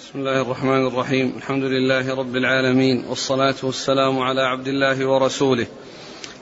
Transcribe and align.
بسم 0.00 0.18
الله 0.18 0.42
الرحمن 0.42 0.86
الرحيم. 0.86 1.32
الحمد 1.36 1.64
لله 1.64 2.14
رب 2.14 2.36
العالمين 2.36 3.04
والصلاة 3.08 3.54
والسلام 3.62 4.18
على 4.18 4.42
عبد 4.42 4.68
الله 4.68 5.06
ورسوله 5.06 5.66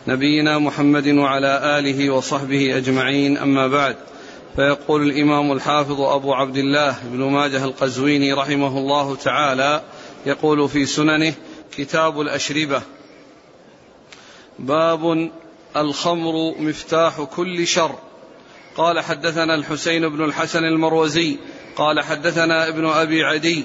نبينا 0.08 0.58
محمد 0.58 1.08
وعلى 1.08 1.78
آله 1.78 2.10
وصحبه 2.10 2.76
أجمعين. 2.76 3.36
أما 3.38 3.66
بعد 3.66 3.96
فيقول 4.56 5.02
الإمام 5.02 5.52
الحافظ 5.52 6.00
أبو 6.00 6.34
عبد 6.34 6.56
الله 6.56 6.98
بن 7.04 7.24
ماجه 7.24 7.64
القزويني 7.64 8.32
رحمه 8.32 8.78
الله 8.78 9.16
تعالى 9.16 9.82
يقول 10.26 10.68
في 10.68 10.86
سننه 10.86 11.34
كتاب 11.76 12.20
الأشربة. 12.20 12.82
باب 14.58 15.30
الخمر 15.76 16.54
مفتاح 16.58 17.22
كل 17.22 17.66
شر. 17.66 17.94
قال 18.76 19.00
حدثنا 19.00 19.54
الحسين 19.54 20.08
بن 20.08 20.24
الحسن 20.24 20.64
المروزي 20.64 21.36
قال 21.78 22.04
حدثنا 22.04 22.68
ابن 22.68 22.86
أبي 22.86 23.24
عدي 23.24 23.64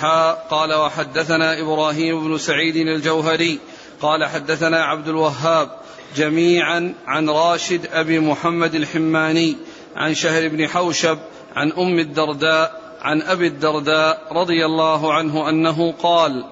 حا 0.00 0.32
قال 0.32 0.74
وحدثنا 0.74 1.60
إبراهيم 1.60 2.28
بن 2.28 2.38
سعيد 2.38 2.76
الجوهري 2.76 3.58
قال 4.00 4.24
حدثنا 4.24 4.84
عبد 4.84 5.08
الوهاب 5.08 5.70
جميعا 6.16 6.94
عن 7.06 7.28
راشد 7.28 7.86
أبي 7.92 8.18
محمد 8.18 8.74
الحماني 8.74 9.56
عن 9.96 10.14
شهر 10.14 10.48
بن 10.48 10.68
حوشب 10.68 11.18
عن 11.56 11.72
أم 11.72 11.98
الدرداء 11.98 12.82
عن 13.00 13.22
أبي 13.22 13.46
الدرداء 13.46 14.28
رضي 14.32 14.66
الله 14.66 15.12
عنه 15.12 15.48
أنه 15.48 15.92
قال 15.92 16.44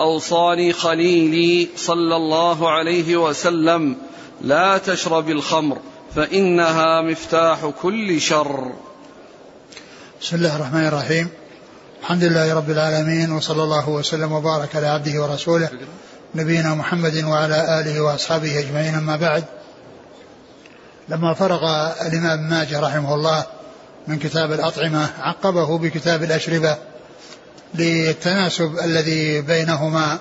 أوصاني 0.00 0.72
خليلي 0.72 1.68
صلى 1.76 2.16
الله 2.16 2.70
عليه 2.70 3.16
وسلم 3.16 3.96
لا 4.40 4.78
تشرب 4.78 5.30
الخمر 5.30 5.78
فإنها 6.14 7.02
مفتاح 7.02 7.66
كل 7.82 8.20
شر. 8.20 8.72
بسم 10.22 10.36
الله 10.36 10.56
الرحمن 10.56 10.86
الرحيم. 10.86 11.28
الحمد 12.00 12.24
لله 12.24 12.54
رب 12.54 12.70
العالمين 12.70 13.32
وصلى 13.32 13.62
الله 13.62 13.88
وسلم 13.88 14.32
وبارك 14.32 14.76
على 14.76 14.86
عبده 14.86 15.22
ورسوله 15.22 15.68
نبينا 16.34 16.74
محمد 16.74 17.24
وعلى 17.24 17.80
آله 17.80 18.00
وأصحابه 18.00 18.58
أجمعين. 18.58 18.94
أما 18.94 19.16
بعد 19.16 19.44
لما 21.08 21.34
فرغ 21.34 21.92
الإمام 22.06 22.50
ماجه 22.50 22.80
رحمه 22.80 23.14
الله 23.14 23.46
من 24.08 24.18
كتاب 24.18 24.52
الأطعمة 24.52 25.10
عقبه 25.20 25.78
بكتاب 25.78 26.22
الأشربة 26.22 26.76
للتناسب 27.74 28.78
الذي 28.84 29.40
بينهما. 29.40 30.18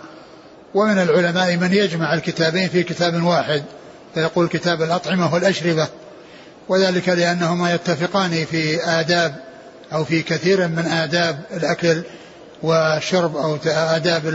ومن 0.73 0.98
العلماء 0.98 1.58
من 1.58 1.73
يجمع 1.73 2.14
الكتابين 2.14 2.70
في 2.70 2.84
كتاب 2.84 3.23
واحد 3.23 3.64
فيقول 4.14 4.48
كتاب 4.48 4.82
الأطعمة 4.82 5.34
والأشربة. 5.34 5.88
وذلك 6.70 7.09
لأنهما 7.09 7.73
يتفقان 7.73 8.45
في 8.45 8.84
آداب 8.84 9.47
أو 9.93 10.03
في 10.03 10.21
كثير 10.21 10.67
من 10.67 10.85
آداب 10.85 11.39
الأكل 11.53 12.03
والشرب 12.63 13.38
أو 13.38 13.57
آداب 13.66 14.25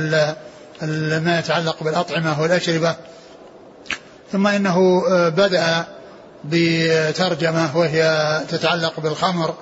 ما 1.23 1.39
يتعلق 1.39 1.83
بالأطعمة 1.83 2.43
والأشربة. 2.43 2.95
ثم 4.33 4.47
إنه 4.47 5.03
آه، 5.11 5.29
بدأ 5.29 5.85
بترجمة 6.45 7.77
وهي 7.77 8.41
تتعلق 8.49 9.01
بالخمر 9.01 9.55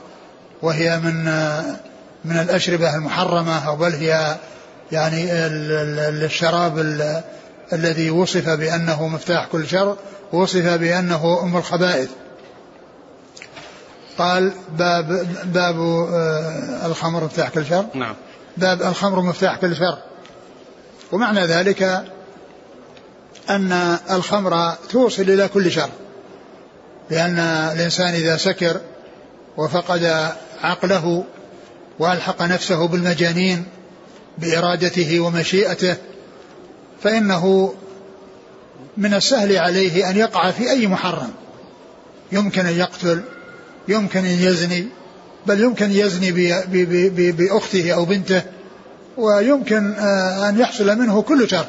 وهي 0.62 0.98
من 0.98 1.28
آه، 1.28 1.64
من 2.24 2.36
الأشربة 2.36 2.96
المحرمة 2.96 3.68
أو 3.68 3.76
بل 3.76 3.94
هي 3.94 4.36
يعني 4.92 5.26
الشراب 6.24 6.78
الذي 7.72 8.10
وصف 8.10 8.48
بأنه 8.48 9.08
مفتاح 9.08 9.46
كل 9.46 9.68
شر 9.68 9.96
وصف 10.32 10.66
بأنه 10.66 11.40
أم 11.42 11.56
الخبائث. 11.56 12.08
قال 14.20 14.52
باب 14.78 15.26
باب 15.44 15.80
آه، 15.80 16.86
الخمر 16.86 17.24
مفتاح 17.24 17.48
كل 17.48 17.66
شر. 17.66 17.86
نعم. 17.94 18.14
باب 18.56 18.82
الخمر 18.82 19.20
مفتاح 19.20 19.56
كل 19.56 19.76
شر. 19.76 19.98
ومعنى 21.12 21.46
ذلك 21.46 22.04
أن 23.50 23.98
الخمر 24.10 24.72
توصل 24.90 25.22
إلى 25.22 25.48
كل 25.48 25.70
شر. 25.70 25.90
لأن 27.10 27.38
الإنسان 27.38 28.14
إذا 28.14 28.36
سكر 28.36 28.80
وفقد 29.56 30.32
عقله 30.62 31.24
وألحق 31.98 32.42
نفسه 32.42 32.88
بالمجانين 32.88 33.66
بإرادته 34.38 35.20
ومشيئته 35.20 35.96
فإنه 37.02 37.74
من 38.96 39.14
السهل 39.14 39.56
عليه 39.56 40.10
أن 40.10 40.16
يقع 40.16 40.50
في 40.50 40.70
أي 40.70 40.86
محرم. 40.86 41.30
يمكن 42.32 42.66
أن 42.66 42.76
يقتل 42.76 43.22
يمكن 43.88 44.24
أن 44.24 44.42
يزني 44.42 44.88
بل 45.46 45.60
يمكن 45.60 45.90
يزني 45.90 46.32
بأخته 47.30 47.94
أو 47.94 48.04
بنته 48.04 48.42
ويمكن 49.16 49.92
آه، 49.92 50.48
أن 50.48 50.60
يحصل 50.60 50.98
منه 50.98 51.22
كل 51.22 51.48
شر 51.48 51.66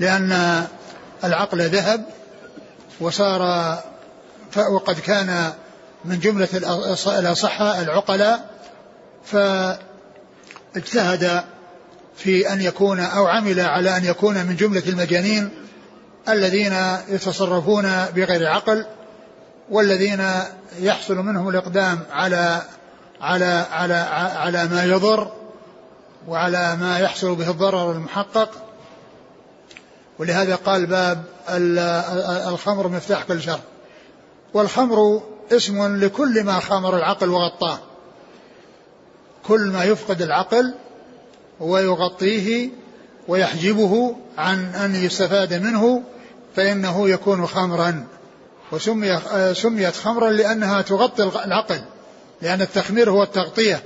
لأن 0.00 0.62
العقل 1.24 1.62
ذهب 1.62 2.04
وصار 3.00 3.42
وقد 4.56 5.00
كان 5.00 5.52
من 6.04 6.18
جملة 6.18 6.48
الأصحاء 7.06 7.82
العقلاء 7.82 8.50
فاجتهد 10.74 11.44
في 12.16 12.52
أن 12.52 12.60
يكون 12.60 13.00
أو 13.00 13.26
عمل 13.26 13.60
على 13.60 13.96
أن 13.96 14.04
يكون 14.04 14.34
من 14.34 14.56
جملة 14.56 14.82
المجانين 14.88 15.50
الذين 16.28 16.74
يتصرفون 17.08 18.06
بغير 18.16 18.48
عقل. 18.48 18.86
والذين 19.70 20.28
يحصل 20.78 21.16
منهم 21.16 21.48
الإقدام 21.48 22.00
على 22.10 22.62
على 23.20 23.66
على 23.70 23.94
على 24.36 24.68
ما 24.68 24.84
يضر 24.84 25.32
وعلى 26.28 26.76
ما 26.76 26.98
يحصل 26.98 27.34
به 27.34 27.50
الضرر 27.50 27.92
المحقق. 27.92 28.50
ولهذا 30.18 30.54
قال 30.54 30.86
باب 30.86 31.24
الخمر 32.48 32.88
مفتاح 32.88 33.24
كل 33.24 33.42
شر. 33.42 33.60
والخمر 34.54 35.22
اسم 35.52 35.96
لكل 36.04 36.44
ما 36.44 36.60
خمر 36.60 36.96
العقل 36.96 37.28
وغطاه. 37.28 37.78
كل 39.46 39.60
ما 39.60 39.84
يفقد 39.84 40.22
العقل 40.22 40.74
ويغطيه 41.60 42.70
ويحجبه 43.28 44.16
عن 44.38 44.64
أن 44.74 44.94
يستفاد 44.94 45.54
منه 45.54 46.02
فإنه 46.56 47.08
يكون 47.08 47.46
خمرا. 47.46 48.06
وسمي 48.72 49.20
سميت 49.54 49.96
خمرا 49.96 50.30
لأنها 50.30 50.82
تغطي 50.82 51.22
العقل 51.44 51.80
لأن 52.42 52.62
التخمير 52.62 53.10
هو 53.10 53.22
التغطية. 53.22 53.82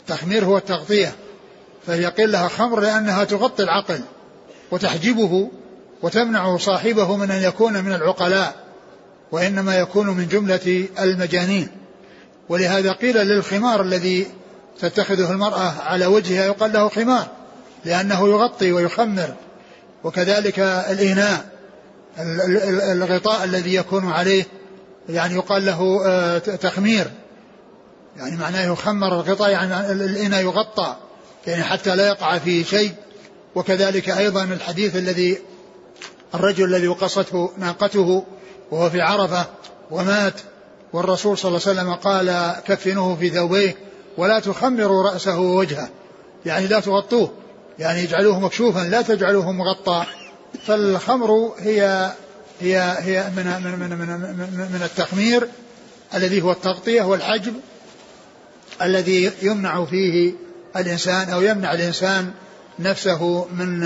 التخمير 0.00 0.44
هو 0.44 0.56
التغطية. 0.56 1.14
فهي 1.86 2.06
قيل 2.06 2.32
لها 2.32 2.48
خمر 2.48 2.80
لأنها 2.80 3.24
تغطي 3.24 3.62
العقل 3.62 4.00
وتحجبه 4.70 5.50
وتمنع 6.02 6.56
صاحبه 6.56 7.16
من 7.16 7.30
أن 7.30 7.42
يكون 7.42 7.84
من 7.84 7.92
العقلاء 7.92 8.54
وإنما 9.32 9.78
يكون 9.78 10.06
من 10.06 10.28
جملة 10.28 10.88
المجانين. 11.00 11.68
ولهذا 12.48 12.92
قيل 12.92 13.16
للخمار 13.16 13.82
الذي 13.82 14.26
تتخذه 14.80 15.30
المرأة 15.30 15.72
على 15.82 16.06
وجهها 16.06 16.44
يقال 16.44 16.72
له 16.72 16.88
خمار 16.88 17.26
لأنه 17.84 18.28
يغطي 18.28 18.72
ويخمر 18.72 19.34
وكذلك 20.04 20.58
الإناء 20.58 21.55
الغطاء 22.92 23.44
الذي 23.44 23.74
يكون 23.74 24.12
عليه 24.12 24.44
يعني 25.08 25.34
يقال 25.34 25.66
له 25.66 26.02
آه، 26.06 26.38
تخمير. 26.38 27.10
يعني 28.16 28.36
معناه 28.36 28.72
يخمر 28.72 29.08
الغطاء 29.08 29.50
يعني 29.50 29.92
الإناء 29.92 30.42
يغطى 30.42 30.96
يعني 31.46 31.62
حتى 31.62 31.96
لا 31.96 32.06
يقع 32.06 32.38
فيه 32.38 32.64
شيء. 32.64 32.94
وكذلك 33.54 34.10
أيضا 34.10 34.44
الحديث 34.44 34.96
الذي 34.96 35.38
الرجل 36.34 36.64
الذي 36.64 36.88
وقصته 36.88 37.50
ناقته 37.58 38.24
وهو 38.70 38.90
في 38.90 39.00
عرفة 39.00 39.46
ومات 39.90 40.34
والرسول 40.92 41.38
صلى 41.38 41.48
الله 41.48 41.60
عليه 41.66 41.80
وسلم 41.80 41.94
قال 41.94 42.56
كفنوه 42.66 43.16
في 43.16 43.30
ثوبيه 43.30 43.76
ولا 44.18 44.40
تخمروا 44.40 45.10
رأسه 45.10 45.40
ووجهه. 45.40 45.88
يعني 46.46 46.66
لا 46.66 46.80
تغطوه 46.80 47.32
يعني 47.78 48.02
اجعلوه 48.02 48.40
مكشوفا 48.40 48.80
لا 48.80 49.02
تجعلوه 49.02 49.52
مغطى. 49.52 50.06
فالخمر 50.66 51.54
هي 51.58 52.12
هي 52.60 52.96
هي 52.98 53.30
من 53.36 53.44
من 53.44 53.78
من 53.78 53.88
من, 53.88 54.68
من, 54.72 54.82
التخمير 54.84 55.48
الذي 56.14 56.42
هو 56.42 56.52
التغطية 56.52 57.02
والحجب 57.02 57.54
الذي 58.82 59.32
يمنع 59.42 59.84
فيه 59.84 60.32
الإنسان 60.76 61.30
أو 61.30 61.42
يمنع 61.42 61.72
الإنسان 61.72 62.32
نفسه 62.78 63.46
من 63.52 63.82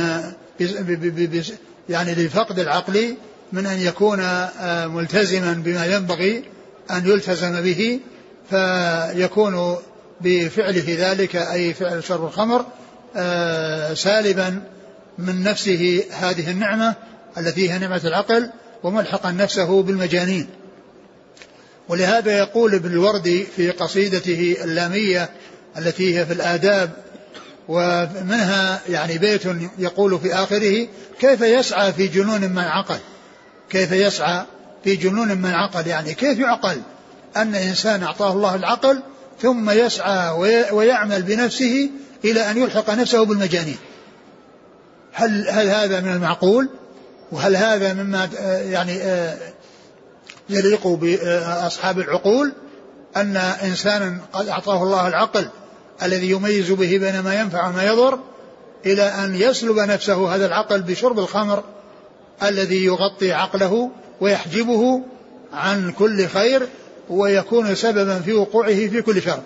يعني 1.89 2.15
لفقد 2.15 2.59
العقل 2.59 3.17
من 3.53 3.67
أن 3.67 3.79
يكون 3.81 4.21
آه، 4.21 4.87
ملتزما 4.87 5.53
بما 5.53 5.87
ينبغي 5.87 6.45
أن 6.91 7.07
يلتزم 7.07 7.61
به 7.61 8.01
فيكون 8.51 9.77
بفعله 10.21 10.85
ذلك 10.99 11.37
أي 11.37 11.75
فعل 11.75 12.05
شرب 12.05 12.25
الخمر 12.25 12.65
آه، 13.17 13.95
سالبا 13.95 14.63
من 15.21 15.43
نفسه 15.43 16.05
هذه 16.11 16.51
النعمة 16.51 16.95
التي 17.39 17.71
هي 17.71 17.79
نعمة 17.79 18.01
العقل 18.05 18.51
وملحقا 18.83 19.31
نفسه 19.31 19.83
بالمجانين. 19.83 20.47
ولهذا 21.89 22.39
يقول 22.39 22.75
ابن 22.75 22.91
الوردي 22.91 23.45
في 23.57 23.71
قصيدته 23.71 24.57
اللامية 24.65 25.31
التي 25.79 26.19
هي 26.19 26.27
في 26.27 26.33
الآداب 26.33 26.91
ومنها 27.69 28.81
يعني 28.89 29.19
بيت 29.19 29.43
يقول 29.79 30.19
في 30.19 30.35
آخره 30.35 30.89
كيف 31.21 31.41
يسعى 31.41 31.93
في 31.93 32.07
جنون 32.07 32.41
من 32.41 32.59
عقل؟ 32.59 32.99
كيف 33.71 33.93
يسعى 33.93 34.45
في 34.85 34.97
جنون 34.97 35.39
من 35.39 35.51
عقل؟ 35.51 35.87
يعني 35.87 36.15
كيف 36.15 36.39
يعقل 36.39 36.81
أن 37.37 37.55
إنسان 37.55 38.03
أعطاه 38.03 38.33
الله 38.33 38.55
العقل 38.55 39.03
ثم 39.43 39.71
يسعى 39.71 40.31
ويعمل 40.73 41.23
بنفسه 41.23 41.91
إلى 42.25 42.51
أن 42.51 42.57
يلحق 42.57 42.91
نفسه 42.91 43.25
بالمجانين؟ 43.25 43.77
هل, 45.13 45.49
هل 45.49 45.69
هذا 45.69 46.01
من 46.01 46.13
المعقول؟ 46.13 46.69
وهل 47.33 47.57
هذا 47.57 47.93
مما 47.93 48.29
يعني 48.71 49.01
يليق 50.51 50.87
بأصحاب 50.87 51.99
العقول؟ 51.99 52.53
أن 53.17 53.37
إنسانا 53.37 54.19
قد 54.33 54.49
أعطاه 54.49 54.83
الله 54.83 55.09
العقل 55.09 55.49
الذي 56.03 56.31
يميز 56.31 56.71
به 56.71 56.99
بين 56.99 57.21
ما 57.21 57.41
ينفع 57.41 57.69
وما 57.69 57.85
يضر 57.85 58.19
إلى 58.87 59.03
أن 59.03 59.35
يسلب 59.35 59.79
نفسه 59.79 60.35
هذا 60.35 60.47
العقل 60.47 60.83
بشرب 60.83 61.19
الخمر 61.19 61.65
الذي 62.43 62.85
يغطي 62.85 63.33
عقله 63.33 63.91
ويحجبه 64.21 65.03
عن 65.53 65.93
كل 65.93 66.27
خير 66.27 66.69
ويكون 67.11 67.75
سببا 67.75 68.21
في 68.21 68.33
وقوعه 68.33 68.75
في 68.75 69.03
كل 69.03 69.23
شر 69.23 69.43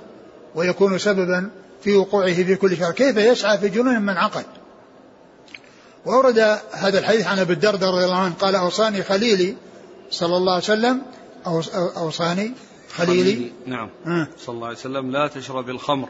ويكون 0.54 0.98
سببا 0.98 1.50
في 1.82 1.96
وقوعه 1.96 2.34
في 2.34 2.56
كل 2.56 2.76
شر. 2.76 2.90
كيف 2.90 3.16
يسعى 3.16 3.58
في 3.58 3.68
جنون 3.68 4.02
من 4.02 4.16
عقل؟ 4.16 4.42
وورد 6.06 6.38
هذا 6.72 6.98
الحديث 6.98 7.26
عن 7.26 7.38
أبي 7.38 7.52
الدرداء 7.52 7.90
رضي 7.90 8.04
الله 8.04 8.16
عنه 8.16 8.34
قال 8.40 8.54
أوصاني 8.54 9.02
خليلي 9.02 9.56
صلى 10.10 10.36
الله 10.36 10.52
عليه 10.52 10.64
وسلم 10.64 11.02
أوصاني 11.96 12.52
خليلي, 12.96 13.22
خليلي 13.22 13.52
نعم. 13.66 13.90
آه. 14.06 14.28
صلى 14.46 14.54
الله 14.54 14.66
عليه 14.66 14.78
وسلم 14.78 15.10
لا 15.10 15.28
تشرب 15.28 15.68
الخمر 15.68 16.08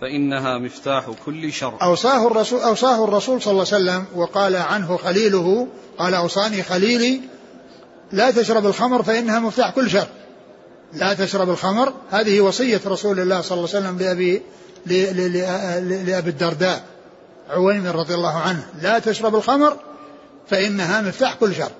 فإنها 0.00 0.58
مفتاح 0.58 1.10
كل 1.26 1.52
شر. 1.52 1.78
أوصاه 1.82 2.26
الرسول 2.26 2.60
أوصاه 2.60 3.04
الرسول 3.04 3.42
صلى 3.42 3.52
الله 3.52 3.66
عليه 3.72 3.84
وسلم 3.84 4.04
وقال 4.14 4.56
عنه 4.56 4.96
خليله 4.96 5.68
قال 5.98 6.14
أوصاني 6.14 6.62
خليلي 6.62 7.20
لا 8.12 8.30
تشرب 8.30 8.66
الخمر 8.66 9.02
فإنها 9.02 9.40
مفتاح 9.40 9.70
كل 9.70 9.90
شر. 9.90 10.06
لا 10.92 11.14
تشرب 11.14 11.50
الخمر 11.50 11.92
هذه 12.10 12.40
وصية 12.40 12.80
رسول 12.86 13.20
الله 13.20 13.40
صلى 13.40 13.58
الله 13.58 13.68
عليه 13.68 13.78
وسلم 13.78 13.98
لأبي 13.98 14.42
لأبي 16.06 16.30
الدرداء. 16.30 16.91
عويمر 17.50 17.96
رضي 17.96 18.14
الله 18.14 18.38
عنه 18.38 18.66
لا 18.82 18.98
تشرب 18.98 19.34
الخمر 19.34 19.76
فإنها 20.48 21.00
مفتاح 21.00 21.34
كل 21.34 21.54
شر. 21.54 21.70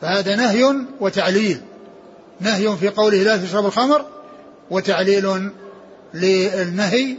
فهذا 0.00 0.36
نهي 0.36 0.74
وتعليل. 1.00 1.60
نهي 2.40 2.76
في 2.76 2.88
قوله 2.88 3.22
لا 3.22 3.36
تشرب 3.36 3.66
الخمر 3.66 4.04
وتعليل 4.70 5.50
للنهي 6.14 7.16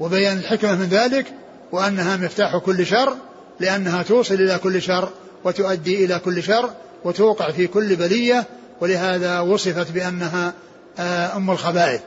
وبيان 0.00 0.38
الحكمة 0.38 0.74
من 0.74 0.86
ذلك 0.86 1.26
وأنها 1.72 2.16
مفتاح 2.16 2.56
كل 2.56 2.86
شر 2.86 3.16
لأنها 3.60 4.02
توصل 4.02 4.34
إلى 4.34 4.58
كل 4.58 4.82
شر 4.82 5.08
وتؤدي 5.44 6.04
إلى 6.04 6.18
كل 6.18 6.42
شر 6.42 6.70
وتوقع 7.04 7.50
في 7.50 7.66
كل 7.66 7.96
بلية 7.96 8.44
ولهذا 8.80 9.40
وصفت 9.40 9.90
بأنها 9.90 10.52
آه، 10.98 11.36
أم 11.36 11.50
الخبائث 11.50 12.00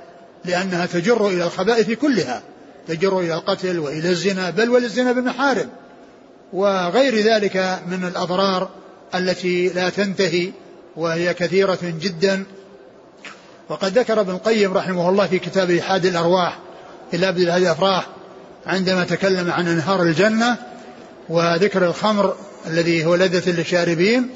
لأنها 0.46 0.86
تجر 0.86 1.28
إلى 1.28 1.44
الخبائث 1.44 1.92
كلها. 1.92 2.42
تجر 2.90 3.20
إلى 3.20 3.34
القتل 3.34 3.80
وإلى 3.80 4.10
الزنا 4.10 4.50
بل 4.50 4.70
والزنا 4.70 5.12
بالمحارم. 5.12 5.70
وغير 6.54 7.20
ذلك 7.20 7.80
من 7.88 8.06
الأضرار 8.06 8.70
التي 9.16 9.70
لا 9.70 9.90
تنتهي 9.90 10.52
وهي 10.96 11.34
كثيرة 11.34 11.80
جدا. 11.84 12.44
وقد 13.70 13.98
ذكر 13.98 14.22
ابن 14.22 14.32
القيم 14.32 14.74
رحمه 14.74 15.10
الله 15.10 15.28
في 15.28 15.40
كتابه 15.40 15.82
حاد 15.82 16.06
الأرواح 16.06 16.60
أبد 17.14 17.50
هذه 17.50 17.58
الأفراح 17.58 18.08
عندما 18.66 19.04
تكلم 19.04 19.52
عن 19.52 19.68
أنهار 19.68 20.02
الجنة 20.02 20.58
وذكر 21.30 21.86
الخمر 21.86 22.36
الذي 22.68 23.06
هو 23.06 23.16
لذة 23.16 23.52
للشاربين. 23.52 24.30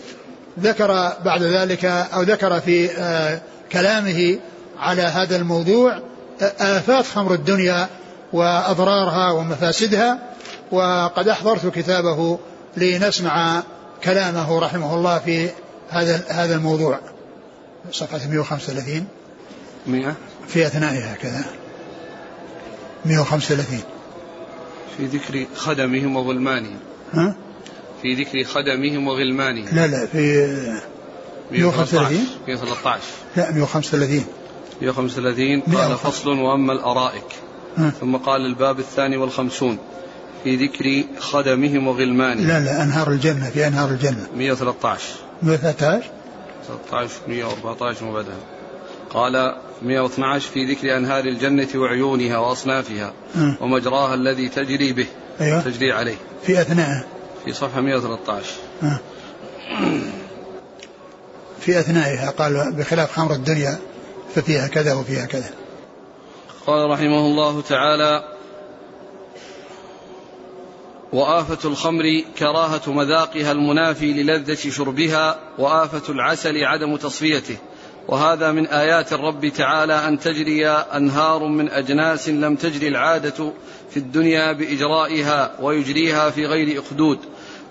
ذكر 0.59 1.13
بعد 1.25 1.44
ذلك 1.44 1.85
أو 1.85 2.21
ذكر 2.21 2.59
في 2.59 2.89
آه، 2.91 3.41
كلامه 3.71 4.39
على 4.79 5.01
هذا 5.01 5.35
الموضوع 5.35 6.01
آفات 6.41 7.05
خمر 7.05 7.33
الدنيا 7.33 7.89
وأضرارها 8.33 9.31
ومفاسدها 9.31 10.19
وقد 10.71 11.27
أحضرت 11.27 11.68
كتابه 11.68 12.39
لنسمع 12.77 13.63
كلامه 14.03 14.59
رحمه 14.59 14.95
الله 14.95 15.19
في 15.19 15.50
هذا 15.89 16.25
هذا 16.27 16.56
الموضوع. 16.56 17.00
صفحة 17.91 18.27
135 18.30 19.07
100 19.88 20.15
في 20.47 20.65
أثنائها 20.65 21.15
كذا 21.15 21.45
135 23.06 23.80
في 24.97 25.06
ذكر 25.06 25.45
خدمهم 25.56 26.15
وغلمانهم 26.15 26.77
ها؟ 27.13 27.36
في 28.01 28.13
ذكر 28.13 28.44
خدمهم 28.44 29.07
وغلمانهم 29.07 29.75
لا 29.75 29.88
لا 29.88 30.06
في 30.06 30.47
135 31.51 32.27
113 32.47 33.01
لا 33.38 33.51
135 33.51 34.25
135 34.81 35.62
قال 35.62 35.97
فصل 35.97 36.29
وأما 36.29 36.74
الأرائك. 36.74 37.24
ها؟ 37.24 37.52
ثم 38.00 38.16
قال 38.18 38.46
الباب 38.46 38.80
الثاني 38.80 39.18
والخمسون 39.18 39.78
في 40.44 40.56
ذكر 40.56 41.04
خدمهم 41.20 41.88
وغلمانهم. 41.88 42.48
لا 42.48 42.60
لا 42.60 42.84
أنهار 42.84 43.12
الجنة 43.12 43.50
في 43.50 43.68
أنهار 43.68 43.90
الجنة. 43.90 44.28
113 44.36 45.04
113 45.44 46.04
13 46.68 47.12
114 47.28 48.06
وبعدها. 48.06 48.38
قال 49.10 49.56
112 49.81 50.50
في 50.54 50.66
ذكر 50.66 50.98
أنهار 50.98 51.25
الجنة 51.25 51.68
وعيونها 51.75 52.38
وأصنافها 52.38 53.14
م. 53.36 53.54
ومجراها 53.62 54.14
الذي 54.14 54.50
تجري 54.50 54.94
به 54.94 55.08
أيوة. 55.42 55.62
تجري 55.62 55.92
عليه. 55.92 56.16
في 56.46 56.62
أثناء. 56.62 57.08
في 57.46 57.54
صفحة 57.54 57.81
113 57.81 58.46
م. 58.81 58.92
في 61.60 61.80
أثنائها 61.80 62.30
قال 62.30 62.74
بخلاف 62.78 63.12
خمر 63.12 63.34
الدنيا 63.34 63.78
ففيها 64.36 64.68
كذا 64.68 64.94
وفيها 64.94 65.25
كذا. 65.25 65.50
قال 66.68 66.89
رحمه 66.89 67.25
الله 67.25 67.62
تعالى 67.62 68.24
وآفة 71.13 71.69
الخمر 71.69 72.24
كراهة 72.39 72.81
مذاقها 72.88 73.51
المنافي 73.51 74.13
للذة 74.13 74.69
شربها 74.69 75.39
وآفة 75.57 76.13
العسل 76.13 76.63
عدم 76.63 76.95
تصفيته. 76.95 77.57
وهذا 78.07 78.51
من 78.51 78.68
آيات 78.68 79.13
الرب 79.13 79.48
تعالى 79.48 80.07
أن 80.07 80.19
تجري 80.19 80.68
أنهار 80.68 81.48
من 81.48 81.69
أجناس 81.69 82.30
لم 82.30 82.56
تجري 82.56 82.88
العادة 82.88 83.54
في 83.89 83.98
الدنيا 83.98 84.51
بإجرائها 84.51 85.51
ويجريها 85.62 86.29
في 86.29 86.46
غير 86.46 86.79
أخدود 86.79 87.20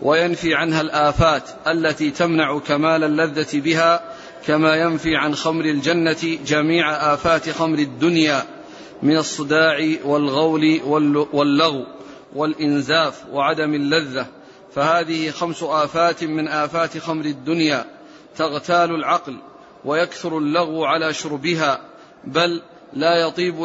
وينفي 0.02 0.54
عنها 0.54 0.80
الآفات 0.80 1.42
التي 1.66 2.10
تمنع 2.10 2.58
كمال 2.58 3.04
اللذة 3.04 3.60
بها 3.60 4.00
كما 4.46 4.76
ينفي 4.76 5.16
عن 5.16 5.34
خمر 5.34 5.64
الجنة 5.64 6.38
جميع 6.46 7.14
آفات 7.14 7.50
خمر 7.50 7.78
الدنيا. 7.78 8.51
من 9.02 9.16
الصداع 9.16 9.96
والغول 10.04 10.80
واللغو 11.32 11.86
والإنزاف 12.34 13.24
وعدم 13.32 13.74
اللذة 13.74 14.26
فهذه 14.74 15.30
خمس 15.30 15.62
آفات 15.62 16.24
من 16.24 16.48
آفات 16.48 16.98
خمر 16.98 17.24
الدنيا 17.24 17.84
تغتال 18.36 18.94
العقل 18.94 19.36
ويكثر 19.84 20.38
اللغو 20.38 20.84
على 20.84 21.14
شربها 21.14 21.80
بل 22.24 22.62
لا 22.92 23.16
يطيب 23.16 23.64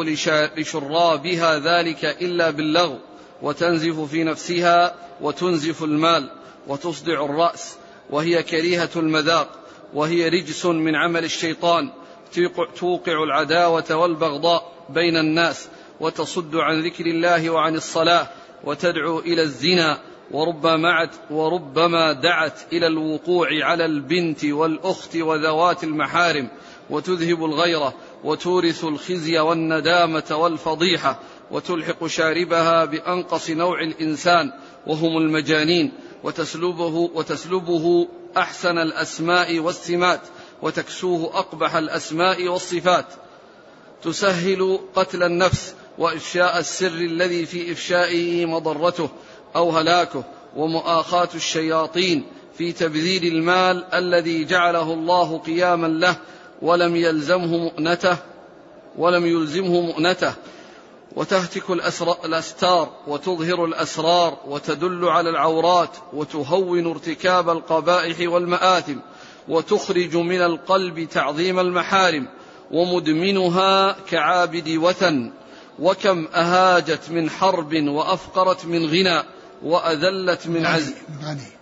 لشرابها 0.56 1.58
ذلك 1.58 2.04
إلا 2.04 2.50
باللغو 2.50 2.98
وتنزف 3.42 4.00
في 4.00 4.24
نفسها 4.24 4.94
وتنزف 5.20 5.84
المال 5.84 6.30
وتصدع 6.66 7.24
الرأس 7.24 7.76
وهي 8.10 8.42
كريهة 8.42 8.90
المذاق 8.96 9.48
وهي 9.94 10.28
رجس 10.28 10.66
من 10.66 10.96
عمل 10.96 11.24
الشيطان 11.24 11.90
توقع 12.76 13.22
العداوة 13.22 13.94
والبغضاء 13.94 14.77
بين 14.88 15.16
الناس 15.16 15.68
وتصد 16.00 16.56
عن 16.56 16.82
ذكر 16.82 17.06
الله 17.06 17.50
وعن 17.50 17.74
الصلاة 17.74 18.28
وتدعو 18.64 19.18
إلى 19.18 19.42
الزنا 19.42 19.98
وربما 20.30 21.10
وربما 21.30 22.12
دعت 22.12 22.60
إلى 22.72 22.86
الوقوع 22.86 23.48
على 23.64 23.84
البنت 23.84 24.44
والأخت 24.44 25.16
وذوات 25.16 25.84
المحارم 25.84 26.48
وتذهب 26.90 27.44
الغيرة 27.44 27.94
وتورث 28.24 28.84
الخزي 28.84 29.38
والندامة 29.38 30.24
والفضيحة 30.30 31.20
وتلحق 31.50 32.06
شاربها 32.06 32.84
بأنقص 32.84 33.50
نوع 33.50 33.82
الإنسان 33.82 34.52
وهم 34.86 35.18
المجانين 35.18 35.92
وتسلبه 36.24 37.10
وتسلبه 37.14 38.08
أحسن 38.36 38.78
الأسماء 38.78 39.58
والسمات 39.58 40.20
وتكسوه 40.62 41.38
أقبح 41.38 41.74
الأسماء 41.74 42.48
والصفات 42.48 43.06
تسهل 44.02 44.78
قتل 44.94 45.22
النفس 45.22 45.74
وإفشاء 45.98 46.58
السر 46.58 46.86
الذي 46.86 47.46
في 47.46 47.72
إفشائه 47.72 48.46
مضرته 48.46 49.08
أو 49.56 49.70
هلاكه 49.70 50.24
ومؤاخاة 50.56 51.28
الشياطين 51.34 52.26
في 52.58 52.72
تبذير 52.72 53.22
المال 53.22 53.84
الذي 53.94 54.44
جعله 54.44 54.92
الله 54.92 55.38
قياما 55.38 55.86
له 55.86 56.16
ولم 56.62 56.96
يلزمه 56.96 57.56
مؤنته 57.56 58.16
ولم 58.98 59.26
يلزمه 59.26 59.80
مؤنته. 59.80 60.34
وتهتك 61.16 61.70
الأستار 62.24 62.88
وتظهر 63.06 63.64
الأسرار 63.64 64.38
وتدل 64.46 65.04
على 65.04 65.30
العورات 65.30 65.90
وتهون 66.12 66.86
ارتكاب 66.86 67.50
القبائح 67.50 68.32
والمآثم 68.32 68.96
وتخرج 69.48 70.16
من 70.16 70.40
القلب 70.42 71.08
تعظيم 71.08 71.58
المحارم. 71.60 72.28
ومدمنها 72.70 73.96
كعابد 74.10 74.68
وثن 74.68 75.30
وكم 75.78 76.26
أهاجت 76.34 77.10
من 77.10 77.30
حرب 77.30 77.74
وأفقرت 77.74 78.66
من 78.66 78.86
غنى 78.86 79.22
وأذلت 79.62 80.46
من 80.46 80.66
عزيز 80.66 80.94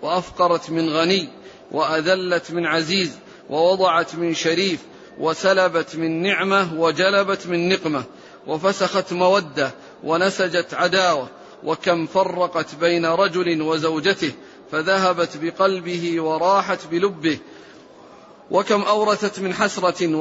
وأفقرت 0.02 0.70
من 0.70 0.88
غني 0.88 1.28
وأذلت 1.72 2.50
من 2.50 2.66
عزيز 2.66 3.18
ووضعت 3.50 4.14
من 4.14 4.34
شريف 4.34 4.80
وسلبت 5.18 5.96
من 5.96 6.22
نعمة 6.22 6.74
وجلبت 6.74 7.46
من 7.46 7.68
نقمة 7.68 8.04
وفسخت 8.46 9.12
مودة 9.12 9.70
ونسجت 10.04 10.74
عداوة 10.74 11.28
وكم 11.64 12.06
فرقت 12.06 12.74
بين 12.74 13.06
رجل 13.06 13.62
وزوجته 13.62 14.32
فذهبت 14.72 15.36
بقلبه 15.42 16.20
وراحت 16.20 16.86
بلبه 16.86 17.38
وكم 18.50 18.82
أورثت 18.82 19.40
من 19.40 19.54
حسرة 19.54 20.16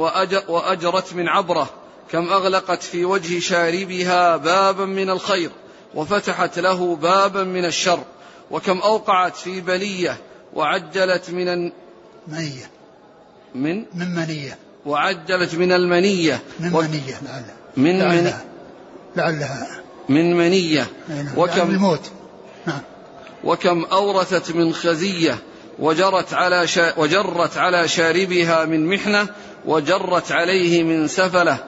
وأجرت 0.48 1.14
من 1.14 1.28
عبرة 1.28 1.70
كم 2.10 2.28
أغلقت 2.28 2.82
في 2.82 3.04
وجه 3.04 3.38
شاربها 3.38 4.36
بابا 4.36 4.84
من 4.84 5.10
الخير 5.10 5.50
وفتحت 5.94 6.58
له 6.58 6.96
بابا 6.96 7.44
من 7.44 7.64
الشر 7.64 8.04
وكم 8.50 8.78
أوقعت 8.78 9.36
في 9.36 9.60
بلية 9.60 10.16
وعجلت 10.54 11.30
من 11.30 11.72
منية. 12.28 12.70
من؟ 13.54 13.84
من 13.94 14.14
منية. 14.14 14.58
وعجلت 14.86 15.54
من 15.54 15.72
المنية. 15.72 16.42
من 16.60 16.74
و... 16.74 16.80
منية 16.80 17.20
لعلها 17.22 17.56
من 17.76 17.98
لعلها, 17.98 18.44
لعلها. 19.16 19.80
من 20.08 20.36
منية. 20.36 20.86
نعم. 21.08 21.28
وكم 21.36 21.70
الموت. 21.70 22.10
نعم. 22.66 22.80
وكم 23.44 23.84
أورثت 23.84 24.50
من 24.50 24.72
خزية. 24.72 25.38
وجرت 25.78 26.34
على 26.34 26.66
وجرت 26.96 27.56
على 27.56 27.88
شاربها 27.88 28.64
من 28.64 28.86
محنة 28.86 29.28
وجرت 29.64 30.32
عليه 30.32 30.82
من 30.82 31.08
سفلة. 31.08 31.64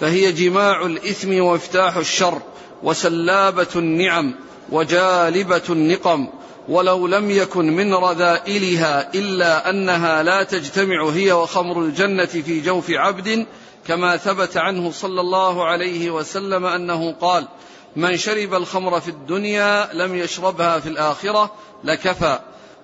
فهي 0.00 0.32
جماع 0.32 0.86
الإثم 0.86 1.40
ومفتاح 1.40 1.96
الشر 1.96 2.42
وسلابة 2.82 3.68
النعم 3.76 4.34
وجالبة 4.72 5.62
النقم. 5.70 6.28
ولو 6.68 7.06
لم 7.06 7.30
يكن 7.30 7.76
من 7.76 7.94
رذائلها 7.94 9.14
إلا 9.14 9.70
أنها 9.70 10.22
لا 10.22 10.42
تجتمع 10.42 11.08
هي 11.08 11.32
وخمر 11.32 11.82
الجنة 11.82 12.24
في 12.26 12.60
جوف 12.60 12.90
عبد 12.90 13.46
كما 13.86 14.16
ثبت 14.16 14.56
عنه 14.56 14.90
صلى 14.90 15.20
الله 15.20 15.64
عليه 15.64 16.10
وسلم 16.10 16.66
أنه 16.66 17.12
قال 17.12 17.48
من 17.96 18.16
شرب 18.16 18.54
الخمر 18.54 19.00
في 19.00 19.08
الدنيا 19.08 19.88
لم 19.92 20.14
يشربها 20.14 20.80
في 20.80 20.88
الآخرة 20.88 21.52
لكفى. 21.84 22.38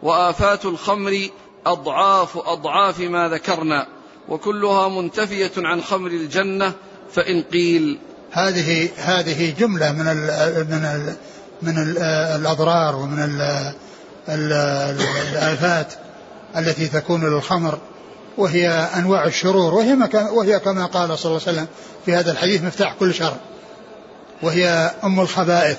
وآفات 0.06 0.64
الخمر 0.64 1.28
أضعاف 1.66 2.36
أضعاف 2.36 3.00
ما 3.00 3.28
ذكرنا 3.28 3.86
وكلها 4.28 4.88
منتفية 4.88 5.52
عن 5.56 5.82
خمر 5.82 6.10
الجنة 6.10 6.72
فإن 7.12 7.42
قيل 7.42 7.98
هذه 8.32 8.88
هذه 8.96 9.54
جملة 9.58 9.92
من 9.92 10.08
ال 10.08 10.20
من 10.70 10.84
ال 10.84 11.14
من 11.62 11.78
ال 11.78 11.98
الأضرار 12.40 12.96
ومن 12.96 13.22
ال 13.22 13.40
ال 14.28 14.52
الآفات 15.32 15.92
التي 16.56 16.88
تكون 16.88 17.24
للخمر 17.24 17.78
وهي 18.38 18.68
أنواع 18.70 19.24
الشرور 19.26 19.74
وهي, 19.74 19.96
وهي 20.32 20.60
كما 20.60 20.86
قال 20.86 21.18
صلى 21.18 21.30
الله 21.30 21.42
عليه 21.46 21.52
وسلم 21.52 21.66
في 22.06 22.14
هذا 22.14 22.32
الحديث 22.32 22.62
مفتاح 22.62 22.94
كل 23.00 23.14
شر 23.14 23.36
وهي 24.42 24.94
أم 25.04 25.20
الخبائث. 25.20 25.78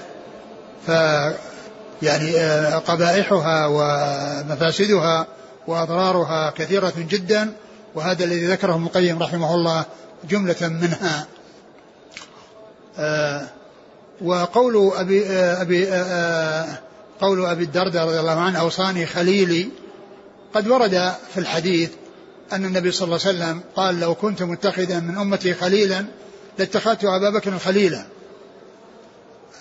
ف 0.88 0.92
يعني 2.02 2.38
آه، 2.38 2.78
قبائحها 2.78 3.68
ومفاسدها 3.68 5.28
وأضرارها 5.68 6.50
كثيرة 6.50 6.94
جدا 6.98 7.52
وهذا 7.96 8.24
الذي 8.24 8.46
ذكره 8.48 8.76
ابن 8.76 8.84
القيم 8.84 9.24
رحمه 9.24 9.56
الله 9.56 9.86
جملة 10.30 10.56
منها. 10.62 11.28
آه، 13.00 13.48
وقول 14.22 14.92
أبي 14.96 15.26
آه، 15.26 15.62
أبي 15.62 15.88
قول 17.22 17.46
أبي 17.46 17.64
الدرداء 17.64 18.08
رضي 18.08 18.20
الله 18.20 18.40
عنه 18.40 18.60
أوصاني 18.60 19.06
خليلي 19.06 19.70
قد 20.54 20.68
ورد 20.68 21.12
في 21.34 21.40
الحديث 21.40 21.90
أن 22.54 22.66
النبي 22.66 22.92
صلى 22.92 23.06
الله 23.06 23.20
عليه 23.26 23.38
وسلم 23.38 23.62
قال 23.76 24.00
لو 24.00 24.16
كنت 24.16 24.44
متخذا 24.44 25.00
من 25.00 25.18
أمتي 25.18 25.54
خليلا 25.54 26.06
لاتخذت 26.60 27.04
أبا 27.04 27.30
بكر 27.30 27.60
خليلا. 27.60 28.06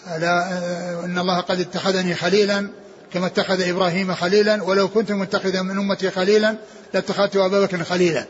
لا 0.07 0.59
إن 1.05 1.19
الله 1.19 1.41
قد 1.41 1.61
اتخذني 1.61 2.15
خليلا 2.15 2.69
كما 3.13 3.27
اتخذ 3.27 3.69
إبراهيم 3.69 4.15
خليلا 4.15 4.63
ولو 4.63 4.89
كنت 4.89 5.13
متخذا 5.13 5.63
من 5.63 5.79
أمتي 5.79 6.11
خليلا 6.11 6.57
لاتخذت 6.95 7.37
أبا 7.37 7.61
بكر 7.61 7.85
خليلا. 7.85 8.25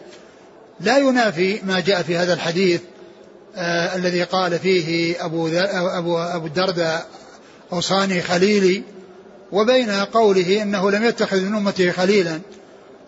لا 0.80 0.98
ينافي 0.98 1.60
ما 1.62 1.80
جاء 1.80 2.02
في 2.02 2.16
هذا 2.16 2.32
الحديث 2.32 2.80
آه 3.56 3.96
الذي 3.96 4.22
قال 4.22 4.58
فيه 4.58 5.16
أبو, 5.24 5.48
أبو, 5.48 6.18
أبو 6.18 6.46
الدرداء 6.46 7.06
أوصاني 7.72 8.22
خليلي 8.22 8.82
وبين 9.52 9.90
قوله 9.90 10.62
إنه 10.62 10.90
لم 10.90 11.04
يتخذ 11.04 11.40
من 11.40 11.54
أمته 11.54 11.90
خليلا 11.90 12.40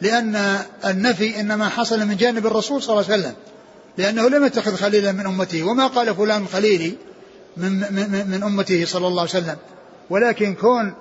لأن 0.00 0.58
النفي 0.84 1.40
إنما 1.40 1.68
حصل 1.68 2.06
من 2.06 2.16
جانب 2.16 2.46
الرسول 2.46 2.82
صلى 2.82 2.92
الله 2.92 3.12
عليه 3.12 3.22
وسلم 3.22 3.34
لأنه 3.98 4.28
لم 4.28 4.44
يتخذ 4.44 4.76
خليلا 4.76 5.12
من 5.12 5.26
أمته 5.26 5.62
وما 5.62 5.86
قال 5.86 6.14
فلان 6.14 6.46
خليلي 6.52 6.94
من, 7.58 7.72
من, 7.72 8.30
من 8.30 8.42
أمته 8.42 8.84
صلى 8.84 9.06
الله 9.06 9.20
عليه 9.20 9.30
وسلم. 9.30 9.56
ولكن 10.10 10.54
كون 10.54 10.94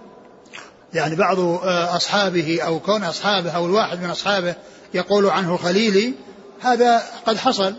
يعني 0.94 1.16
بعض 1.16 1.40
آه، 1.40 1.96
أصحابه 1.96 2.62
أو 2.62 2.80
كون 2.80 3.04
أصحابه 3.04 3.52
أو 3.52 3.66
الواحد 3.66 4.02
من 4.02 4.10
أصحابه 4.10 4.56
يقول 4.94 5.30
عنه 5.30 5.58
خليلي 5.58 6.14
هذا 6.62 7.04
قد 7.26 7.38
حصل 7.38 7.76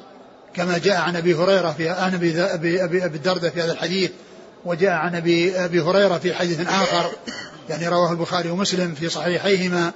كما 0.54 0.78
جاء 0.78 1.00
عن 1.00 1.16
أبي 1.16 1.34
هريرة 1.34 1.70
في 1.70 1.88
عن 1.88 2.14
أبي, 2.14 2.42
أبي, 2.42 2.84
أبي, 2.84 3.04
الدردة 3.04 3.50
في 3.50 3.62
هذا 3.62 3.72
الحديث 3.72 4.10
وجاء 4.64 4.90
عن 4.90 5.14
أبي, 5.14 5.64
أبي 5.64 5.80
هريرة 5.80 6.18
في 6.18 6.34
حديث 6.34 6.60
آخر 6.68 7.10
يعني 7.68 7.88
رواه 7.88 8.12
البخاري 8.12 8.50
ومسلم 8.50 8.94
في 8.94 9.08
صحيحيهما 9.08 9.92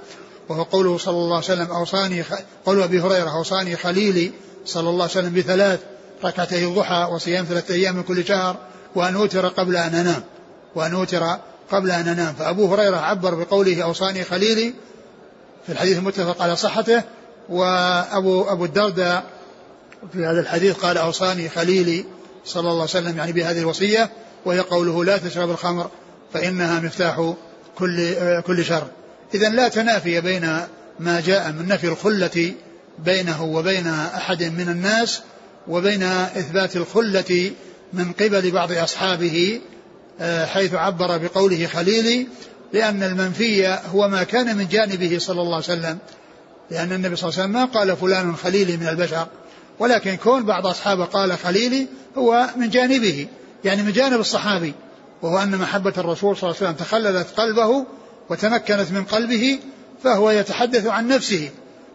وهو 0.49 0.63
قوله 0.63 0.97
صلى 0.97 1.15
الله 1.15 1.35
عليه 1.35 1.45
وسلم 1.45 1.71
أوصاني 1.71 2.23
قول 2.65 2.81
أبي 2.81 3.01
هريرة 3.01 3.29
أوصاني 3.29 3.75
خليلي 3.75 4.31
صلى 4.65 4.89
الله 4.89 5.03
عليه 5.03 5.11
وسلم 5.11 5.33
بثلاث 5.33 5.79
ركعتي 6.23 6.65
الضحى 6.65 7.07
وصيام 7.11 7.45
ثلاثة 7.45 7.73
أيام 7.73 7.95
من 7.95 8.03
كل 8.03 8.25
شهر 8.25 8.57
وأن 8.95 9.15
أوتر 9.15 9.47
قبل 9.47 9.77
أن 9.77 9.95
أنام 9.95 10.23
وأن 10.75 10.93
أوتر 10.93 11.37
قبل 11.71 11.91
أن 11.91 12.07
أنام. 12.07 12.33
فأبو 12.33 12.73
هريرة 12.73 12.97
عبر 12.97 13.35
بقوله 13.35 13.83
أوصاني 13.83 14.23
خليلي 14.23 14.73
في 15.65 15.71
الحديث 15.71 15.97
المتفق 15.97 16.41
على 16.41 16.55
صحته 16.55 17.03
وأبو 17.49 18.43
أبو 18.43 18.65
الدرداء 18.65 19.23
في 20.13 20.25
هذا 20.25 20.39
الحديث 20.39 20.75
قال 20.75 20.97
أوصاني 20.97 21.49
خليلي 21.49 22.05
صلى 22.45 22.59
الله 22.59 22.71
عليه 22.73 22.83
وسلم 22.83 23.17
يعني 23.17 23.31
بهذه 23.31 23.59
الوصية 23.59 24.09
وهي 24.45 24.59
قوله 24.59 25.05
لا 25.05 25.17
تشرب 25.17 25.49
الخمر 25.49 25.89
فإنها 26.33 26.79
مفتاح 26.79 27.33
كل 27.77 28.15
كل 28.41 28.65
شر. 28.65 28.87
إذا 29.33 29.49
لا 29.49 29.67
تنافي 29.67 30.21
بين 30.21 30.59
ما 30.99 31.21
جاء 31.21 31.51
من 31.51 31.67
نفي 31.67 31.87
الخلة 31.87 32.53
بينه 32.99 33.43
وبين 33.43 33.87
أحد 33.87 34.43
من 34.43 34.69
الناس 34.69 35.21
وبين 35.67 36.03
إثبات 36.03 36.75
الخلة 36.75 37.51
من 37.93 38.11
قبل 38.11 38.51
بعض 38.51 38.71
أصحابه 38.71 39.61
آه، 40.19 40.45
حيث 40.45 40.73
عبر 40.73 41.17
بقوله 41.17 41.67
خليلي 41.67 42.27
لأن 42.73 43.03
المنفي 43.03 43.67
هو 43.67 44.07
ما 44.07 44.23
كان 44.23 44.57
من 44.57 44.67
جانبه 44.67 45.17
صلى 45.19 45.41
الله 45.41 45.55
عليه 45.55 45.65
وسلم. 45.65 45.97
لأن 46.71 46.91
النبي 46.91 47.15
صلى 47.15 47.29
الله 47.29 47.39
عليه 47.39 47.49
وسلم 47.49 47.51
ما 47.51 47.65
قال 47.65 47.97
فلان 47.97 48.35
خليلي 48.35 48.77
من 48.77 48.87
البشر 48.87 49.27
ولكن 49.79 50.15
كون 50.15 50.43
بعض 50.43 50.67
أصحابه 50.67 51.05
قال 51.05 51.37
خليلي 51.37 51.87
هو 52.17 52.49
من 52.55 52.69
جانبه 52.69 53.27
يعني 53.63 53.83
من 53.83 53.91
جانب 53.91 54.19
الصحابي. 54.19 54.73
وهو 55.21 55.37
أن 55.37 55.57
محبة 55.57 55.93
الرسول 55.97 56.37
صلى 56.37 56.49
الله 56.49 56.59
عليه 56.61 56.69
وسلم 56.69 56.85
تخللت 56.85 57.27
قلبه 57.37 57.85
وتمكنت 58.29 58.91
من 58.91 59.03
قلبه 59.03 59.59
فهو 60.03 60.31
يتحدث 60.31 60.85
عن 60.85 61.07
نفسه 61.07 61.49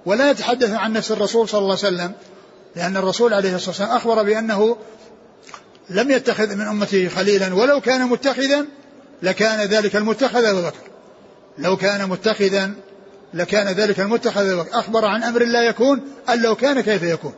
ولا 0.07 0.31
يتحدث 0.31 0.71
عن 0.71 0.93
نفس 0.93 1.13
الرسول 1.13 1.49
صلى 1.49 1.59
الله 1.59 1.77
عليه 1.85 1.97
وسلم. 1.97 2.13
لأن 2.77 2.97
الرسول 2.97 3.35
عليه 3.35 3.55
الصلاة 3.55 3.71
والسلام 3.71 3.91
أخبر 3.91 4.23
بأنه 4.23 4.77
لم 5.91 6.11
يتخذ 6.11 6.55
من 6.55 6.67
أمته 6.67 7.09
خليلا 7.09 7.55
ولو 7.55 7.81
كان 7.81 8.09
متخذا 8.09 8.67
لكان 9.23 9.61
ذلك 9.61 9.97
المتخذ 9.97 10.45
أبو 10.45 10.63
بكر. 10.63 10.89
لو 11.59 11.77
كان 11.77 12.09
متخذا 12.09 12.75
لكان 13.35 13.67
ذلك 13.67 14.01
المتخذ 14.01 14.49
أبو 14.49 14.63
بكر. 14.63 14.79
أخبر 14.79 15.05
عن 15.05 15.23
أمر 15.23 15.45
لا 15.45 15.63
يكون 15.63 16.01
أن 16.29 16.43
لو 16.43 16.55
كان 16.55 16.81
كيف 16.81 17.03
يكون. 17.03 17.33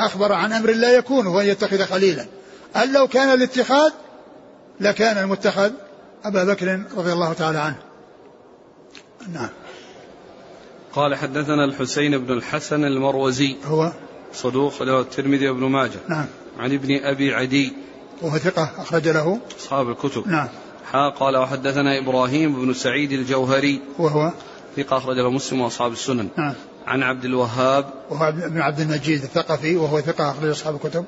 أخبر 0.00 0.32
عن 0.32 0.52
أمر 0.52 0.70
لا 0.70 0.90
يكون 0.90 1.26
وهو 1.26 1.40
يتخذ 1.40 1.84
خليلا. 1.84 2.26
أن 2.76 2.92
لو 2.92 3.08
كان 3.08 3.28
الاتخاذ 3.28 3.92
لكان 4.80 5.18
المتخذ 5.18 5.70
أبا 6.24 6.44
بكر 6.44 6.82
رضي 6.96 7.12
الله 7.12 7.32
تعالى 7.32 7.58
عنه. 7.58 7.76
نعم. 9.32 9.48
قال 10.92 11.14
حدثنا 11.14 11.64
الحسين 11.64 12.18
بن 12.18 12.32
الحسن 12.32 12.84
المروزي. 12.84 13.56
هو 13.64 13.92
صدوق 14.32 14.82
له 14.82 15.00
الترمذي 15.00 15.48
وابن 15.48 15.64
ماجه. 15.64 15.98
نعم. 16.08 16.26
عن 16.58 16.72
ابن 16.72 17.04
أبي 17.04 17.34
عدي. 17.34 17.72
وهو 18.22 18.38
ثقة 18.38 18.70
أخرج 18.78 19.08
له. 19.08 19.38
أصحاب 19.60 19.90
الكتب. 19.90 20.28
نعم. 20.28 20.48
حا 20.92 21.08
قال 21.08 21.36
وحدثنا 21.36 21.98
إبراهيم 21.98 22.64
بن 22.64 22.72
سعيد 22.72 23.12
الجوهري. 23.12 23.80
وهو؟ 23.98 24.32
ثقة 24.76 24.96
أخرج 24.96 25.16
له 25.16 25.30
مسلم 25.30 25.60
وأصحاب 25.60 25.92
السنن. 25.92 26.28
نعم. 26.36 26.54
عن 26.86 27.02
عبد 27.02 27.24
الوهاب. 27.24 27.84
وهو 28.10 28.32
بن 28.32 28.60
عبد 28.60 28.80
المجيد 28.80 29.22
الثقفي 29.22 29.76
وهو 29.76 30.00
ثقة 30.00 30.30
أخرج 30.30 30.50
أصحاب 30.50 30.74
الكتب. 30.74 31.04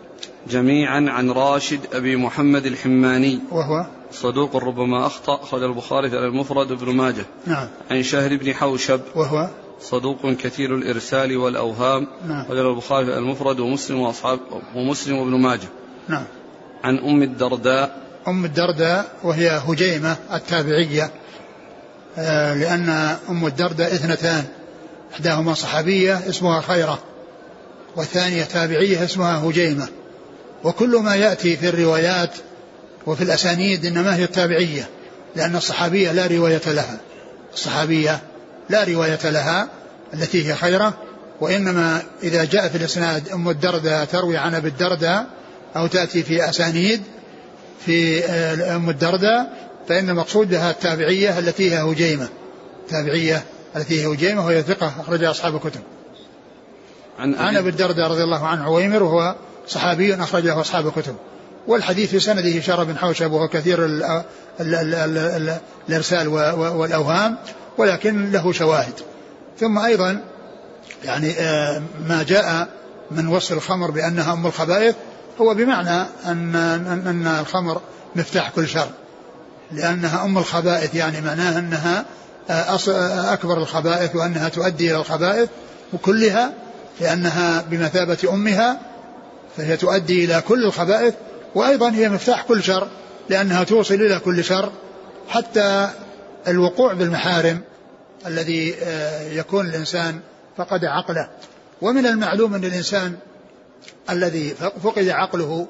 جميعا 0.50 1.07
عن 1.09 1.31
راشد 1.31 1.81
أبي 1.93 2.17
محمد 2.17 2.67
الحماني. 2.67 3.38
وهو؟ 3.50 3.87
صدوق 4.12 4.57
ربما 4.57 5.07
أخطأ 5.07 5.43
أخرج 5.43 5.62
البخاري 5.62 6.09
على 6.09 6.26
المفرد 6.26 6.71
وابن 6.71 6.97
ماجه. 6.97 7.26
نعم. 7.47 7.69
عن 7.90 8.02
شهر 8.02 8.37
بن 8.37 8.55
حوشب. 8.55 9.00
وهو؟ 9.14 9.49
صدوق 9.80 10.32
كثير 10.32 10.75
الإرسال 10.75 11.37
والأوهام. 11.37 12.08
نعم. 12.28 12.44
البخاري 12.50 13.18
المفرد 13.18 13.61
ومسلم 13.61 14.00
وأصحاب 14.00 14.40
ومسلم 14.75 15.18
وابن 15.18 15.40
ماجه. 15.40 15.68
نعم. 16.08 16.25
عن 16.85 16.99
أم 16.99 17.23
الدرداء. 17.23 18.02
أم 18.28 18.44
الدرداء 18.44 19.12
وهي 19.23 19.61
هجيمة 19.68 20.16
التابعية. 20.32 21.11
آه، 22.18 22.54
لأن 22.54 23.16
أم 23.28 23.47
الدرداء 23.47 23.94
اثنتان. 23.94 24.44
إحداهما 25.14 25.54
صحابية 25.54 26.28
اسمها 26.28 26.61
خيرة. 26.61 26.99
والثانية 27.97 28.44
تابعية 28.44 29.04
اسمها 29.04 29.49
هجيمة. 29.49 29.88
وكل 30.64 30.97
ما 30.97 31.14
يأتي 31.14 31.56
في 31.56 31.68
الروايات 31.68 32.30
وفي 33.06 33.25
الأسانيد 33.25 33.87
إنما 33.87 34.16
هي 34.16 34.25
التابعية 34.25 34.88
لأن 35.37 35.56
الصحابية 35.56 36.12
لا 36.12 36.26
رواية 36.26 36.62
لها. 36.66 37.00
الصحابية 37.54 38.20
لا 38.70 38.84
رواية 38.84 39.30
لها 39.30 39.68
التي 40.14 40.48
هي 40.48 40.54
خيرة 40.54 40.94
وإنما 41.40 42.02
إذا 42.22 42.44
جاء 42.44 42.68
في 42.68 42.78
الإسناد 42.78 43.28
أم 43.28 43.48
الدرداء 43.48 44.04
تروي 44.04 44.37
عن 44.37 44.54
أبي 44.54 44.68
الدرداء 44.68 45.26
أو 45.76 45.87
تأتي 45.87 46.22
في 46.22 46.48
أسانيد 46.48 47.02
في 47.87 48.25
آه، 48.25 48.76
أم 48.76 48.90
الدرداء 48.90 49.68
فإن 49.88 50.10
المقصود 50.10 50.50
بها 50.50 50.70
التابعية 50.70 51.38
التي 51.38 51.72
هي 51.72 51.82
هجيمة. 51.82 52.28
تابعية 52.88 53.44
التي 53.76 54.02
هي 54.02 54.14
هجيمة 54.14 54.46
وهي 54.46 54.62
ثقة 54.62 54.92
أخرجها 55.00 55.30
أصحاب 55.30 55.54
الكتب. 55.54 55.80
عن 57.18 57.34
عن 57.34 57.56
أبي 57.56 57.68
الدرداء 57.68 58.10
رضي 58.10 58.22
الله 58.22 58.46
عنه 58.46 58.64
عويمر 58.64 59.02
وهو 59.02 59.34
صحابي 59.68 60.14
أخرجه 60.14 60.60
أصحاب 60.60 60.87
الكتب. 60.87 61.16
والحديث 61.66 62.10
في 62.10 62.20
سنده 62.20 62.60
شر 62.60 62.84
بن 62.84 62.98
حوشب 62.98 63.32
وهو 63.32 63.48
كثير 63.48 63.84
ال 63.84 64.02
ال 64.60 64.75
ال 64.75 64.94
ال 64.94 65.18
ال 65.18 65.56
الإرسال 65.88 66.28
والأوهام. 66.58 67.37
ولكن 67.78 68.30
له 68.30 68.52
شواهد. 68.52 68.94
ثم 69.61 69.78
أيضا 69.78 70.25
يعني 71.04 71.30
آه، 71.30 71.82
ما 72.08 72.23
جاء 72.23 72.68
من 73.11 73.28
وصف 73.28 73.52
الخمر 73.52 73.90
بأنها 73.90 74.32
أم 74.32 74.47
الخبائث 74.47 74.94
هو 75.40 75.54
بمعنى 75.54 76.06
أن 76.26 76.56
أن 77.06 77.26
الخمر 77.40 77.80
مفتاح 78.16 78.50
كل 78.50 78.68
شر. 78.68 78.88
لأنها 79.73 80.25
أم 80.25 80.38
الخبائث 80.38 80.94
يعني 80.94 81.20
معناها 81.20 81.58
أنها 81.58 82.04
آه، 82.50 82.52
آه، 82.52 83.32
أكبر 83.32 83.58
الخبائث 83.58 84.16
وأنها 84.16 84.49
تؤدي 84.49 84.90
إلى 84.90 85.00
الخبائث 85.00 85.49
وكلها 85.92 86.52
لأنها 87.00 87.64
بمثابة 87.70 88.18
أمها 88.32 88.80
فهي 89.56 89.76
تؤدي 89.76 90.25
إلى 90.25 90.42
كل 90.49 90.64
الخبائث 90.64 91.14
وأيضا 91.54 91.90
هي 91.90 92.08
مفتاح 92.08 92.42
كل 92.42 92.62
شر 92.62 92.88
لأنها 93.28 93.64
توصل 93.64 93.94
إلى 93.94 94.18
كل 94.18 94.44
شر 94.44 94.73
حتى 95.28 95.88
الوقوع 96.49 96.92
بالمحارم 96.92 97.61
الذي 98.26 98.75
آه، 98.83 99.23
يكون 99.33 99.66
الإنسان 99.66 100.21
فقد 100.57 100.85
عقله. 100.85 101.28
ومن 101.83 102.07
المعلوم 102.07 102.54
أن 102.54 102.64
الإنسان 102.64 103.16
الذي 104.11 104.54
فقد 104.83 105.09
عقله 105.09 105.66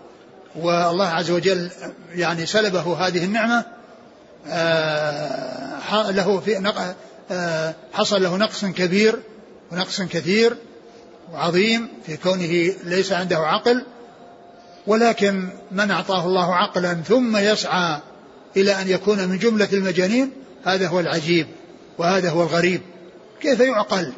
والله 0.57 1.07
عز 1.07 1.31
وجل 1.31 1.71
يعني 2.15 2.47
سلبه 2.47 3.07
هذه 3.07 3.25
النعمة 3.25 3.65
آه، 4.47 6.11
له 6.11 6.41
في 6.41 6.73
آه، 7.31 7.75
حصل 7.93 8.23
له 8.23 8.37
نقص 8.37 8.65
كبير 8.65 9.19
ونقص 9.73 10.03
كثير 10.03 10.57
وعظيم 11.33 11.89
في 12.07 12.17
كونه 12.17 12.75
ليس 12.85 13.13
عنده 13.13 13.39
عقل 13.39 13.85
ولكن 14.87 15.49
من 15.71 15.91
أعطاه 15.91 16.27
الله 16.27 16.55
عقلا 16.55 16.95
ثم 16.95 17.37
يسعى 17.37 18.01
إلى 18.57 18.73
أن 18.73 18.89
يكون 18.89 19.29
من 19.29 19.39
جملة 19.39 19.69
المجانين 19.73 20.33
هذا 20.65 20.89
هو 20.89 21.01
العجيب 21.01 21.47
وهذا 21.99 22.31
هو 22.31 22.43
الغريب. 22.43 22.81
كيف 23.41 23.61
يعقل؟ 23.61 24.13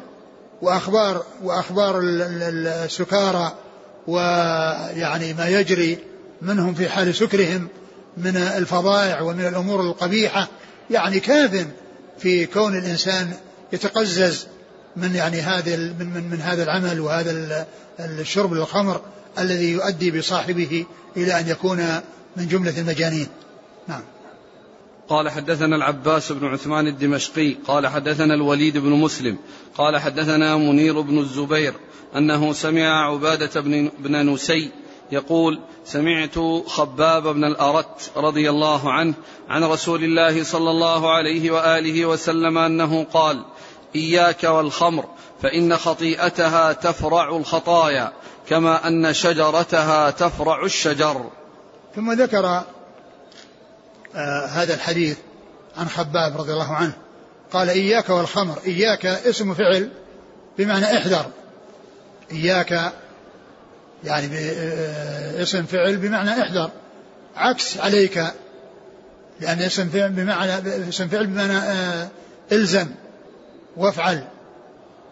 وأخبار 0.61 1.25
وأخبار 1.43 1.99
السكارى 2.03 3.53
ويعني 4.07 5.33
ما 5.33 5.47
يجري 5.47 5.97
منهم 6.41 6.73
في 6.73 6.89
حال 6.89 7.15
سكرهم 7.15 7.67
من 8.17 8.37
الفظائع 8.37 9.21
ومن 9.21 9.45
الأمور 9.45 9.81
القبيحة. 9.81 10.47
يعني 10.89 11.19
كاف 11.19 11.65
في 12.19 12.45
كون 12.45 12.77
الإنسان 12.77 13.33
يتقزز 13.73 14.47
من 14.95 15.15
يعني 15.15 15.41
هذا 15.41 15.75
من, 15.75 16.09
من, 16.13 16.29
من 16.29 16.41
هذا 16.41 16.63
العمل 16.63 16.99
وهذا 16.99 17.65
الشرب 17.99 18.53
للخمر 18.53 19.01
الذي 19.39 19.71
يؤدي 19.71 20.11
بصاحبه 20.11 20.85
إلى 21.17 21.39
أن 21.39 21.47
يكون 21.47 21.77
من 22.37 22.47
جملة 22.47 22.79
المجانين. 22.79 23.27
قال 25.11 25.29
حدثنا 25.29 25.75
العباس 25.75 26.31
بن 26.31 26.47
عثمان 26.47 26.87
الدمشقي 26.87 27.53
قال 27.53 27.87
حدثنا 27.87 28.33
الوليد 28.33 28.77
بن 28.77 28.89
مسلم 28.89 29.37
قال 29.77 29.97
حدثنا 29.97 30.57
منير 30.57 31.01
بن 31.01 31.19
الزبير 31.19 31.73
أنه 32.15 32.53
سمع 32.53 33.11
عبادة 33.11 33.61
بن, 33.61 33.91
بن 33.99 34.29
نسي 34.29 34.71
يقول 35.11 35.59
سمعت 35.85 36.39
خباب 36.67 37.27
بن 37.27 37.43
الأرت 37.43 38.11
رضي 38.17 38.49
الله 38.49 38.91
عنه 38.91 39.13
عن 39.49 39.63
رسول 39.63 40.03
الله 40.03 40.43
صلى 40.43 40.69
الله 40.69 41.11
عليه 41.11 41.51
وآله 41.51 42.05
وسلم 42.05 42.57
أنه 42.57 43.03
قال 43.03 43.45
إياك 43.95 44.43
والخمر 44.43 45.05
فإن 45.41 45.77
خطيئتها 45.77 46.73
تفرع 46.73 47.37
الخطايا 47.37 48.13
كما 48.49 48.87
أن 48.87 49.13
شجرتها 49.13 50.09
تفرع 50.09 50.65
الشجر. 50.65 51.29
ثم 51.95 52.11
ذكر 52.11 52.63
هذا 54.49 54.73
الحديث 54.73 55.17
عن 55.77 55.89
خباب 55.89 56.37
رضي 56.37 56.53
الله 56.53 56.73
عنه. 56.73 56.93
قال 57.51 57.69
إياك 57.69 58.09
والخمر. 58.09 58.59
إياك 58.65 59.05
اسم 59.05 59.53
فعل 59.53 59.89
بمعنى 60.57 60.97
إحذر. 60.97 61.25
إياك 62.31 62.91
يعني 64.03 64.37
آه، 64.37 65.43
اسم 65.43 65.63
فعل 65.63 65.97
بمعنى 65.97 66.41
إحذر. 66.41 66.71
عكس 67.35 67.77
عليك 67.77 68.23
لأن 69.39 69.59
اسم 69.61 69.89
فعل 69.89 70.09
بمعنى 70.09 70.57
اسم 70.89 71.07
فعل 71.07 71.27
بمعنى 71.27 71.57
آه، 71.57 72.07
إلزم. 72.51 72.87
وافعل. 73.77 74.27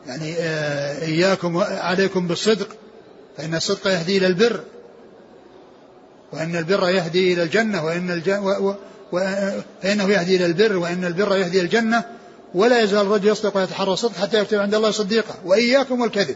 يعني 0.08 0.36
آه، 0.40 1.02
إياكم 1.06 1.58
عليكم 1.58 2.28
بالصدق. 2.28 2.68
فإن 3.38 3.56
الصدق 3.56 3.88
يهدي 3.88 4.18
إلى 4.18 4.28
البر. 4.28 4.64
وأن 6.34 6.56
البر 6.56 6.90
يهدي 6.90 7.34
إلى 7.34 7.44
الجنة 7.44 7.86
وإن 7.86 8.12
الجنة 8.12 8.46
و... 8.46 8.76
و... 9.12 9.20
فإنه 9.82 10.10
يهدي 10.10 10.36
إلى 10.36 10.46
البر 10.46 10.78
وإن 10.78 11.06
البر 11.06 11.38
يهدي 11.38 11.58
إلى 11.58 11.66
الجنة. 11.66 12.04
ولا 12.54 12.82
يزال 12.82 13.02
الرجل 13.02 13.28
يصدق 13.28 13.58
ويتحرى 13.58 13.94
الصدق 13.94 14.16
حتى 14.16 14.40
يكتب 14.40 14.60
عند 14.60 14.76
الله 14.76 14.92
صديقا 14.92 15.36
وإياكم 15.46 16.02
والكذب. 16.02 16.36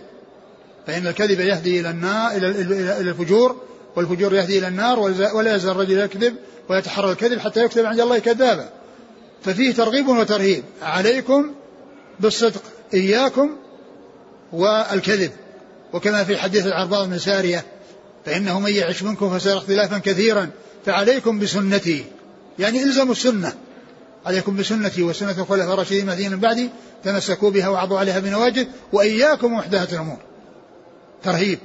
فإن 0.87 1.07
الكذب 1.07 1.39
يهدي 1.39 1.79
إلى 1.79 1.89
النار 1.89 2.31
إلى 2.31 2.49
إلى 2.49 3.09
الفجور. 3.09 3.61
والفجور 3.95 4.33
يهدي 4.33 4.59
إلى 4.59 4.67
النار 4.67 4.99
ولا 5.33 5.55
يزال 5.55 5.71
الرجل 5.71 5.97
يكذب 5.97 6.35
ويتحرى 6.69 7.11
الكذب 7.11 7.39
حتى 7.39 7.63
يكتب 7.63 7.85
عند 7.85 7.99
الله 7.99 8.19
كذابا. 8.19 8.69
ففيه 9.43 9.73
ترغيب 9.73 10.07
وترهيب. 10.07 10.63
عليكم 10.81 11.51
بالصدق 12.19 12.61
إياكم 12.93 13.49
والكذب. 14.53 15.31
وكما 15.93 16.23
في 16.23 16.37
حديث 16.37 16.65
العرباض 16.65 17.09
بن 17.09 17.17
سارية 17.17 17.65
فإنه 18.25 18.59
من 18.59 18.73
يعش 18.73 19.03
منكم 19.03 19.37
فسيرى 19.37 19.57
اختلافا 19.57 19.97
كثيرا. 19.97 20.49
فعليكم 20.85 21.39
بسنتي. 21.39 22.05
يعني 22.59 22.83
الزموا 22.83 23.11
السنة. 23.11 23.53
عليكم 24.25 24.55
بسنتي 24.55 25.03
وسنة 25.03 25.31
الخلفاء 25.31 25.73
الراشدين 25.73 26.01
المهديين 26.01 26.31
من 26.31 26.39
بعدي. 26.39 26.69
تمسكوا 27.03 27.49
بها 27.49 27.67
وعضوا 27.69 27.99
عليها 27.99 28.19
بنواجذ 28.19 28.65
وإياكم 28.93 29.53
محدثات 29.53 29.93
الأمور. 29.93 30.17
ترهيب. 31.23 31.59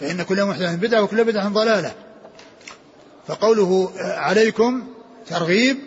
فإن 0.00 0.22
كل 0.22 0.44
محدثة 0.44 0.74
بدعة 0.74 1.02
وكل 1.02 1.24
بدعة 1.24 1.48
ضلالة. 1.48 1.94
فقوله 3.26 3.90
عليكم 3.98 4.82
ترغيب 5.28 5.78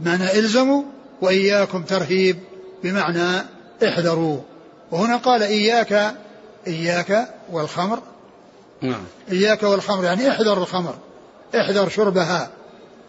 معنى 0.00 0.38
إلزموا 0.38 0.82
وإياكم 1.22 1.82
ترهيب 1.82 2.38
بمعنى 2.84 3.44
احذروا. 3.84 4.40
وهنا 4.90 5.16
قال 5.16 5.42
إياك 5.42 6.14
إياك 6.66 7.28
والخمر. 7.52 8.02
نعم. 8.82 9.04
إياك 9.32 9.62
والخمر 9.62 10.04
يعني 10.04 10.30
احذر 10.30 10.58
الخمر 10.58 10.94
احذر 11.54 11.88
شربها 11.88 12.50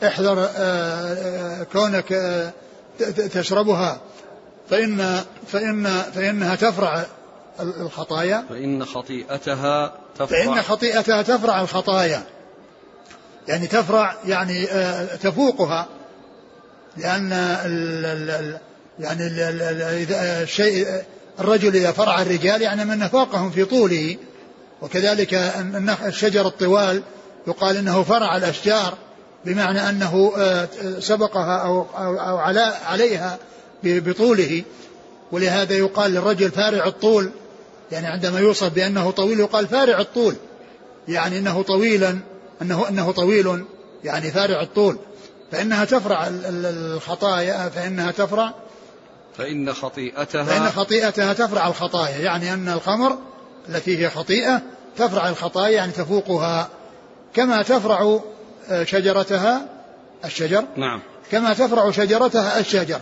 احذر 0.03 0.39
آه، 0.39 0.47
آه، 0.55 1.63
كونك 1.63 2.13
آه، 2.13 2.51
تشربها 3.33 3.99
فإن 4.69 5.23
فإن 5.47 6.01
فإنها 6.15 6.55
تفرع 6.55 7.05
الخطايا. 7.59 8.45
فإن 8.49 8.85
خطيئتها 8.85 9.93
تفرع. 10.15 10.27
فإن 10.27 10.61
خطيئتها 10.61 11.21
تفرع 11.21 11.61
الخطايا. 11.61 12.23
يعني 13.47 13.67
تفرع 13.67 14.15
يعني 14.25 14.65
تفوقها 15.23 15.87
لأن 16.97 17.33
ال 17.33 18.05
ال 18.05 18.57
يعني 18.99 19.27
ال 19.27 19.39
ال 19.61 20.13
الشيء 20.13 20.87
الرجل 21.39 21.75
إذا 21.75 21.91
فرع 21.91 22.21
الرجال 22.21 22.61
يعني 22.61 22.85
من 22.85 23.07
فوقهم 23.07 23.51
في 23.51 23.65
طوله 23.65 24.17
وكذلك 24.81 25.33
الشجر 26.05 26.47
الطوال 26.47 27.03
يقال 27.47 27.77
إنه 27.77 28.03
فرع 28.03 28.37
الأشجار 28.37 28.93
بمعنى 29.45 29.89
أنه 29.89 30.33
آه، 30.37 30.67
سبقها 30.99 31.57
أو 31.57 31.85
أو, 31.97 32.19
أو 32.19 32.37
عليها 32.85 33.37
بطوله. 33.83 34.63
ولهذا 35.31 35.73
يقال 35.73 36.11
للرجل 36.11 36.51
فارع 36.51 36.87
الطول 36.87 37.31
يعني 37.91 38.07
عندما 38.07 38.39
يوصف 38.39 38.73
بأنه 38.73 39.11
طويل 39.11 39.39
يقال 39.39 39.67
فارع 39.67 39.99
الطول 39.99 40.35
يعني 41.07 41.39
إنه 41.39 41.61
طويلا 41.61 42.19
انه 42.61 42.89
أنه 42.89 43.11
طويل 43.11 43.65
يعني 44.03 44.31
فارع 44.31 44.61
الطول. 44.61 44.97
فإنها 45.51 45.85
تفرع 45.85 46.27
الخطايا 46.29 47.69
فإنها 47.69 48.11
تفرع. 48.11 48.53
فإن 49.37 49.73
خطيئتها 49.73 50.43
فإن 50.43 50.69
خطيئتها 50.69 51.33
تفرع 51.33 51.67
الخطايا 51.67 52.17
يعني 52.17 52.53
أن 52.53 52.69
الخمر 52.69 53.17
التي 53.69 53.97
هي 53.97 54.09
خطيئة 54.09 54.61
تفرع 54.97 55.29
الخطايا 55.29 55.69
يعني 55.69 55.91
تفوقها. 55.91 56.69
كما 57.33 57.61
تفرع 57.61 58.19
آه، 58.69 58.83
شجرتها 58.83 59.65
الشجر. 60.25 60.65
نعم. 60.77 61.01
كما 61.31 61.53
تفرع 61.53 61.91
شجرتها 61.91 62.59
الشجر. 62.59 62.99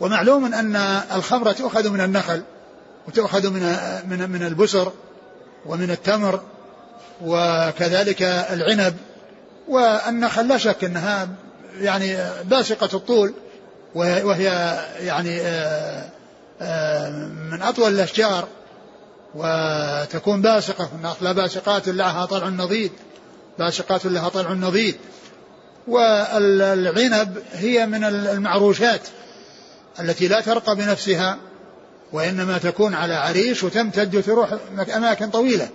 ومعلوم 0.00 0.54
أن 0.54 0.76
الخمر 1.14 1.52
تؤخذ 1.52 1.90
من 1.90 2.00
النخل 2.00 2.42
وتؤخذ 3.08 3.50
من 3.50 3.62
من 4.08 4.30
من 4.30 4.46
البسر 4.46 4.92
ومن 5.66 5.90
التمر 5.90 6.40
وكذلك 7.24 8.22
العنب. 8.22 8.96
والنخل 9.68 10.48
لا 10.48 10.58
شك 10.58 10.84
أنها 10.84 11.28
يعني 11.80 12.16
باسقة 12.44 12.88
الطول 12.94 13.34
وهي 13.94 14.44
يعني 15.00 15.40
آه، 15.40 16.08
آه، 16.62 17.10
من 17.50 17.62
أطول 17.62 17.94
الأشجار. 17.94 18.48
وتكون 19.34 20.42
باسقة 20.42 20.88
النخلة 20.96 21.32
باسقات 21.32 21.88
لها 21.88 22.24
طلع 22.24 22.48
نضيد 22.48 22.92
باسقات 23.58 24.06
لها 24.06 24.28
طلع 24.28 24.52
نضيد. 24.52 24.96
والعنب 25.88 27.38
هي 27.52 27.86
من 27.86 28.04
المعروشات 28.04 29.00
التي 30.00 30.28
لا 30.28 30.40
ترقى 30.40 30.76
بنفسها 30.76 31.38
وإنما 32.12 32.58
تكون 32.58 32.94
على 32.94 33.14
عريش 33.14 33.64
وتمتد 33.64 34.16
وتروح 34.16 34.54
أماكن 34.96 35.30
طويلة. 35.30 35.68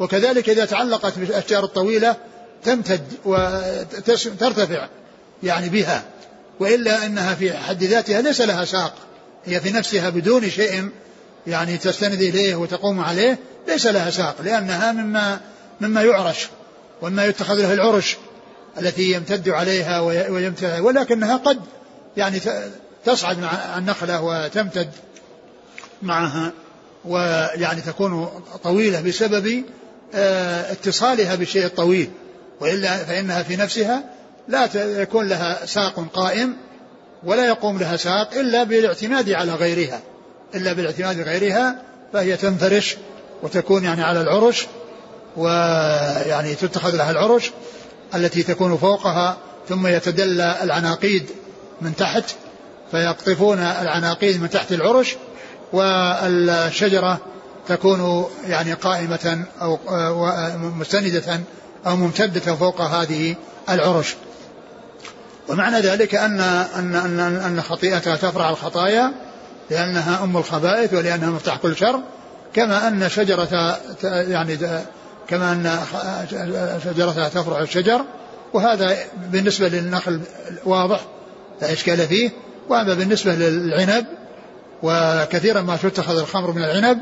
وكذلك 0.00 0.50
إذا 0.50 0.64
تعلقت 0.64 1.18
بالأشجار 1.18 1.64
الطويلة 1.64 2.16
تمتد 2.64 3.04
وترتفع 3.24 4.88
يعني 5.42 5.68
بها 5.68 6.02
وإلا 6.60 7.06
أنها 7.06 7.34
في 7.34 7.52
حد 7.52 7.84
ذاتها 7.84 8.20
ليس 8.20 8.40
لها 8.40 8.64
ساق 8.64 8.94
هي 9.44 9.60
في 9.60 9.70
نفسها 9.70 10.10
بدون 10.10 10.50
شيء 10.50 10.88
يعني 11.46 11.76
تستند 11.76 12.22
إليه 12.22 12.54
وتقوم 12.54 13.00
عليه 13.00 13.38
ليس 13.68 13.86
لها 13.86 14.10
ساق 14.10 14.36
لأنها 14.44 14.92
مما 14.92 15.40
مما 15.80 16.02
يعرش 16.02 16.48
ومما 17.02 17.24
يتخذ 17.24 17.54
له 17.54 17.72
العرش 17.72 18.16
التي 18.78 19.12
يمتد 19.12 19.48
عليها 19.48 20.00
ويمتد 20.00 20.80
ولكنها 20.80 21.36
قد 21.36 21.60
يعني 22.16 22.40
تصعد 23.04 23.38
مع 23.38 23.78
النخلة 23.78 24.22
وتمتد 24.22 24.90
معها 26.02 26.52
ويعني 27.04 27.80
تكون 27.80 28.28
طويلة 28.64 29.00
بسبب 29.00 29.64
آه، 30.14 30.72
اتصالها 30.72 31.34
بالشيء 31.34 31.64
الطويل 31.64 32.10
وإلا 32.60 32.96
فإنها 32.96 33.42
في 33.42 33.56
نفسها 33.56 34.04
لا 34.48 34.68
يكون 34.74 35.28
لها 35.28 35.66
ساق 35.66 36.06
قائم 36.14 36.56
ولا 37.22 37.46
يقوم 37.46 37.78
لها 37.78 37.96
ساق 37.96 38.34
إلا 38.34 38.64
بالاعتماد 38.64 39.30
على 39.30 39.52
غيرها. 39.52 40.00
إلا 40.54 40.72
بالاعتماد 40.72 41.20
غيرها 41.20 41.82
فهي 42.12 42.36
تنفرش 42.36 42.96
وتكون 43.42 43.84
يعني 43.84 44.02
على 44.02 44.20
العرش 44.20 44.66
ويعني 45.36 46.54
تتخذ 46.54 46.96
لها 46.96 47.10
العرش 47.10 47.50
التي 48.14 48.42
تكون 48.42 48.76
فوقها 48.76 49.36
ثم 49.68 49.86
يتدلى 49.86 50.56
العناقيد 50.62 51.30
من 51.80 51.96
تحت 51.96 52.24
فيقطفون 52.90 53.58
العناقيد 53.58 54.42
من 54.42 54.50
تحت 54.50 54.72
العرش 54.72 55.16
والشجرة 55.72 57.18
تكون 57.68 58.24
يعني 58.46 58.72
قائمة 58.72 59.44
أو 59.60 59.78
مستندة 60.56 61.40
أو 61.86 61.96
ممتدة 61.96 62.54
فوق 62.54 62.80
هذه 62.80 63.34
العرش. 63.68 64.14
ومعنى 65.48 65.80
ذلك 65.80 66.14
أن 66.14 66.40
أن 66.40 66.94
أن 66.94 67.20
أن 67.20 67.62
خطيئتها 67.62 68.16
تفرع 68.16 68.50
الخطايا 68.50 69.12
لأنها 69.70 70.24
أم 70.24 70.36
الخبائث 70.36 70.94
ولأنها 70.94 71.30
مفتاح 71.30 71.56
كل 71.56 71.76
شر 71.76 72.00
كما 72.54 72.88
أن 72.88 73.08
شجرة 73.08 73.78
يعني 74.02 74.58
كما 75.28 75.52
أن 75.52 75.78
شجرتها 76.84 77.28
تفرع 77.28 77.60
الشجر 77.60 78.04
وهذا 78.52 78.96
بالنسبة 79.32 79.68
للنخل 79.68 80.20
واضح 80.64 81.00
لا 81.62 81.72
إشكال 81.72 81.98
فيه. 81.98 82.30
وأما 82.68 82.94
بالنسبة 82.94 83.34
للعنب 83.34 84.06
وكثيرا 84.82 85.60
ما 85.60 85.76
تتخذ 85.76 86.18
الخمر 86.18 86.52
من 86.52 86.62
العنب 86.62 86.98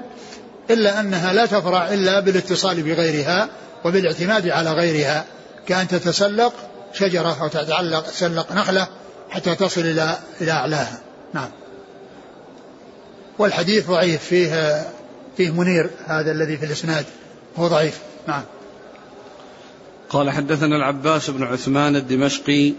إلا 0.71 1.01
أنها 1.01 1.33
لا 1.33 1.47
تفرع 1.47 1.89
إلا 1.95 2.21
بالاتصال 2.21 2.83
بغيرها 2.83 3.49
وبالاعتماد 3.85 4.49
على 4.49 4.73
غيرها. 4.73 5.25
كأن 5.67 5.89
تتسلق 5.89 6.53
شجرة 6.93 7.37
أو 7.43 7.49
تتعلق 7.49 8.01
تسلق 8.01 8.53
نخلة 8.53 8.87
حتى 9.31 9.55
تصل 9.55 9.81
إلى 9.81 10.19
إلى 10.41 10.53
أعلاها. 10.53 10.99
نعم. 11.35 11.51
والحديث 13.39 13.87
ضعيف 13.87 14.23
فيه 14.23 14.83
فيه 15.37 15.51
منير 15.51 15.91
هذا 16.07 16.33
الذي 16.33 16.57
في 16.57 16.65
الإسناد 16.65 17.07
هو 17.57 17.69
ضعيف. 17.69 18.01
نعم. 18.29 18.43
قال 20.11 20.31
حدثنا 20.31 20.77
العباس 20.77 21.31
بن 21.31 21.43
عثمان 21.43 21.97
الدمشقي. 21.97 22.73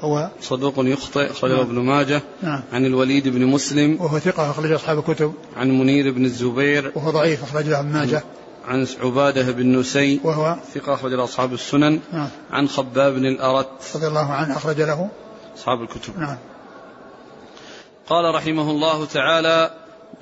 هو؟ 0.00 0.30
صدوق 0.40 0.74
يخطئ 0.78 1.30
أخرجه 1.30 1.52
نعم. 1.52 1.60
ابن 1.60 1.74
ماجه 1.74 2.22
نعم. 2.42 2.62
عن 2.72 2.86
الوليد 2.86 3.28
بن 3.28 3.46
مسلم. 3.46 3.96
وهو 4.00 4.18
ثقة 4.18 4.50
أخرج 4.50 4.72
أصحاب 4.72 4.98
الكتب. 4.98 5.32
عن 5.56 5.78
منير 5.78 6.10
بن 6.10 6.24
الزبير. 6.24 6.92
وهو 6.94 7.10
ضعيف 7.10 7.42
أخرج 7.42 7.68
له 7.68 7.80
ابن 7.80 7.88
ماجه. 7.88 8.22
عن 8.68 8.86
عبادة 9.02 9.52
بن 9.52 9.78
نسي. 9.78 10.20
وهو؟ 10.24 10.56
ثقة 10.74 10.94
أخرج 10.94 11.12
له 11.12 11.24
أصحاب 11.24 11.52
السنن. 11.52 12.00
نعم. 12.12 12.28
عن 12.50 12.68
خباب 12.68 13.14
بن 13.14 13.26
الأرت. 13.26 13.68
رضي 13.94 14.06
الله 14.06 14.32
عنه 14.32 14.56
أخرج 14.56 14.80
له. 14.80 15.08
أصحاب 15.56 15.82
الكتب. 15.82 16.18
نعم. 16.18 16.36
قال 18.08 18.34
رحمه 18.34 18.70
الله 18.70 19.04
تعالى 19.04 19.70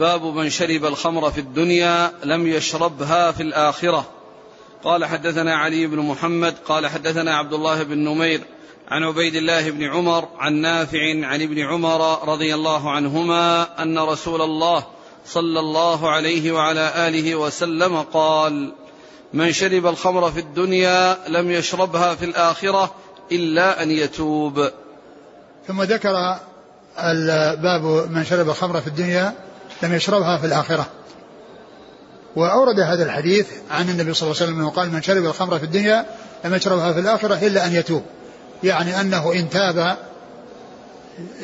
باب 0.00 0.24
من 0.24 0.50
شرب 0.50 0.84
الخمر 0.84 1.30
في 1.30 1.40
الدنيا 1.40 2.12
لم 2.24 2.46
يشربها 2.46 3.32
في 3.32 3.42
الآخرة. 3.42 4.04
قال 4.84 5.04
حدثنا 5.04 5.56
علي 5.56 5.86
بن 5.86 5.98
محمد 5.98 6.54
قال 6.68 6.86
حدثنا 6.86 7.36
عبد 7.36 7.52
الله 7.52 7.82
بن 7.82 7.98
نمير 7.98 8.40
عن 8.88 9.04
عبيد 9.04 9.34
الله 9.34 9.70
بن 9.70 9.84
عمر 9.84 10.28
عن 10.38 10.54
نافع 10.54 11.26
عن 11.26 11.42
ابن 11.42 11.58
عمر 11.58 12.28
رضي 12.28 12.54
الله 12.54 12.90
عنهما 12.90 13.68
أن 13.82 13.98
رسول 13.98 14.42
الله 14.42 14.84
صلى 15.26 15.60
الله 15.60 16.10
عليه 16.10 16.52
وعلى 16.52 17.08
آله 17.08 17.34
وسلم 17.34 18.02
قال 18.02 18.72
من 19.32 19.52
شرب 19.52 19.86
الخمر 19.86 20.30
في 20.30 20.40
الدنيا 20.40 21.18
لم 21.28 21.50
يشربها 21.50 22.14
في 22.14 22.24
الآخرة 22.24 22.94
إلا 23.32 23.82
أن 23.82 23.90
يتوب. 23.90 24.68
ثم 25.66 25.82
ذكر 25.82 26.38
الباب 26.98 28.10
من 28.10 28.24
شرب 28.24 28.48
الخمر 28.48 28.80
في 28.80 28.86
الدنيا 28.86 29.32
لم 29.82 29.94
يشربها 29.94 30.38
في 30.38 30.46
الآخرة. 30.46 30.86
وأورد 32.36 32.80
هذا 32.80 33.04
الحديث 33.04 33.46
عن 33.70 33.88
النبي 33.88 34.14
صلى 34.14 34.26
الله 34.26 34.40
عليه 34.40 34.50
وسلم 34.50 34.60
انه 34.60 34.70
قال 34.70 34.92
من 34.92 35.02
شرب 35.02 35.24
الخمر 35.24 35.58
في 35.58 35.64
الدنيا 35.64 36.06
لم 36.44 36.54
يشربها 36.54 36.92
في 36.92 37.00
الآخرة 37.00 37.46
إلا 37.46 37.66
أن 37.66 37.72
يتوب. 37.72 38.02
يعني 38.62 39.00
أنه 39.00 39.32
إن 39.32 39.50
تاب 39.50 39.96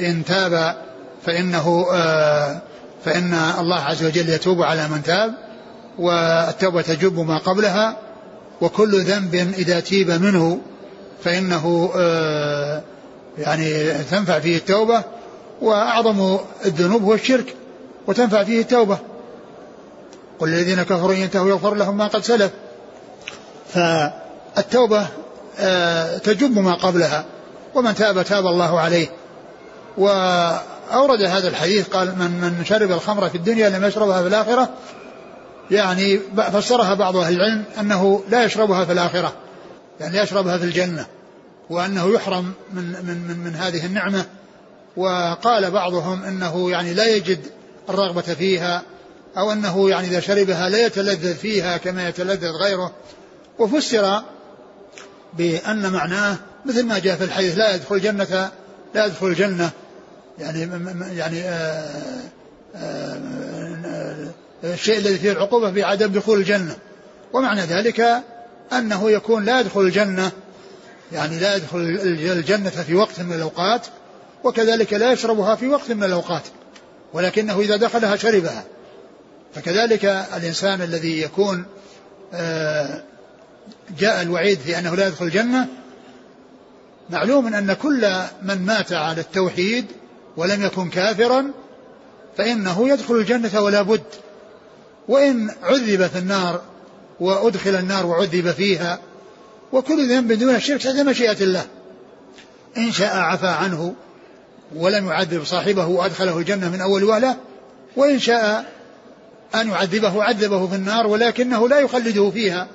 إن 0.00 0.24
تاب 0.24 0.76
فإنه 1.26 1.86
آه 1.92 2.60
فإن 3.04 3.34
الله 3.58 3.80
عز 3.80 4.04
وجل 4.04 4.28
يتوب 4.28 4.62
على 4.62 4.88
من 4.88 5.02
تاب 5.02 5.34
والتوبة 5.98 6.82
تجب 6.82 7.18
ما 7.18 7.38
قبلها 7.38 7.96
وكل 8.60 9.00
ذنب 9.00 9.34
إذا 9.34 9.80
تيب 9.80 10.10
منه 10.10 10.60
فإنه 11.24 11.92
آه، 11.96 12.82
يعني 13.38 13.92
تنفع 14.10 14.38
فيه 14.38 14.56
التوبة 14.56 15.02
وأعظم 15.60 16.38
الذنوب 16.64 17.02
هو 17.02 17.14
الشرك 17.14 17.54
وتنفع 18.06 18.44
فيه 18.44 18.60
التوبة. 18.60 18.98
قل 20.38 20.48
الذين 20.48 20.82
كفروا 20.82 21.14
ينتهوا 21.14 21.48
يغفر 21.48 21.74
لهم 21.74 21.96
ما 21.96 22.06
قد 22.06 22.24
سلف. 22.24 22.50
فالتوبة 23.74 25.06
آه، 25.58 26.18
تجب 26.18 26.58
ما 26.58 26.74
قبلها 26.74 27.24
ومن 27.74 27.94
تاب 27.94 28.22
تاب 28.22 28.46
الله 28.46 28.80
عليه. 28.80 29.08
و 29.98 30.08
أورد 30.92 31.22
هذا 31.22 31.48
الحديث 31.48 31.88
قال 31.88 32.18
من 32.18 32.30
من 32.30 32.64
شرب 32.64 32.90
الخمر 32.90 33.28
في 33.28 33.34
الدنيا 33.34 33.68
لم 33.68 33.84
يشربها 33.84 34.22
في 34.22 34.28
الآخرة. 34.28 34.68
يعني 35.70 36.20
فسرها 36.52 36.94
بعض 36.94 37.16
أهل 37.16 37.34
العلم 37.34 37.64
أنه 37.80 38.22
لا 38.28 38.44
يشربها 38.44 38.84
في 38.84 38.92
الآخرة 38.92 39.32
يعني 40.00 40.18
يشربها 40.18 40.58
في 40.58 40.64
الجنة 40.64 41.06
وأنه 41.70 42.14
يحرم 42.14 42.52
من, 42.72 42.82
من, 42.82 43.24
من, 43.28 43.38
من 43.44 43.54
هذه 43.54 43.86
النعمة. 43.86 44.24
وقال 44.96 45.70
بعضهم 45.70 46.24
أنه 46.24 46.70
يعني 46.70 46.94
لا 46.94 47.06
يجد 47.06 47.40
الرغبة 47.88 48.20
فيها 48.20 48.82
أو 49.38 49.52
أنه 49.52 49.90
يعني 49.90 50.08
إذا 50.08 50.20
شربها 50.20 50.68
لا 50.68 50.86
يتلذذ 50.86 51.34
فيها 51.34 51.76
كما 51.76 52.08
يتلذذ 52.08 52.50
غيره. 52.50 52.92
وفسر 53.58 54.22
بأن 55.38 55.92
معناه 55.92 56.36
مثل 56.66 56.86
ما 56.86 56.98
جاء 56.98 57.16
في 57.16 57.24
الحديث 57.24 57.58
لا 57.58 57.74
يدخل 57.74 57.94
الجنة 57.94 58.50
لا 58.94 59.06
يدخل 59.06 59.26
الجنة 59.26 59.70
يعني 60.38 60.70
يعني 61.16 61.40
آآ 61.40 61.90
آآ 62.74 64.30
الشيء 64.64 64.98
الذي 64.98 65.18
فيه 65.18 65.32
العقوبة 65.32 65.70
بعدم 65.70 66.12
دخول 66.12 66.38
الجنة. 66.38 66.76
ومعنى 67.32 67.60
ذلك 67.60 68.22
أنه 68.72 69.10
يكون 69.10 69.44
لا 69.44 69.60
يدخل 69.60 69.80
الجنة. 69.80 70.30
يعني 71.12 71.38
لا 71.38 71.56
يدخل 71.56 71.78
الجنة 72.12 72.70
في 72.70 72.94
وقت 72.94 73.20
من 73.20 73.32
الأوقات. 73.32 73.86
وكذلك 74.44 74.92
لا 74.92 75.12
يشربها 75.12 75.54
في 75.54 75.68
وقت 75.68 75.90
من 75.92 76.04
الأوقات 76.04 76.42
ولكنه 77.12 77.60
إذا 77.60 77.76
دخلها 77.76 78.16
شربها. 78.16 78.64
فكذلك 79.54 80.04
الإنسان 80.04 80.82
الذي 80.82 81.22
يكون 81.22 81.64
جاء 83.98 84.22
الوعيد 84.22 84.58
في 84.58 84.78
أنه 84.78 84.94
لا 84.94 85.06
يدخل 85.06 85.24
الجنة 85.24 85.68
معلوم 87.10 87.54
أن 87.54 87.72
كل 87.72 88.12
من 88.42 88.66
مات 88.66 88.92
على 88.92 89.20
التوحيد 89.20 89.86
ولم 90.36 90.64
يكن 90.64 90.90
كافرا 90.90 91.50
فإنه 92.36 92.88
يدخل 92.88 93.14
الجنة 93.14 93.60
ولا 93.60 93.82
بد. 93.82 94.02
وإن 95.08 95.50
عذب 95.62 96.06
في 96.06 96.18
النار 96.18 96.62
وأدخل 97.20 97.74
النار 97.74 98.06
وعذب 98.06 98.50
فيها 98.50 98.98
وكل 99.72 100.08
ذنب 100.08 100.32
دون 100.32 100.54
الشرك 100.54 100.82
تحت 100.82 100.96
مشيئة 100.96 101.42
الله. 101.42 101.66
إن 102.76 102.92
شاء 102.92 103.16
عفى 103.16 103.46
عنه 103.46 103.94
ولم 104.74 105.08
يعذب 105.08 105.44
صاحبه 105.44 105.86
وأدخله 105.86 106.38
الجنة 106.38 106.70
من 106.70 106.80
أول 106.80 107.04
وهلة 107.04 107.36
وإن 107.96 108.18
شاء 108.18 108.72
أن 109.54 109.68
يعذبه 109.68 110.22
عذبه 110.24 110.66
في 110.66 110.74
النار 110.74 111.06
ولكنه 111.06 111.68
لا 111.68 111.80
يخلده 111.80 112.30
فيها 112.30 112.68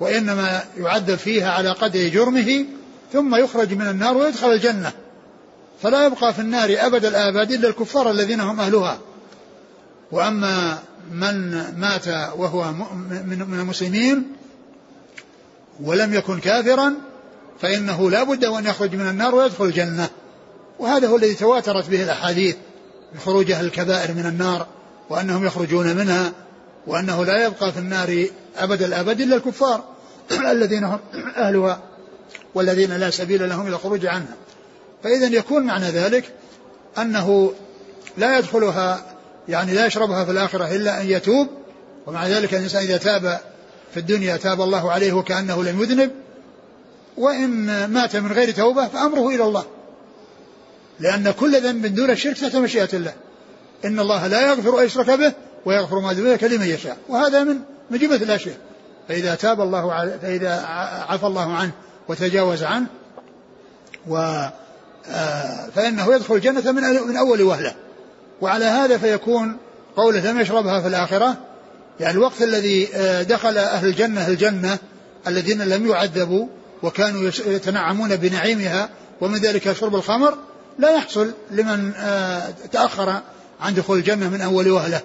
وإنما 0.00 0.62
يعذب 0.76 1.14
فيها 1.14 1.50
على 1.50 1.70
قدر 1.70 2.08
جرمه 2.08 2.64
ثم 3.12 3.34
يخرج 3.34 3.74
من 3.74 3.88
النار 3.88 4.16
ويدخل 4.16 4.52
الجنة. 4.52 4.92
فلا 5.82 6.06
يبقى 6.06 6.34
في 6.34 6.38
النار 6.38 6.76
أبد 6.78 7.04
الآباد 7.04 7.52
إلا 7.52 7.68
الكفار 7.68 8.10
الذين 8.10 8.40
هم 8.40 8.60
أهلها. 8.60 8.98
وأما 10.12 10.78
من 11.12 11.50
مات 11.78 12.08
وهو 12.36 12.72
من 13.26 13.58
المسلمين 13.60 14.32
ولم 15.82 16.14
يكن 16.14 16.40
كافرا 16.40 16.94
فإنه 17.60 18.10
لا 18.10 18.22
بد 18.22 18.44
أن 18.44 18.66
يخرج 18.66 18.94
من 18.94 19.08
النار 19.08 19.34
ويدخل 19.34 19.64
الجنة. 19.64 20.08
وهذا 20.78 21.08
هو 21.08 21.16
الذي 21.16 21.34
تواترت 21.34 21.90
به 21.90 22.02
الأحاديث 22.02 22.56
بخروج 23.14 23.50
أهل 23.50 23.64
الكبائر 23.64 24.14
من 24.14 24.26
النار 24.26 24.66
وأنهم 25.10 25.46
يخرجون 25.46 25.96
منها 25.96 26.32
وأنه 26.86 27.24
لا 27.24 27.44
يبقى 27.46 27.72
في 27.72 27.78
النار 27.78 28.26
أبد 28.56 28.82
الأبد 28.82 29.20
إلا 29.20 29.36
الكفار 29.36 29.84
الذين 30.52 30.84
هم 30.84 30.98
أهلها 31.36 31.82
والذين 32.54 32.92
لا 32.96 33.10
سبيل 33.10 33.48
لهم 33.48 33.66
إلى 33.66 33.76
الخروج 33.76 34.06
عنها. 34.06 34.34
فإذا 35.02 35.26
يكون 35.26 35.62
معنى 35.62 35.84
ذلك 35.84 36.32
أنه 36.98 37.52
لا 38.18 38.38
يدخلها 38.38 39.04
يعني 39.48 39.74
لا 39.74 39.86
يشربها 39.86 40.24
في 40.24 40.30
الآخرة 40.30 40.76
إلا 40.76 41.00
أن 41.00 41.06
يتوب 41.06 41.48
ومع 42.06 42.26
ذلك 42.26 42.54
الإنسان 42.54 42.82
إذا 42.82 42.96
تاب 42.96 43.40
في 43.94 44.00
الدنيا 44.00 44.36
تاب 44.36 44.60
الله 44.60 44.92
عليه 44.92 45.12
وكأنه 45.12 45.64
لم 45.64 45.82
يذنب 45.82 46.10
وإن 47.16 47.84
مات 47.84 48.16
من 48.16 48.32
غير 48.32 48.50
توبة 48.50 48.88
فأمره 48.88 49.28
إلى 49.28 49.44
الله. 49.44 49.64
لأن 51.02 51.30
كل 51.30 51.60
ذنب 51.60 51.86
دون 51.86 52.10
الشرك 52.10 52.38
تحت 52.38 52.56
مشيئة 52.56 52.88
الله. 52.92 53.12
إن 53.84 54.00
الله 54.00 54.26
لا 54.26 54.46
يغفر 54.46 54.80
أن 54.80 54.86
يشرك 54.86 55.10
به 55.10 55.32
ويغفر 55.64 56.00
ما 56.00 56.12
دون 56.12 56.26
ذلك 56.26 56.44
لمن 56.44 56.66
يشاء. 56.66 56.96
وهذا 57.08 57.44
من 57.44 57.58
من 57.90 57.98
جملة 57.98 58.16
الأشياء. 58.16 58.56
فإذا 59.08 59.34
تاب 59.34 59.60
الله 59.60 60.18
فإذا 60.22 60.64
عفى 61.08 61.26
الله 61.26 61.52
عنه 61.52 61.70
وتجاوز 62.08 62.62
عنه 62.62 62.86
و 64.08 64.16
آه، 65.10 65.68
فإنه 65.74 66.14
يدخل 66.14 66.34
الجنة 66.34 66.72
من 66.72 66.82
من 66.82 67.16
أول 67.16 67.42
وهلة. 67.42 67.74
وعلى 68.40 68.64
هذا 68.64 68.98
فيكون 68.98 69.56
قوله 69.96 70.30
لم 70.30 70.40
يشربها 70.40 70.80
في 70.80 70.88
الآخرة. 70.88 71.36
يعني 72.00 72.14
الوقت 72.14 72.42
الذي 72.42 72.88
آه، 72.94 73.22
دخل 73.22 73.58
أهل 73.58 73.88
الجنة 73.88 74.28
الجنة 74.28 74.78
الذين 75.26 75.62
لم 75.62 75.86
يعذبوا 75.86 76.46
وكانوا 76.82 77.30
يتنعمون 77.46 78.16
بنعيمها 78.16 78.88
ومن 79.20 79.38
ذلك 79.38 79.72
شرب 79.72 79.94
الخمر 79.94 80.38
لا 80.78 80.90
يحصل 80.90 81.32
لمن 81.50 81.92
آه، 81.96 82.50
تأخر 82.72 83.20
عن 83.60 83.74
دخول 83.74 83.98
الجنة 83.98 84.28
من 84.28 84.40
أول 84.40 84.70
وهلة 84.70 85.00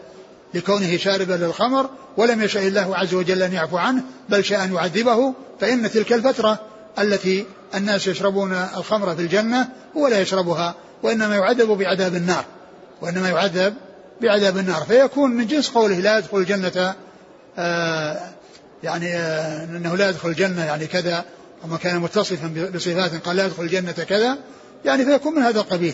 لكونه 0.53 0.97
شاربا 0.97 1.33
للخمر 1.33 1.89
ولم 2.17 2.41
يشاء 2.41 2.67
الله 2.67 2.97
عز 2.97 3.13
وجل 3.13 3.43
أن 3.43 3.53
يعفو 3.53 3.77
عنه 3.77 4.03
بل 4.29 4.45
شاء 4.45 4.63
أن 4.63 4.73
يعذبه. 4.73 5.33
فإن 5.59 5.91
تلك 5.91 6.13
الفترة 6.13 6.59
التي 6.99 7.45
الناس 7.75 8.07
يشربون 8.07 8.53
الخمر 8.53 9.15
في 9.15 9.21
الجنة 9.21 9.69
هو 9.97 10.07
لا 10.07 10.21
يشربها 10.21 10.75
وإنما 11.03 11.35
يعذب 11.35 11.67
بعذاب 11.67 12.15
النار 12.15 12.45
وإنما 13.01 13.29
يعذب 13.29 13.73
بعذاب 14.21 14.57
النار. 14.57 14.81
فيكون 14.81 15.31
من 15.31 15.47
جنس 15.47 15.69
قوله 15.69 15.99
لا 15.99 16.17
يدخل 16.17 16.37
الجنة 16.37 16.95
آه 17.57 18.19
يعني 18.83 19.15
آه 19.15 19.63
أنه 19.63 19.97
لا 19.97 20.09
يدخل 20.09 20.29
الجنة 20.29 20.65
يعني 20.65 20.87
كذا 20.87 21.25
وما 21.63 21.77
كان 21.77 21.99
متصفا 21.99 22.69
بصفات 22.75 23.25
قال 23.25 23.35
لا 23.35 23.45
يدخل 23.45 23.63
الجنة 23.63 23.91
كذا. 23.91 24.37
يعني 24.85 25.05
فيكون 25.05 25.35
من 25.35 25.41
هذا 25.41 25.59
القبيل. 25.59 25.93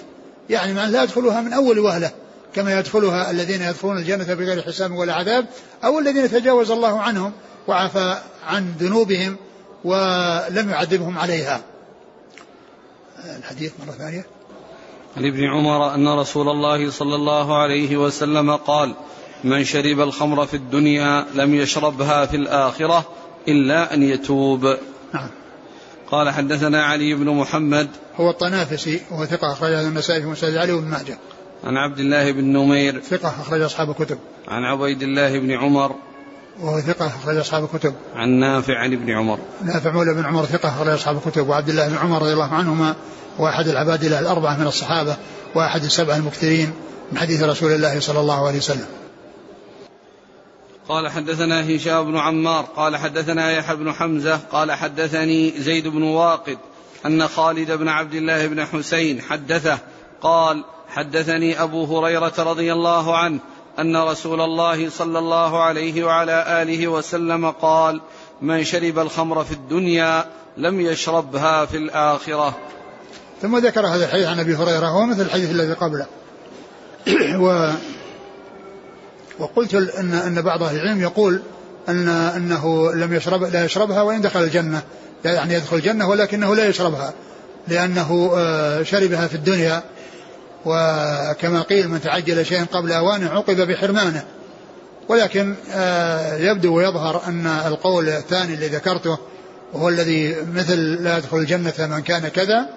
يعني 0.50 0.74
من 0.74 0.92
لا 0.92 1.04
يدخلها 1.04 1.42
من 1.42 1.54
أول 1.54 1.80
وهلة 1.80 2.12
كما 2.56 2.80
يدخلها 2.80 3.32
الذين 3.32 3.62
يدخلون 3.62 3.98
الجنة 3.98 4.34
بغير 4.34 4.62
حساب 4.62 4.92
ولا 4.92 5.14
عذاب 5.14 5.46
أو 5.84 6.00
الذين 6.00 6.32
تجاوز 6.32 6.72
الله 6.72 7.00
عنهم 7.02 7.32
وعفى 7.68 8.18
عن 8.48 8.74
ذنوبهم 8.80 9.36
ولم 9.84 10.70
يعذبهم 10.70 11.18
عليها. 11.18 11.62
الحديث 13.38 13.72
مرة 13.88 13.92
ثانية. 13.92 14.26
عن 15.18 15.26
ابن 15.26 15.44
عمر 15.44 15.96
أن 15.96 16.20
رسول 16.20 16.50
الله 16.50 16.92
صلى 16.92 17.16
الله 17.16 17.58
عليه 17.58 17.98
وسلم 17.98 18.56
قال 18.56 18.96
من 19.44 19.64
شرب 19.64 20.00
الخمر 20.00 20.46
في 20.46 20.54
الدنيا 20.54 21.26
لم 21.34 21.56
يشربها 21.56 22.26
في 22.26 22.36
الآخرة 22.36 23.06
إلا 23.48 23.94
أن 23.94 24.04
يتوب. 24.04 24.66
نعم. 25.14 25.30
قال 26.14 26.30
حدثنا 26.30 26.84
علي 26.84 27.14
بن 27.14 27.30
محمد 27.30 27.88
هو 28.16 28.30
الطنافسي 28.30 29.02
وهو 29.12 29.26
ثقة 29.26 29.52
أخرجه 29.52 29.82
النسائي 29.82 30.22
في 30.22 30.28
مسجد 30.28 30.58
علي 30.58 30.74
بن 30.74 30.88
ماجه. 30.88 31.18
عن 31.64 31.78
عبد 31.78 32.00
الله 32.00 32.32
بن 32.32 32.44
نمير 32.44 33.00
ثقة 33.00 33.30
أخرج 33.42 33.62
أصحاب 33.62 33.90
الكتب. 33.90 34.18
عن 34.48 34.64
عبيد 34.64 35.04
الله 35.04 35.40
بن 35.40 35.52
عمر 35.52 35.96
وهو 36.62 36.80
ثقة 36.80 37.08
أخرج 37.08 37.38
أصحاب 37.38 37.64
الكتب. 37.64 37.94
عن 38.16 38.30
نافع 38.30 38.80
عن 38.80 38.94
ابن 38.94 39.10
عمر. 39.10 39.40
نافع 39.64 39.92
مولى 39.92 40.14
بن 40.14 40.26
عمر 40.26 40.46
ثقة 40.46 40.70
أخرج 40.70 40.90
أصحاب 40.90 41.18
الكتب. 41.18 41.50
وعبد 41.50 41.70
الله 41.70 41.88
بن 41.88 41.98
عمر 41.98 42.22
رضي 42.22 42.34
الله 42.34 42.54
عنهما 42.54 42.96
وأحد 43.40 43.68
العباد 43.68 44.04
الأربعة 44.04 44.58
من 44.58 44.68
الصحابة 44.68 45.18
وأحد 45.56 45.84
السبعة 45.84 46.16
المكثرين 46.16 46.74
من 47.12 47.18
حديث 47.18 47.44
رسول 47.44 47.72
الله 47.72 48.00
صلى 48.00 48.20
الله 48.20 48.48
عليه 48.48 48.58
وسلم. 48.58 48.86
قال 50.90 51.10
حدثنا 51.10 51.76
هشام 51.76 52.12
بن 52.12 52.18
عمار 52.18 52.66
قال 52.76 52.98
حدثنا 52.98 53.52
يحيى 53.52 53.76
بن 53.76 53.94
حمزة 53.94 54.40
قال 54.52 54.72
حدثني 54.72 55.54
زيد 55.58 55.88
بن 55.88 56.04
واقد 56.04 56.58
أن 57.06 57.28
خالد 57.28 57.72
بن 57.72 57.88
عبد 57.88 58.14
الله 58.14 58.48
بن 58.48 58.66
حسين 58.66 59.22
حدثه 59.22 59.78
قال 60.22 60.64
حدثني 60.88 61.64
أبو 61.64 61.86
هريرة 61.86 62.34
رضي 62.38 62.74
الله 62.74 63.18
عنه 63.18 63.40
أن 63.80 63.98
رسول 63.98 64.42
الله 64.42 64.90
صلى 64.90 65.20
الله 65.20 65.64
عليه 65.64 66.04
وعلى 66.04 66.62
آله 66.62 66.88
وسلم 66.88 67.52
قال 67.52 68.02
من 68.42 68.64
شرب 68.64 69.00
الخمر 69.00 69.44
في 69.44 69.52
الدنيا 69.52 70.26
لم 70.58 70.82
يشربها 70.82 71.66
في 71.66 71.78
الآخرة. 71.78 72.58
ثم 73.42 73.58
ذكر 73.58 73.88
هذا 73.88 74.06
الحديث 74.06 74.28
عن 74.28 74.40
أبي 74.40 74.56
هريرة 74.56 74.88
هو 74.88 75.06
مثل 75.06 75.22
الحديث 75.22 75.52
الذي 75.52 75.74
قبله. 75.74 76.06
و 77.46 77.72
وقلت 79.44 79.74
ان 79.74 80.14
إن 80.14 80.42
بعض 80.42 80.64
أهل 80.64 80.76
العلم 80.76 81.02
يقول 81.02 81.42
ان 81.90 82.08
إنه 82.08 82.94
لم 82.94 83.14
يشرب 83.14 83.44
لا 83.44 83.66
يشربها 83.66 84.02
وإن 84.02 84.22
دخل 84.22 84.44
الجنة. 84.44 84.82
يعني 85.26 85.54
يدخل 85.54 85.76
الجنة 85.76 86.10
ولكنه 86.10 86.56
لا 86.56 86.68
يشربها 86.68 87.14
لأنه 87.68 88.32
آه، 88.36 88.84
شربها 88.84 89.28
في 89.28 89.36
الدنيا. 89.36 89.84
وكما 90.66 91.62
قيل 91.62 91.90
من 91.90 92.02
تعجل 92.02 92.46
شيئا 92.46 92.64
قبل 92.64 92.92
أوانه 92.92 93.30
عوقب 93.30 93.62
بحرمانه. 93.62 94.24
ولكن 95.10 95.56
آه، 95.72 96.38
يبدو 96.38 96.76
ويظهر 96.78 97.22
أن 97.28 97.48
القول 97.48 98.10
الثاني 98.10 98.54
الذي 98.54 98.68
ذكرته 98.76 99.18
وهو 99.74 99.90
الذي 99.90 100.36
مثل 100.54 100.80
لا 101.04 101.18
يدخل 101.18 101.38
الجنة 101.38 101.74
من 101.80 102.00
كان 102.00 102.28
كذا 102.28 102.70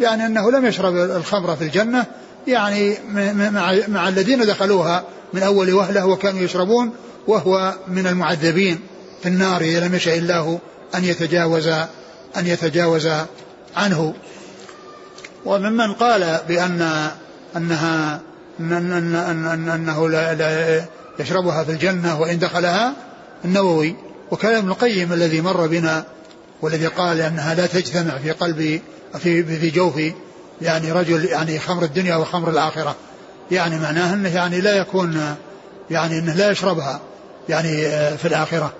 يعني 0.00 0.26
أنه 0.26 0.50
لم 0.50 0.66
يشرب 0.66 0.96
الخمر 0.96 1.56
في 1.56 1.64
الجنة 1.64 2.06
يعني 2.46 2.96
مع, 3.50 3.74
مع 3.88 4.08
الذين 4.08 4.46
دخلوها 4.46 5.04
من 5.32 5.42
أول 5.42 5.72
وهلة 5.72 6.06
وكانوا 6.06 6.40
يشربون 6.40 6.92
وهو 7.26 7.74
من 7.88 8.06
المعذبين 8.06 8.80
في 9.22 9.28
النار 9.28 9.60
إذا 9.60 9.86
لم 9.86 9.94
يشاء 9.94 10.18
الله 10.18 10.58
أن 10.94 11.04
يتجاوز 11.04 11.68
أن 12.36 12.46
يتجاوز 12.46 13.08
عنه. 13.76 14.14
وممن 15.44 15.92
قال 15.92 16.40
بأن 16.48 17.10
أنها 17.56 18.20
أن 18.60 18.72
أن 18.72 19.14
أن 19.14 19.46
أن 19.46 19.68
أنه 19.68 20.08
لا, 20.08 20.34
لا 20.34 20.84
يشربها 21.18 21.64
في 21.64 21.72
الجنة 21.72 22.20
وإن 22.20 22.38
دخلها 22.38 22.92
النووي. 23.44 23.96
وكلام 24.30 24.56
ابن 24.56 24.68
القيم 24.68 25.12
الذي 25.12 25.40
مر 25.40 25.66
بنا 25.66 26.04
والذي 26.62 26.86
قال 26.86 27.20
أنها 27.20 27.54
لا 27.54 27.66
تجتمع 27.66 28.18
في 28.18 28.30
قلب 28.30 28.80
في 29.18 29.44
في 29.44 29.70
جوف 29.70 30.00
يعني 30.62 30.92
رجل 30.92 31.24
يعني 31.24 31.58
خمر 31.58 31.82
الدنيا 31.82 32.16
وخمر 32.16 32.50
الآخرة. 32.50 32.96
يعني 33.50 33.78
معناه 33.78 34.14
أنه 34.14 34.34
يعني 34.34 34.60
لا 34.60 34.76
يكون 34.76 35.36
يعني 35.90 36.18
أنه 36.18 36.34
لا 36.34 36.50
يشربها 36.50 37.00
يعني 37.48 37.90
في 38.16 38.24
الآخرة. 38.24 38.72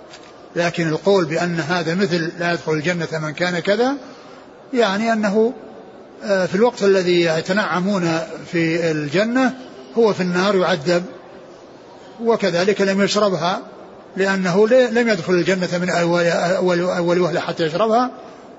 لكن 0.55 0.87
القول 0.87 1.25
بأن 1.25 1.59
هذا 1.59 1.95
مثل 1.95 2.31
لا 2.39 2.53
يدخل 2.53 2.71
الجنة 2.71 3.07
من 3.11 3.33
كان 3.33 3.59
كذا 3.59 3.93
يعني 4.73 5.13
أنه 5.13 5.53
آه، 6.23 6.45
في 6.45 6.55
الوقت 6.55 6.83
الذي 6.83 7.23
يتنعمون 7.23 8.19
في 8.51 8.91
الجنة 8.91 9.53
هو 9.97 10.13
في 10.13 10.21
النار 10.23 10.55
يعذب 10.55 11.03
وكذلك 12.23 12.81
لم 12.81 13.01
يشربها 13.01 13.61
لأنه 14.17 14.67
لم 14.67 15.07
يدخل 15.07 15.33
الجنة 15.33 15.77
من 15.77 15.89
أول, 15.89 16.25
أول, 16.25 16.81
أول 16.81 17.19
وهلة 17.19 17.39
حتى 17.39 17.63
يشربها. 17.65 18.11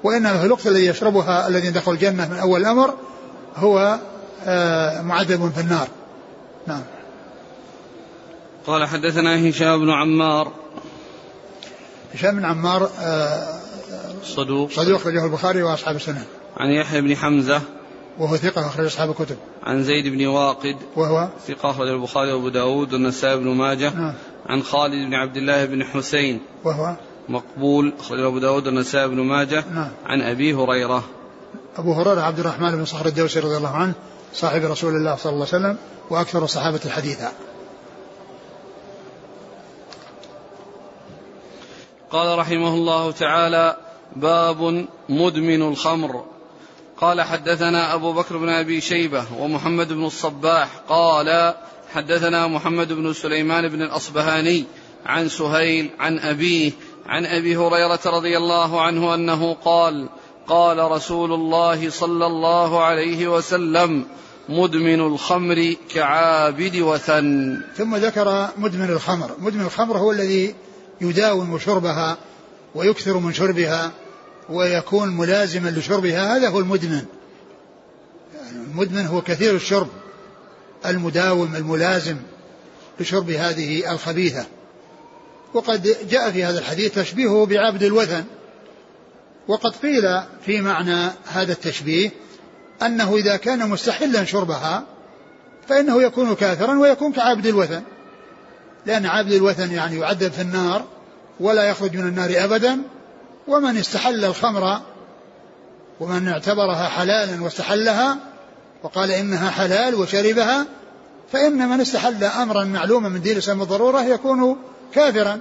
وإنما 0.05 0.39
في 0.39 0.47
الوقت 0.47 0.67
الذي 0.67 0.87
يشربها 0.87 1.49
الذي 1.49 1.71
دخل 1.71 1.93
الجنة 1.93 2.29
من 2.29 2.39
أول 2.39 2.61
الأمر 2.61 2.95
هو 3.57 3.99
آه، 4.47 5.03
معذب 5.03 5.53
في 5.55 5.61
النار. 5.61 5.89
نعم. 6.67 6.83
قال 8.67 8.89
حدثنا 8.89 9.51
هشام 9.51 9.81
بن 9.81 9.91
عمار. 9.91 10.53
هشام 12.15 12.37
بن 12.37 12.45
عمار 12.45 12.91
آه، 13.01 13.61
صدوق. 14.25 14.71
صدوق 14.71 15.01
أخرجه 15.01 15.25
البخاري 15.25 15.63
وأصحاب 15.63 15.97
السنن 15.97 16.25
عن 16.57 16.71
يحيى 16.71 17.01
بن 17.01 17.17
حمزة. 17.17 17.61
وهو 18.19 18.37
ثقة 18.37 18.67
أخرج 18.67 18.87
أصحاب 18.87 19.11
الكتب. 19.11 19.37
عن 19.63 19.85
زيد 19.85 20.07
بن 20.07 20.27
واقد. 20.27 20.77
وهو؟ 20.97 21.29
ثقة 21.49 21.71
أخرج 21.71 21.89
البخاري 21.89 22.33
وأبو 22.33 22.49
داود 22.49 22.93
والنسائي 22.93 23.37
بن 23.37 23.49
ماجه. 23.49 23.95
نعم. 23.95 24.15
عن 24.47 24.63
خالد 24.63 25.07
بن 25.07 25.15
عبد 25.15 25.37
الله 25.37 25.65
بن 25.65 25.85
حسين. 25.85 26.41
وهو؟ 26.65 26.97
مقبول 27.29 27.93
أخرج 27.99 28.21
أبو 28.21 28.39
داود 28.39 28.67
والنسائي 28.67 29.09
بن 29.09 29.21
ماجه 29.21 29.65
نعم. 29.75 29.91
عن 30.07 30.23
أبي 30.23 30.55
هريرة. 30.55 31.05
أبو 31.77 31.93
هريرة 31.93 32.21
عبد 32.21 32.39
الرحمن 32.39 32.71
بن 32.71 32.85
صخر 32.85 33.07
الدوسي 33.07 33.41
رضي 33.41 33.57
الله 33.57 33.77
عنه 33.77 33.93
صاحب 34.35 34.65
رسول 34.65 34.95
الله 34.95 35.17
صلى 35.17 35.33
الله 35.33 35.47
عليه 35.53 35.57
وسلم 35.57 35.77
وأكثر 36.11 36.45
الصحابة 36.45 36.91
حديثا. 36.91 37.33
قال 42.11 42.39
رحمه 42.39 42.75
الله 42.75 43.11
تعالى 43.11 43.77
باب 44.17 44.87
مدمن 45.09 45.63
الخمر. 45.63 46.25
قال 46.97 47.23
حدثنا 47.23 47.95
أبو 47.95 48.13
بكر 48.13 48.37
بن 48.37 48.49
أبي 48.49 48.81
شيبة 48.81 49.25
ومحمد 49.39 49.93
بن 49.93 50.05
الصباح. 50.05 50.69
قال 50.89 51.55
حدثنا 51.93 52.47
محمد 52.47 52.93
بن 52.93 53.13
سليمان 53.13 53.69
بن 53.69 53.83
الأصبهاني 53.83 54.65
عن 55.07 55.29
سهيل 55.29 55.91
عن 55.99 56.19
أبيه 56.19 56.73
عن 57.07 57.27
أبي 57.27 57.57
هريرة 57.57 58.01
رضي 58.07 58.37
الله 58.37 58.83
عنه 58.83 59.15
أنه 59.15 59.55
قال 59.55 60.09
قال 60.47 60.79
رسول 60.79 61.33
الله 61.33 61.91
صلى 61.91 62.27
الله 62.27 62.83
عليه 62.83 63.29
وسلم 63.29 64.07
مدمن 64.49 65.01
الخمر 65.01 65.77
كعابد 65.95 66.77
وثن. 66.77 67.61
ثم 67.77 67.97
ذكر 67.97 68.49
مدمن 68.57 68.91
الخمر. 68.91 69.31
مدمن 69.39 69.61
الخمر 69.61 69.99
هو 69.99 70.13
الذي 70.13 70.55
يداوم 71.01 71.59
شربها 71.59 72.19
ويكثر 72.75 73.19
من 73.19 73.33
شربها 73.33 73.91
ويكون 74.49 75.09
ملازما 75.09 75.69
لشربها. 75.69 76.37
هذا 76.37 76.49
هو 76.49 76.59
المدمن. 76.59 77.05
يعني 78.35 78.57
المدمن 78.71 79.07
هو 79.07 79.23
كثير 79.23 79.55
الشرب 79.55 79.89
المداوم 80.87 81.57
الملازم 81.57 82.17
لشرب 83.01 83.31
هذه 83.31 83.93
الخبيثة. 83.93 84.47
وقد 85.55 85.97
جاء 86.11 86.31
في 86.31 86.45
هذا 86.45 86.59
الحديث 86.59 86.95
تشبيهه 86.95 87.47
بعبد 87.47 87.83
الوثن. 87.83 88.25
وقد 89.49 89.77
قيل 89.77 90.21
في 90.47 90.61
معنى 90.61 91.11
هذا 91.33 91.53
التشبيه 91.53 92.11
أنه 92.83 93.17
إذا 93.17 93.37
كان 93.37 93.69
مستحلا 93.69 94.25
شربها 94.25 94.85
فإنه 95.69 96.03
يكون 96.03 96.35
كافرا 96.35 96.79
ويكون 96.79 97.13
كعبد 97.13 97.47
الوثن. 97.47 97.83
لأن 98.87 99.07
عبد 99.07 99.33
الوثن 99.33 99.73
يعني 99.73 99.99
يعذب 99.99 100.33
في 100.33 100.43
النار 100.43 100.85
ولا 101.41 101.65
يخرج 101.65 101.97
من 101.97 102.09
النار 102.09 102.45
أبدا. 102.45 102.79
ومن 103.49 103.77
استحل 103.77 104.25
الخمر 104.25 104.81
ومن 106.01 106.29
اعتبرها 106.29 106.89
حلالا 106.89 107.43
واستحلها 107.43 108.17
وقال 108.83 109.11
إنها 109.11 109.51
حلال 109.51 109.95
وشربها 109.95 110.67
فإن 111.33 111.69
من 111.69 111.81
استحل 111.81 112.25
أمرا 112.25 112.65
معلوما 112.65 113.09
من 113.09 113.23
دين 113.23 113.33
الإسلام 113.33 113.59
بالضرورة 113.59 114.03
يكون 114.03 114.57
كافرا 114.95 115.41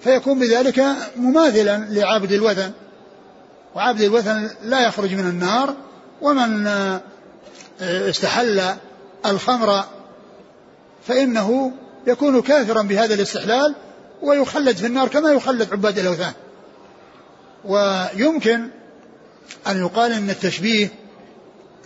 فيكون 0.00 0.38
بذلك 0.38 0.84
مماثلا 1.16 1.86
لعابد 1.90 2.32
الوثن. 2.32 2.70
وعابد 3.74 4.00
الوثن 4.00 4.50
لا 4.64 4.86
يخرج 4.86 5.14
من 5.14 5.28
النار 5.28 5.74
ومن 6.22 6.66
استحل 7.80 8.62
الخمر 9.26 9.84
فإنه 11.06 11.72
يكون 12.06 12.42
كافرا 12.42 12.82
بهذا 12.82 13.14
الاستحلال 13.14 13.74
ويخلد 14.22 14.76
في 14.76 14.86
النار 14.86 15.08
كما 15.08 15.32
يخلد 15.32 15.72
عباد 15.72 15.98
الأوثان. 15.98 16.32
ويمكن 17.64 18.68
أن 19.66 19.78
يقال 19.78 20.12
أن 20.12 20.30
التشبيه 20.30 20.88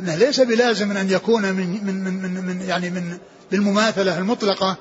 أنه 0.00 0.16
ليس 0.16 0.40
بلازم 0.40 0.96
أن 0.96 1.10
يكون 1.10 1.42
من 1.42 1.84
من 1.84 2.04
من, 2.04 2.44
من 2.46 2.60
يعني 2.60 2.90
من 2.90 3.18
بالمماثلة 3.50 4.18
المطلقة 4.18 4.76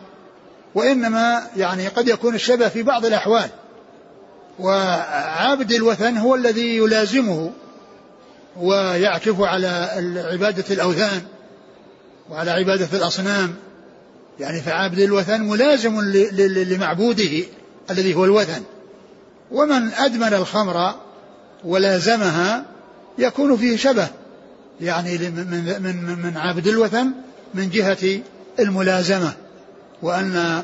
وإنما 0.76 1.42
يعني 1.58 1.88
قد 1.88 2.08
يكون 2.08 2.36
الشبه 2.36 2.68
في 2.68 2.84
بعض 2.84 3.06
الأحوال. 3.06 3.50
وعابد 4.60 5.72
الوثن 5.72 6.18
هو 6.18 6.36
الذي 6.36 6.78
يلازمه 6.78 7.52
ويعكف 8.58 9.42
على 9.42 9.68
عبادة 10.32 10.64
الأوثان 10.72 11.22
وعلى 12.30 12.52
عبادة 12.52 12.88
الأصنام. 12.98 13.56
يعني 14.40 14.62
فعابد 14.62 15.00
الوثن 15.00 15.42
ملازم 15.42 16.02
لمعبوده 16.42 17.44
الذي 17.90 18.16
هو 18.16 18.26
الوثن. 18.26 18.62
ومن 19.52 19.92
أدمن 19.94 20.34
الخمر 20.34 20.96
ولازمها 21.64 22.66
يكون 23.18 23.58
فيه 23.58 23.78
شبه. 23.78 24.08
يعني 24.82 25.18
من 25.18 25.80
من 25.84 26.20
من 26.24 26.38
عابد 26.38 26.68
الوثن 26.68 27.12
من 27.54 27.70
جهة 27.70 28.22
الملازمة. 28.60 29.34
وأن 30.02 30.64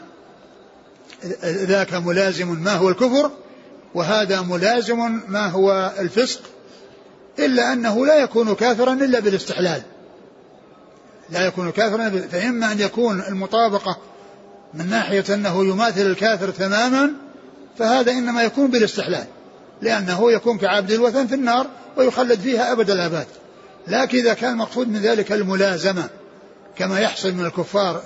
ذاك 1.46 1.94
ملازم 1.94 2.48
ما 2.64 2.74
هو 2.74 2.90
الكفر 2.90 3.32
وهذا 3.96 4.42
ملازم 4.42 5.22
ما 5.28 5.48
هو 5.48 5.94
الفسق 6.00 6.42
إلا 7.40 7.74
أنه 7.74 8.06
لا 8.06 8.16
يكون 8.16 8.56
كافرا 8.56 8.94
إلا 8.94 9.20
بالاستحلال. 9.20 9.82
لا 11.30 11.46
يكون 11.46 11.72
كافرا 11.72 12.10
فإما 12.10 12.72
أن 12.72 12.80
يكون 12.80 13.22
المطابقة 13.22 13.98
من 14.74 14.90
ناحية 14.90 15.24
أنه 15.30 15.66
يماثل 15.66 16.02
الكافر 16.02 16.50
تماما 16.50 17.12
فهذا 17.80 18.12
إنما 18.12 18.44
يكون 18.44 18.72
بالاستحلال 18.72 19.26
لأنه 19.82 20.32
يكون 20.32 20.58
كعبد 20.58 20.92
الوثن 20.92 21.28
في 21.28 21.36
النار 21.36 21.68
ويخلد 21.98 22.40
فيها 22.40 22.72
أبد 22.72 22.90
الآباد. 22.90 23.28
لكن 23.88 24.18
إذا 24.18 24.34
كان 24.34 24.52
المقصود 24.52 24.88
من 24.88 25.00
ذلك 25.00 25.32
الملازمة 25.32 26.10
كما 26.76 27.00
يحصل 27.00 27.34
من 27.34 27.46
الكفار 27.46 28.02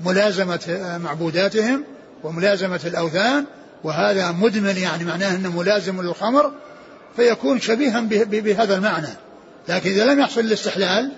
ملازمة 0.00 0.98
معبوداتهم 1.04 1.84
وملازمة 2.24 2.80
الأوثان 2.84 3.44
وهذا 3.84 4.30
مدمن 4.30 4.76
يعني 4.76 5.04
معناه 5.04 5.34
أنه 5.34 5.58
ملازم 5.58 6.02
للخمر 6.02 6.52
فيكون 7.16 7.60
شبيها 7.60 8.00
بهذا 8.24 8.74
المعنى. 8.76 9.08
لكن 9.68 9.90
إذا 9.90 10.04
لم 10.04 10.20
يحصل 10.20 10.40
الاستحلال 10.40 11.12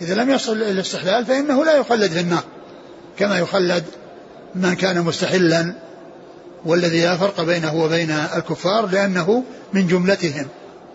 إذا 0.00 0.14
لم 0.14 0.30
يحصل 0.30 0.52
الاستحلال 0.52 1.26
فإنه 1.26 1.64
لا 1.64 1.76
يخلد 1.76 2.10
في 2.10 2.20
النار. 2.20 2.44
كما 3.18 3.38
يخلد 3.38 3.84
من 4.54 4.74
كان 4.74 5.02
مستحلا 5.02 5.74
والذي 6.64 7.02
لا 7.02 7.16
فرق 7.16 7.40
بينه 7.40 7.74
وبين 7.74 8.10
الكفار 8.10 8.86
لأنه 8.86 9.44
من 9.72 9.86
جملتهم. 9.86 10.46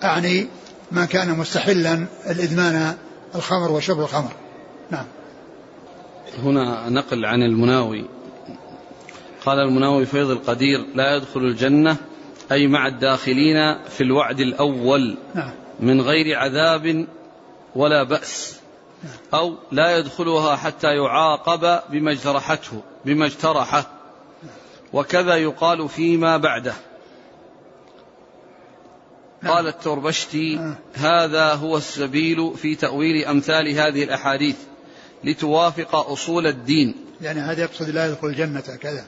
أعني 0.04 0.48
من 0.92 1.06
كان 1.06 1.38
مستحلا 1.38 2.06
الإدمان 2.30 2.94
الخمر 3.36 3.72
وشرب 3.72 4.00
الخمر. 4.00 4.32
نعم. 4.92 5.06
هنا 6.38 6.90
نقل 6.90 7.26
عن 7.26 7.44
المناوي. 7.44 8.06
قال 9.46 9.60
المناوي 9.60 10.06
فيض 10.06 10.30
القدير 10.30 10.86
لا 10.96 11.16
يدخل 11.16 11.40
الجنة 11.40 11.98
أي 12.52 12.68
مع 12.68 12.88
الداخلين 12.88 13.76
في 13.90 14.02
الوعد 14.02 14.40
الأول 14.40 15.18
نعم. 15.36 15.52
من 15.80 16.02
غير 16.02 16.38
عذاب 16.38 17.08
ولا 17.76 18.04
بأس. 18.04 18.60
أو 19.34 19.56
لا 19.72 19.98
يدخلها 19.98 20.56
حتى 20.56 20.88
يعاقب 20.88 21.80
بما 21.90 22.12
اجترحته 22.12 22.82
بما 23.06 23.26
اجترحه. 23.26 23.92
وكذا 24.94 25.36
يقال 25.36 25.90
فيما 25.90 26.38
بعده. 26.38 26.74
نعم. 29.42 29.54
قال 29.54 29.68
التربشتي. 29.68 30.76
هذا 30.94 31.54
هو 31.54 31.78
السبيل 31.78 32.54
في 32.58 32.76
تأويل 32.76 33.26
أمثال 33.26 33.68
هذه 33.68 34.04
الأحاديث. 34.04 34.58
لتوافق 35.24 35.96
أصول 35.96 36.48
الدين. 36.48 36.96
يعني 37.22 37.40
هذا 37.40 37.62
يقصد 37.62 37.90
لا 37.90 38.08
يدخل 38.08 38.28
الجنة 38.28 38.60
كذا. 38.82 39.06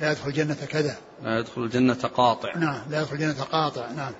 لا 0.00 0.10
يدخل 0.10 0.28
الجنة 0.28 0.56
كذا. 0.68 0.96
لا 1.22 1.38
يدخل 1.38 1.62
الجنة 1.62 1.94
قاطع. 1.94 2.56
نعم 2.56 2.82
لا 2.90 3.00
يدخل 3.00 3.14
الجنة 3.14 3.42
قاطع. 3.42 3.90
نعم. 3.90 4.12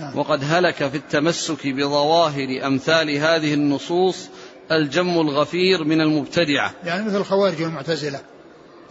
نعم. 0.00 0.18
وقد 0.18 0.40
هلك 0.44 0.88
في 0.88 0.96
التمسك 0.96 1.66
بظواهر 1.66 2.66
أمثال 2.66 3.10
هذه 3.10 3.54
النصوص 3.54 4.28
الجم 4.72 5.20
الغفير 5.20 5.84
من 5.84 6.00
المبتدعة. 6.00 6.72
يعني 6.84 7.04
مثل 7.04 7.16
الخوارج 7.16 7.62
والمعتزلة. 7.62 8.20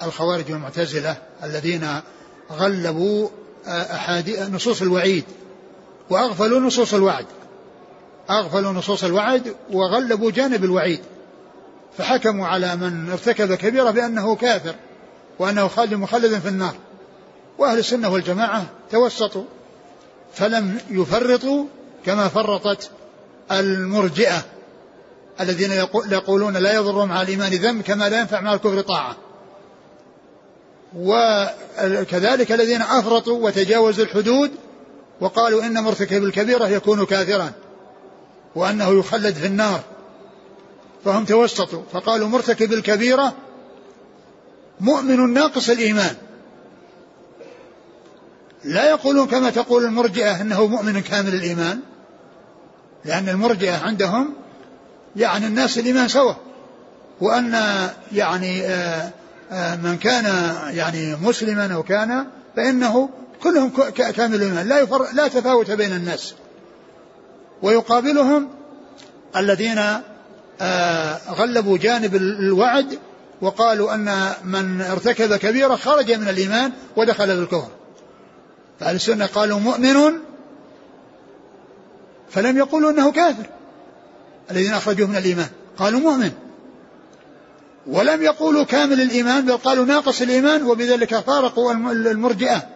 الخوارج 0.03 0.51
والمعتزلة 0.51 1.17
الذين 1.43 1.87
غلبوا 2.51 3.29
أحاديث 3.67 4.41
نصوص 4.49 4.81
الوعيد 4.81 5.23
وأغفلوا 6.09 6.59
نصوص 6.59 6.93
الوعد. 6.93 7.25
أغفلوا 8.29 8.71
نصوص 8.71 9.03
الوعد 9.03 9.55
وغلبوا 9.71 10.31
جانب 10.31 10.63
الوعيد. 10.63 10.99
فحكموا 11.97 12.47
على 12.47 12.75
من 12.75 13.11
ارتكب 13.11 13.53
كبيرة 13.53 13.91
بأنه 13.91 14.35
كافر 14.35 14.75
وأنه 15.39 15.67
خالد 15.67 15.93
مخلد 15.93 16.39
في 16.39 16.47
النار. 16.47 16.75
وأهل 17.57 17.79
السنة 17.79 18.09
والجماعة 18.09 18.65
توسطوا 18.91 19.43
فلم 20.33 20.77
يفرطوا 20.89 21.65
كما 22.05 22.27
فرطت 22.27 22.89
المرجئة 23.51 24.45
الذين 25.41 25.71
يقولون 26.11 26.57
لا 26.57 26.73
يضر 26.73 27.05
مع 27.05 27.21
الإيمان 27.21 27.51
ذنب 27.51 27.81
كما 27.81 28.09
لا 28.09 28.19
ينفع 28.19 28.41
مع 28.41 28.53
الكفر 28.53 28.81
طاعة. 28.81 29.15
وكذلك 30.95 32.51
الذين 32.51 32.81
أفرطوا 32.81 33.45
وتجاوزوا 33.45 34.05
الحدود 34.05 34.51
وقالوا 35.21 35.65
إن 35.65 35.83
مرتكب 35.83 36.23
الكبيرة 36.23 36.67
يكون 36.67 37.05
كافرا. 37.05 37.51
وأنه 38.55 38.99
يخلد 38.99 39.35
في 39.35 39.47
النار. 39.47 39.83
فهم 41.05 41.25
توسطوا 41.25 41.83
فقالوا 41.93 42.27
مرتكب 42.27 42.73
الكبيرة 42.73 43.33
مؤمن 44.79 45.33
ناقص 45.33 45.69
الإيمان. 45.69 46.15
لا 48.63 48.89
يقولون 48.89 49.27
كما 49.27 49.49
تقول 49.49 49.83
المرجئة 49.83 50.41
أنه 50.41 50.67
مؤمن 50.67 51.01
كامل 51.01 51.33
الإيمان 51.35 51.79
لأن 53.05 53.29
المرجئة 53.29 53.77
عندهم 53.77 54.33
يعني 55.15 55.47
الناس 55.47 55.77
الإيمان 55.77 56.07
سوا. 56.07 56.33
وأن 57.21 57.53
يعني 58.11 58.63
آه، 58.63 59.11
آه، 59.51 59.75
من 59.75 59.97
كان 59.97 60.55
يعني 60.69 61.15
مسلما 61.15 61.73
أو 61.73 61.83
كان 61.83 62.27
فإنه 62.55 63.09
كلهم 63.43 63.69
كامل 63.95 64.35
الإيمان. 64.35 64.67
لا, 64.67 64.83
لا 65.13 65.27
تفاوت 65.27 65.71
بين 65.71 65.93
الناس. 65.93 66.33
ويقابلهم 67.63 68.49
الذين 69.37 69.79
آه، 70.61 71.19
غلبوا 71.29 71.77
جانب 71.77 72.15
الوعد 72.15 72.99
وقالوا 73.41 73.93
أن 73.93 74.33
من 74.43 74.81
ارتكب 74.81 75.35
كبيرة 75.35 75.75
خرج 75.75 76.11
من 76.11 76.29
الإيمان 76.29 76.71
ودخل 76.97 77.27
في 77.27 77.33
الكفر 77.33 77.69
فأهل 78.79 78.95
السنة 78.95 79.25
قالوا 79.25 79.59
مؤمن 79.59 80.19
فلم 82.29 82.57
يقولوا 82.57 82.91
أنه 82.91 83.11
كافر 83.11 83.45
الذين 84.51 84.73
أخرجوه 84.73 85.07
من 85.07 85.15
الإيمان. 85.15 85.49
قالوا 85.77 85.99
مؤمن. 85.99 86.31
ولم 87.87 88.21
يقولوا 88.21 88.63
كامل 88.63 89.01
الإيمان 89.01 89.45
بل 89.45 89.57
قالوا 89.57 89.85
ناقص 89.85 90.21
الإيمان 90.21 90.63
وبذلك 90.63 91.19
فارقوا 91.19 91.73
المرجئة. 91.91 92.69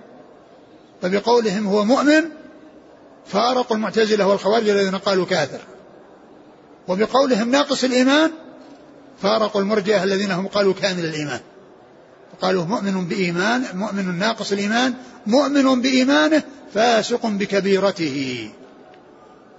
فبقولهم 1.01 1.67
هو 1.67 1.83
مؤمن 1.83 2.23
فارقوا 3.27 3.75
المعتزلة 3.75 4.27
والخوارج 4.27 4.69
الذين 4.69 4.95
قالوا 4.95 5.25
كافر. 5.25 5.59
وبقولهم 6.87 7.51
ناقص 7.51 7.83
الإيمان 7.83 8.31
فارقوا 9.21 9.61
المرجئة 9.61 10.03
الذين 10.03 10.31
هم 10.31 10.47
قالوا 10.47 10.73
كامل 10.73 11.05
الإيمان. 11.05 11.39
قالوا 12.41 12.65
مؤمن 12.65 13.05
بإيمان 13.05 13.63
مؤمن 13.73 14.19
ناقص 14.19 14.51
الإيمان 14.51 14.93
مؤمن 15.27 15.81
بإيمانه 15.81 16.43
فاسق 16.73 17.25
بكبيرته. 17.25 18.49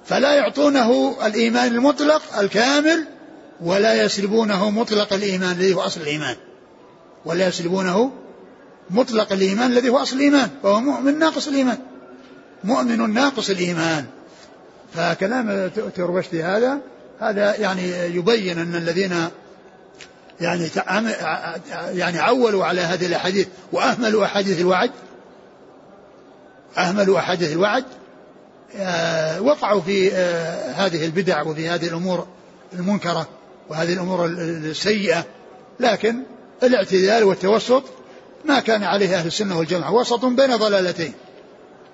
فلا 0.05 0.35
يعطونه 0.35 1.17
الإيمان 1.27 1.75
المطلق 1.75 2.39
الكامل 2.39 3.07
ولا 3.61 4.03
يسلبونه 4.03 4.71
مطلق 4.71 5.13
الإيمان 5.13 5.53
الذي 5.53 5.75
هو 5.75 5.81
أصل 5.81 6.01
الإيمان. 6.01 6.37
ولا 7.25 7.49
يسلبونه 7.49 8.13
مطلق 8.91 9.33
الإيمان 9.33 9.71
الذي 9.71 9.89
هو 9.89 9.97
أصل 9.97 10.17
الإيمان 10.17 10.51
فهو 10.63 10.81
مؤمن 10.81 11.19
ناقص 11.19 11.49
الإيمان. 11.49 11.79
مؤمن 12.65 13.15
ناقص 13.15 13.51
الإيمان. 13.51 14.07
فكلام 14.95 15.71
تربشتي 15.97 16.43
هذا 16.43 16.79
هذا 17.21 17.57
يعني 17.57 18.17
يبين 18.17 18.59
أن 18.59 18.75
الذين 18.75 19.29
يعني 20.41 20.69
يعني 21.93 22.19
عولوا 22.19 22.65
على 22.65 22.81
هذه 22.81 23.07
الأحاديث 23.07 23.47
وأهملوا 23.73 24.25
أحاديث 24.25 24.61
الوعد 24.61 24.91
أهملوا 26.79 27.19
أحاديث 27.19 27.53
الوعد 27.53 27.85
آه، 28.77 29.41
وقعوا 29.41 29.81
في 29.81 30.13
آه، 30.13 30.73
هذه 30.73 31.07
البدع 31.07 31.43
وفي 31.43 31.69
هذه 31.69 31.87
الأمور 31.87 32.27
المنكرة 32.73 33.29
وهذه 33.69 33.93
الأمور 33.93 34.27
السيئة. 34.27 35.25
لكن 35.81 36.23
الاعتدال 36.63 37.25
والتوسط 37.25 37.83
ما 38.45 38.61
كان 38.61 38.83
عليه 38.83 39.17
أهل 39.17 39.27
السنة 39.27 39.59
والجماعة 39.59 39.93
وسط 39.93 40.25
بين 40.25 40.57
ضلالتين. 40.57 41.13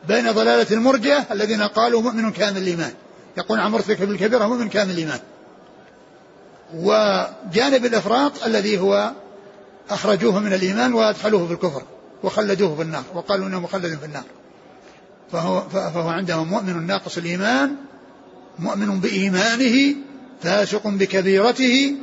بين 0.09 0.33
ضلالة 0.33 0.67
المرجئة 0.71 1.27
الذين 1.33 1.63
قالوا 1.63 2.03
مؤمن 2.03 2.33
كامل 2.33 2.59
الإيمان. 2.59 2.93
يقول 3.37 3.61
عن 3.61 3.71
مرتكب 3.71 4.11
الكبيرة 4.11 4.47
مؤمن 4.47 4.69
كامل 4.69 4.91
الإيمان. 4.91 5.21
وجانب 6.75 7.85
الإفراط 7.85 8.45
الذي 8.45 8.79
هو 8.79 9.13
أخرجوه 9.91 10.39
من 10.39 10.53
الإيمان 10.53 10.93
وأدخلوه 10.93 11.47
في 11.47 11.53
الكفر 11.53 11.83
وخلدوه 12.23 12.77
في 12.77 12.83
النار 12.83 13.05
وقالوا 13.15 13.47
إنه 13.47 13.61
مخلد 13.61 13.99
في 13.99 14.05
النار. 14.05 14.25
فهو, 15.33 15.69
فهو 15.69 16.09
عندهم 16.09 16.49
مؤمن 16.49 16.87
ناقص 16.87 17.19
الإيمان 17.19 17.77
مؤمن 18.59 19.01
بإيمانه 19.01 19.95
فاسق 20.43 20.87
بكبيرته 20.87 21.95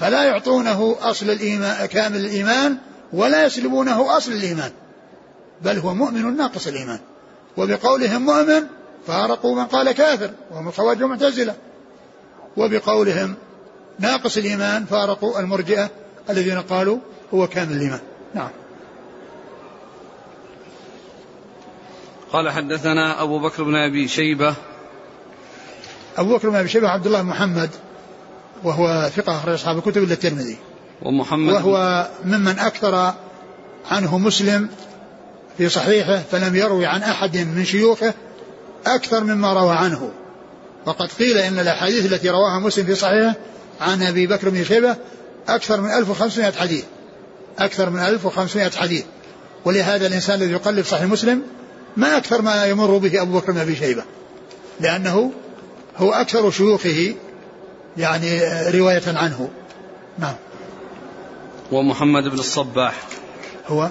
فلا 0.00 0.24
يعطونه 0.24 0.96
أصل 1.00 1.30
الإيمان 1.30 1.86
كامل 1.86 2.16
الإيمان 2.16 2.76
ولا 3.12 3.44
يسلبونه 3.44 4.16
أصل 4.16 4.32
الإيمان. 4.32 4.70
بل 5.62 5.78
هو 5.78 5.94
مؤمن 5.94 6.36
ناقص 6.36 6.66
الإيمان. 6.66 7.00
وبقولهم 7.58 8.22
مؤمن 8.22 8.66
فارقوا 9.06 9.54
من 9.54 9.64
قال 9.64 9.92
كافر 9.92 10.30
وهم 10.50 10.68
الخوارج 10.68 11.02
المعتزلة 11.02 11.54
وبقولهم 12.56 13.34
ناقص 13.98 14.36
الإيمان 14.36 14.84
فارقوا 14.84 15.40
المرجئة 15.40 15.90
الذين 16.30 16.60
قالوا 16.60 16.98
هو 17.34 17.46
كامل 17.46 17.72
الإيمان. 17.72 18.00
نعم. 18.34 18.50
قال 22.32 22.50
حدثنا 22.50 23.22
أبو 23.22 23.38
بكر 23.38 23.62
بن 23.62 23.74
أبي 23.74 24.08
شيبة. 24.08 24.54
أبو 26.16 26.36
بكر 26.36 26.50
بن 26.50 26.56
أبي 26.56 26.68
شيبة 26.68 26.88
عبد 26.88 27.06
الله 27.06 27.22
محمد 27.22 27.70
وهو 28.64 29.10
ثقة 29.16 29.36
أخرج 29.36 29.52
أصحاب 29.52 29.78
الكتب 29.78 30.02
إلا 30.02 30.12
الترمذي. 30.12 30.56
ومحمد 31.02 31.52
وهو 31.52 32.08
ممن 32.24 32.58
أكثر 32.58 33.14
عنه 33.90 34.18
مسلم 34.18 34.68
في 35.58 35.68
صحيحه 35.68 36.22
فلم 36.30 36.56
يروي 36.56 36.86
عن 36.86 37.02
أحد 37.02 37.36
من 37.36 37.64
شيوخه 37.64 38.14
أكثر 38.86 39.24
مما 39.24 39.52
روى 39.52 39.76
عنه. 39.76 40.10
وقد 40.86 41.08
قيل 41.18 41.38
إن 41.38 41.58
الأحاديث 41.58 42.12
التي 42.12 42.30
رواها 42.30 42.58
مسلم 42.58 42.86
في 42.86 42.94
صحيحه 42.94 43.34
عن 43.80 44.02
أبي 44.02 44.26
بكر 44.26 44.48
بن 44.48 44.64
شيبة 44.64 44.96
أكثر 45.48 45.80
من 45.80 45.90
1500 45.90 46.52
حديث. 46.52 46.84
أكثر 47.58 47.90
من 47.90 48.00
1500 48.00 48.70
حديث. 48.70 49.04
ولهذا 49.64 50.06
الإنسان 50.06 50.42
الذي 50.42 50.52
يقلب 50.52 50.84
صحيح 50.84 51.04
مسلم 51.04 51.42
ما 51.96 52.16
أكثر 52.16 52.42
ما 52.42 52.64
يمر 52.64 52.98
به 52.98 53.22
أبو 53.22 53.38
بكر 53.38 53.52
بن 53.52 53.58
أبي 53.58 53.76
شيبة. 53.76 54.04
لأنه 54.80 55.32
هو 55.96 56.12
أكثر 56.12 56.50
شيوخه 56.50 57.14
يعني 57.96 58.40
رواية 58.70 59.02
عنه. 59.06 59.48
نعم. 60.18 60.34
ومحمد 61.72 62.24
بن 62.24 62.38
الصباح. 62.38 62.94
هو؟ 63.66 63.88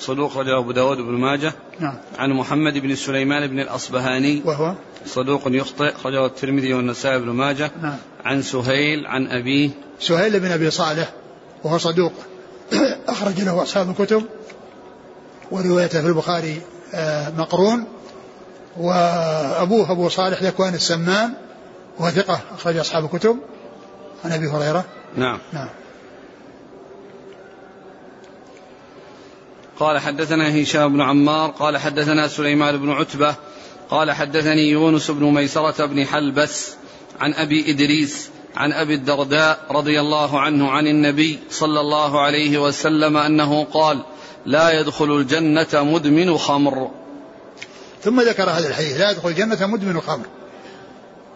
صدوق 0.00 0.38
رجل 0.38 0.54
أبو 0.54 0.72
داود 0.72 0.96
بن 0.96 1.12
ماجه. 1.12 1.52
نعم. 1.80 1.94
عن 2.18 2.30
محمد 2.30 2.78
بن 2.78 2.94
سليمان 2.94 3.46
بن 3.46 3.60
الأصبهاني. 3.60 4.42
وهو؟ 4.44 4.74
صدوق 5.06 5.42
يخطئ 5.46 5.92
رجل 6.04 6.24
الترمذي 6.24 6.74
والنسائي 6.74 7.18
بن 7.18 7.28
ماجه. 7.28 7.70
نعم. 7.82 7.96
عن 8.24 8.42
سهيل 8.42 9.06
عن 9.06 9.26
أبيه. 9.26 9.70
سهيل 10.00 10.40
بن 10.40 10.50
أبي 10.50 10.70
صالح 10.70 11.12
وهو 11.64 11.78
صدوق. 11.78 12.12
أخرج 13.08 13.40
له 13.40 13.62
أصحاب 13.62 13.90
الكتب 13.90 14.24
وروايته 15.50 16.00
في 16.00 16.06
البخاري 16.06 16.60
آه، 16.94 17.30
مقرون. 17.30 17.84
وأبوه 18.76 19.92
أبو 19.92 20.08
صالح 20.08 20.42
ذكوان 20.42 20.74
السمان 20.74 21.32
وهو 21.98 22.10
ثقة 22.10 22.40
أخرج 22.54 22.76
أصحاب 22.76 23.04
الكتب. 23.04 23.36
عن 24.24 24.32
أبي 24.32 24.48
هريرة. 24.48 24.84
نعم. 25.16 25.38
نعم. 25.52 25.68
قال 29.80 29.98
حدثنا 29.98 30.62
هشام 30.62 30.92
بن 30.92 31.00
عمار 31.00 31.50
قال 31.50 31.78
حدثنا 31.78 32.28
سليمان 32.28 32.76
بن 32.76 32.90
عتبة 32.90 33.34
قال 33.90 34.12
حدثني 34.12 34.70
يونس 34.70 35.10
بن 35.10 35.24
ميسرة 35.24 35.86
بن 35.86 36.06
حلبس 36.06 36.74
عن 37.20 37.34
أبي 37.34 37.70
إدريس 37.70 38.30
عن 38.56 38.72
أبي 38.72 38.94
الدرداء 38.94 39.60
رضي 39.70 40.00
الله 40.00 40.40
عنه 40.40 40.70
عن 40.70 40.86
النبي 40.86 41.38
صلى 41.50 41.80
الله 41.80 42.20
عليه 42.20 42.58
وسلم 42.58 43.16
أنه 43.16 43.64
قال 43.64 44.02
لا 44.46 44.80
يدخل 44.80 45.16
الجنة 45.16 45.68
مدمن 45.74 46.38
خمر. 46.38 46.90
ثم 48.02 48.20
ذكر 48.20 48.50
هذا 48.50 48.68
الحديث 48.68 49.00
لا 49.00 49.10
يدخل 49.10 49.28
الجنة 49.28 49.66
مدمن 49.66 50.00
خمر. 50.00 50.26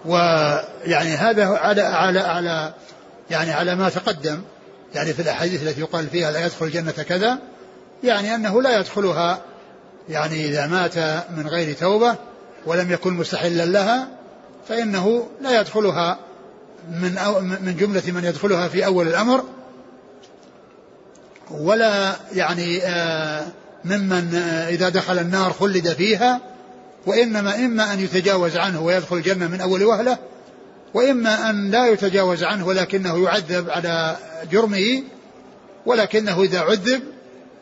ويعني 0.05 1.11
هذا 1.11 1.47
على 1.47 1.82
على 1.82 2.20
على 2.20 2.74
يعني 3.30 3.53
على 3.53 3.74
ما 3.74 3.88
تقدم 3.88 4.42
يعني 4.95 5.12
في 5.12 5.22
الأحاديث 5.22 5.62
التي 5.62 5.80
يقال 5.80 6.07
فيها 6.07 6.32
لا 6.32 6.47
يدخل 6.47 6.66
الجنة 6.66 6.92
كذا 6.92 7.38
يعني 8.05 8.35
أنه 8.35 8.63
لا 8.63 8.79
يدخلها 8.79 9.43
يعني 10.09 10.47
إذا 10.49 10.67
مات 10.67 10.99
من 11.37 11.47
غير 11.47 11.77
توبة 11.77 12.17
ولم 12.67 12.93
يكن 12.93 13.15
مستحلا 13.15 13.67
لها 13.67 14.09
فإنه 14.69 15.29
لا 15.41 15.61
يدخلها 15.61 16.19
من 16.91 17.19
أو 17.19 17.41
من 17.41 17.77
جملة 17.79 18.03
من 18.07 18.25
يدخلها 18.25 18.69
في 18.69 18.87
أول 18.87 19.09
الأمر 19.09 19.45
ولا 21.51 22.17
يعني 22.33 22.83
آه، 22.83 23.47
ممن 23.85 24.35
آه، 24.35 24.69
إذا 24.69 24.89
دخل 24.89 25.19
النار 25.19 25.53
خلد 25.53 25.89
فيها 25.89 26.41
وإنما 27.07 27.55
إما 27.55 27.93
أن 27.93 28.01
يتجاوز 28.01 28.57
عنه 28.57 28.83
ويدخل 28.83 29.17
الجنة 29.17 29.49
من 29.49 29.61
أول 29.61 29.85
وهلة 29.85 30.19
وإما 30.95 31.51
أن 31.51 31.71
لا 31.71 31.87
يتجاوز 31.87 32.45
عنه 32.45 32.67
ولكنه 32.67 33.25
يعذب 33.25 33.71
على 33.71 34.17
جرمه 34.53 35.03
ولكنه 35.87 36.43
إذا 36.43 36.61
عذب 36.61 37.03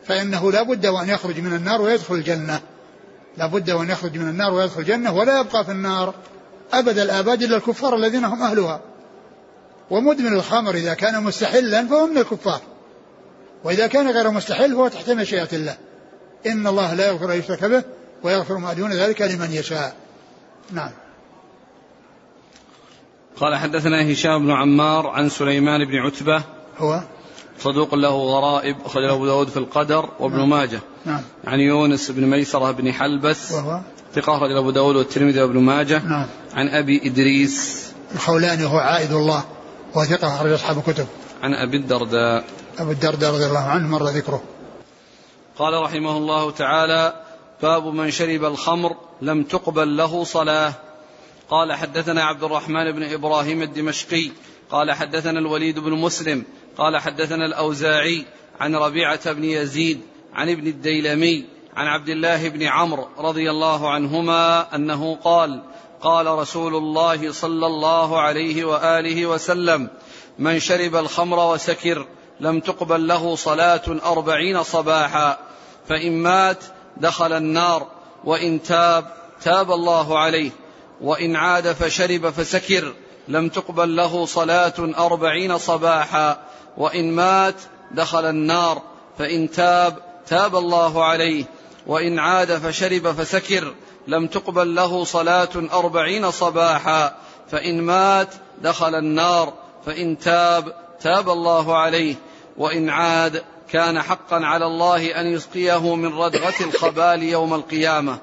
فإنه 0.07 0.51
لا 0.51 0.63
بد 0.63 0.85
وأن 0.85 1.09
يخرج 1.09 1.39
من 1.39 1.53
النار 1.53 1.81
ويدخل 1.81 2.15
الجنة. 2.15 2.61
لا 3.37 3.47
بد 3.47 3.71
وأن 3.71 3.89
يخرج 3.89 4.17
من 4.17 4.29
النار 4.29 4.53
ويدخل 4.53 4.79
الجنة 4.79 5.13
ولا 5.13 5.39
يبقى 5.39 5.65
في 5.65 5.71
النار 5.71 6.13
أبد 6.73 6.99
الآباد 6.99 7.43
إلا 7.43 7.57
الكفار 7.57 7.95
الذين 7.95 8.25
هم 8.25 8.43
أهلها. 8.43 8.81
ومدمن 9.89 10.33
الخمر 10.33 10.75
إذا 10.75 10.93
كان 10.93 11.23
مستحلا 11.23 11.87
فهو 11.87 12.07
من 12.07 12.17
الكفار. 12.17 12.61
وإذا 13.63 13.87
كان 13.87 14.09
غير 14.09 14.31
مستحل 14.31 14.71
فهو 14.71 14.87
تحت 14.87 15.09
مشيئة 15.09 15.49
الله. 15.53 15.77
إن 16.45 16.67
الله 16.67 16.93
لا 16.93 17.07
يغفر 17.07 17.33
أن 17.33 17.39
يشرك 17.39 17.63
به 17.63 17.83
ويغفر 18.23 18.57
ما 18.57 18.73
دون 18.73 18.93
ذلك 18.93 19.21
لمن 19.21 19.51
يشاء. 19.51 19.95
نعم. 20.71 20.91
قال 23.37 23.55
حدثنا 23.55 24.11
هشام 24.11 24.45
بن 24.45 24.51
عمار 24.51 25.07
عن 25.07 25.29
سليمان 25.29 25.85
بن 25.85 25.95
عتبة 25.95 26.43
هو؟ 26.77 27.01
صدوق 27.59 27.95
له 27.95 28.09
غرائب 28.09 28.77
أخرجه 28.85 29.13
أبو 29.13 29.25
داود 29.25 29.47
في 29.47 29.57
القدر 29.57 30.09
وابن 30.19 30.37
نعم. 30.37 30.49
ماجه. 30.49 30.79
نعم. 31.05 31.21
عن 31.47 31.59
يونس 31.59 32.11
بن 32.11 32.25
ميسرة 32.29 32.71
بن 32.71 32.93
حلبس 32.93 33.51
وهو؟ 33.51 33.81
ثقة 34.15 34.37
أخرج 34.37 34.51
أبو 34.51 34.71
داود 34.71 34.95
والترمذي 34.95 35.41
وابن 35.41 35.59
ماجه. 35.59 36.01
نعم. 36.05 36.27
عن 36.53 36.67
أبي 36.67 37.01
إدريس. 37.05 37.87
الخولاني 38.15 38.65
هو 38.65 38.77
عائد 38.77 39.11
الله 39.11 39.43
وثقة 39.95 40.35
أخرج 40.35 40.51
أصحاب 40.51 40.77
الكتب. 40.77 41.07
عن 41.43 41.53
أبي 41.53 41.77
الدرداء. 41.77 42.43
أبو 42.79 42.91
الدرداء 42.91 43.33
رضي 43.33 43.45
الله 43.45 43.59
عنه 43.59 43.87
مر 43.87 44.03
ذكره. 44.03 44.41
قال 45.57 45.83
رحمه 45.83 46.17
الله 46.17 46.51
تعالى 46.51 47.23
باب 47.61 47.85
من 47.85 48.11
شرب 48.11 48.45
الخمر 48.45 48.95
لم 49.21 49.43
تقبل 49.43 49.97
له 49.97 50.23
صلاة. 50.23 50.73
قال 51.49 51.73
حدثنا 51.73 52.23
عبد 52.23 52.43
الرحمن 52.43 52.91
بن 52.91 53.03
إبراهيم 53.03 53.61
الدمشقي. 53.61 54.31
قال 54.71 54.91
حدثنا 54.91 55.39
الوليد 55.39 55.79
بن 55.79 55.91
مسلم. 55.91 56.43
قال 56.77 56.97
حدثنا 56.97 57.45
الأوزاعي 57.45 58.25
عن 58.59 58.75
ربيعة 58.75 59.31
بن 59.31 59.43
يزيد 59.43 60.01
عن 60.33 60.49
ابن 60.49 60.67
الديلمي 60.67 61.45
عن 61.75 61.87
عبد 61.87 62.09
الله 62.09 62.49
بن 62.49 62.63
عمرو 62.63 63.07
رضي 63.17 63.49
الله 63.49 63.91
عنهما 63.91 64.75
أنه 64.75 65.15
قال 65.15 65.61
قال 66.01 66.27
رسول 66.27 66.75
الله 66.75 67.31
صلى 67.31 67.65
الله 67.65 68.21
عليه 68.21 68.65
وآله 68.65 69.25
وسلم 69.25 69.89
من 70.39 70.59
شرب 70.59 70.95
الخمر 70.95 71.53
وسكر 71.53 72.07
لم 72.39 72.59
تقبل 72.59 73.07
له 73.07 73.35
صلاة 73.35 73.81
أربعين 74.05 74.63
صباحا 74.63 75.37
فإن 75.87 76.11
مات 76.11 76.63
دخل 76.97 77.33
النار 77.33 77.87
وإن 78.23 78.63
تاب 78.63 79.05
تاب 79.41 79.71
الله 79.71 80.19
عليه 80.19 80.51
وإن 81.01 81.35
عاد 81.35 81.71
فشرب 81.71 82.29
فسكر 82.29 82.93
لم 83.27 83.49
تقبل 83.49 83.95
له 83.95 84.25
صلاة 84.25 84.73
أربعين 84.79 85.57
صباحا 85.57 86.39
وإن 86.77 87.11
مات 87.11 87.55
دخل 87.91 88.25
النار 88.25 88.81
فإن 89.17 89.51
تاب 89.51 89.97
تاب 90.27 90.55
الله 90.55 91.03
عليه 91.03 91.45
وإن 91.87 92.19
عاد 92.19 92.57
فشرب 92.57 93.11
فسكر 93.11 93.73
لم 94.07 94.27
تقبل 94.27 94.75
له 94.75 95.03
صلاة 95.03 95.49
أربعين 95.73 96.31
صباحا 96.31 97.15
فإن 97.51 97.81
مات 97.81 98.33
دخل 98.61 98.95
النار 98.95 99.53
فإن 99.85 100.17
تاب 100.17 100.75
تاب 101.01 101.29
الله 101.29 101.77
عليه 101.77 102.15
وإن 102.57 102.89
عاد 102.89 103.43
كان 103.69 104.01
حقا 104.01 104.45
على 104.45 104.65
الله 104.65 105.21
أن 105.21 105.27
يسقيه 105.27 105.95
من 105.95 106.13
ردغة 106.13 106.53
الخبال 106.61 107.23
يوم 107.23 107.53
القيامة. 107.53 108.17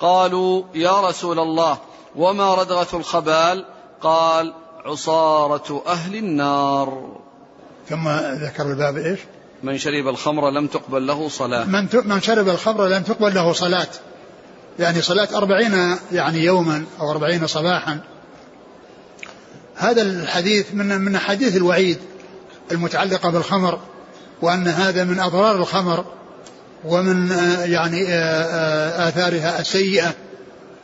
قالوا 0.00 0.62
يا 0.74 1.00
رسول 1.00 1.38
الله 1.38 1.78
وما 2.16 2.54
ردغة 2.54 2.96
الخبال؟ 2.96 3.64
قال 4.00 4.54
عصارة 4.84 5.82
أهل 5.86 6.16
النار. 6.16 7.21
ثم 7.88 8.08
ذكر 8.44 8.70
الباب 8.70 8.96
إيش؟ 8.96 9.18
من 9.62 9.78
شرب 9.78 10.08
الخمر 10.08 10.50
لم 10.50 10.66
تقبل 10.66 11.06
له 11.06 11.28
صلاة. 11.28 11.64
من, 11.64 11.88
من 12.04 12.20
شرب 12.20 12.48
الخمر 12.48 12.86
لم 12.86 13.02
تقبل 13.02 13.34
له 13.34 13.52
صلاة. 13.52 13.88
يعني 14.78 15.02
صلاة 15.02 15.28
أربعين 15.34 15.96
يعني 16.12 16.44
يوما 16.44 16.84
أو 17.00 17.10
أربعين 17.10 17.46
صباحا. 17.46 18.00
هذا 19.76 20.02
الحديث 20.02 20.66
من 20.74 21.00
من 21.00 21.18
حديث 21.18 21.56
الوعيد 21.56 21.98
المتعلقة 22.72 23.30
بالخمر 23.30 23.78
وأن 24.42 24.68
هذا 24.68 25.04
من 25.04 25.20
أضرار 25.20 25.56
الخمر 25.56 26.04
ومن 26.84 27.30
يعني 27.64 28.14
آثارها 29.08 29.60
السيئة 29.60 30.14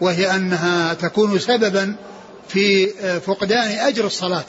وهي 0.00 0.30
أنها 0.30 0.94
تكون 0.94 1.38
سببا 1.38 1.96
في 2.48 2.86
فقدان 3.20 3.70
أجر 3.70 4.06
الصلاة. 4.06 4.44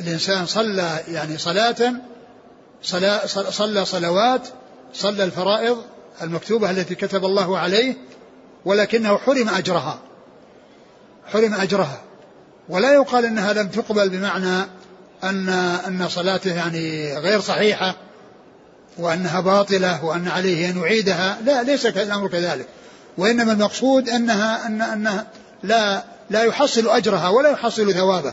الإنسان 0.00 0.46
صلى 0.46 1.00
يعني 1.08 1.38
صلاة 1.38 1.92
صلى, 2.82 3.20
صلى 3.50 3.84
صلوات 3.84 4.48
صلى 4.94 5.24
الفرائض 5.24 5.82
المكتوبة 6.22 6.70
التي 6.70 6.94
كتب 6.94 7.24
الله 7.24 7.58
عليه 7.58 7.94
ولكنه 8.64 9.18
حرم 9.18 9.48
أجرها. 9.48 9.98
حرم 11.26 11.54
أجرها. 11.54 12.00
ولا 12.68 12.92
يقال 12.92 13.24
أنها 13.24 13.52
لم 13.52 13.68
تقبل 13.68 14.08
بمعنى 14.08 14.66
أن 15.24 15.48
أن 15.88 16.08
صلاته 16.08 16.54
يعني 16.54 17.14
غير 17.18 17.40
صحيحة 17.40 17.96
وأنها 18.98 19.40
باطلة 19.40 20.04
وأن 20.04 20.28
عليه 20.28 20.70
أن 20.70 20.78
يعيدها. 20.78 21.38
لا 21.44 21.62
ليس 21.62 21.86
الأمر 21.86 22.28
كذلك. 22.28 22.66
وإنما 23.18 23.52
المقصود 23.52 24.08
أنها 24.08 24.66
أن 24.66 24.82
أنها 24.82 25.26
لا 25.62 26.04
لا 26.30 26.42
يحصل 26.42 26.88
أجرها 26.88 27.28
ولا 27.28 27.50
يحصل 27.50 27.94
ثوابه 27.94 28.32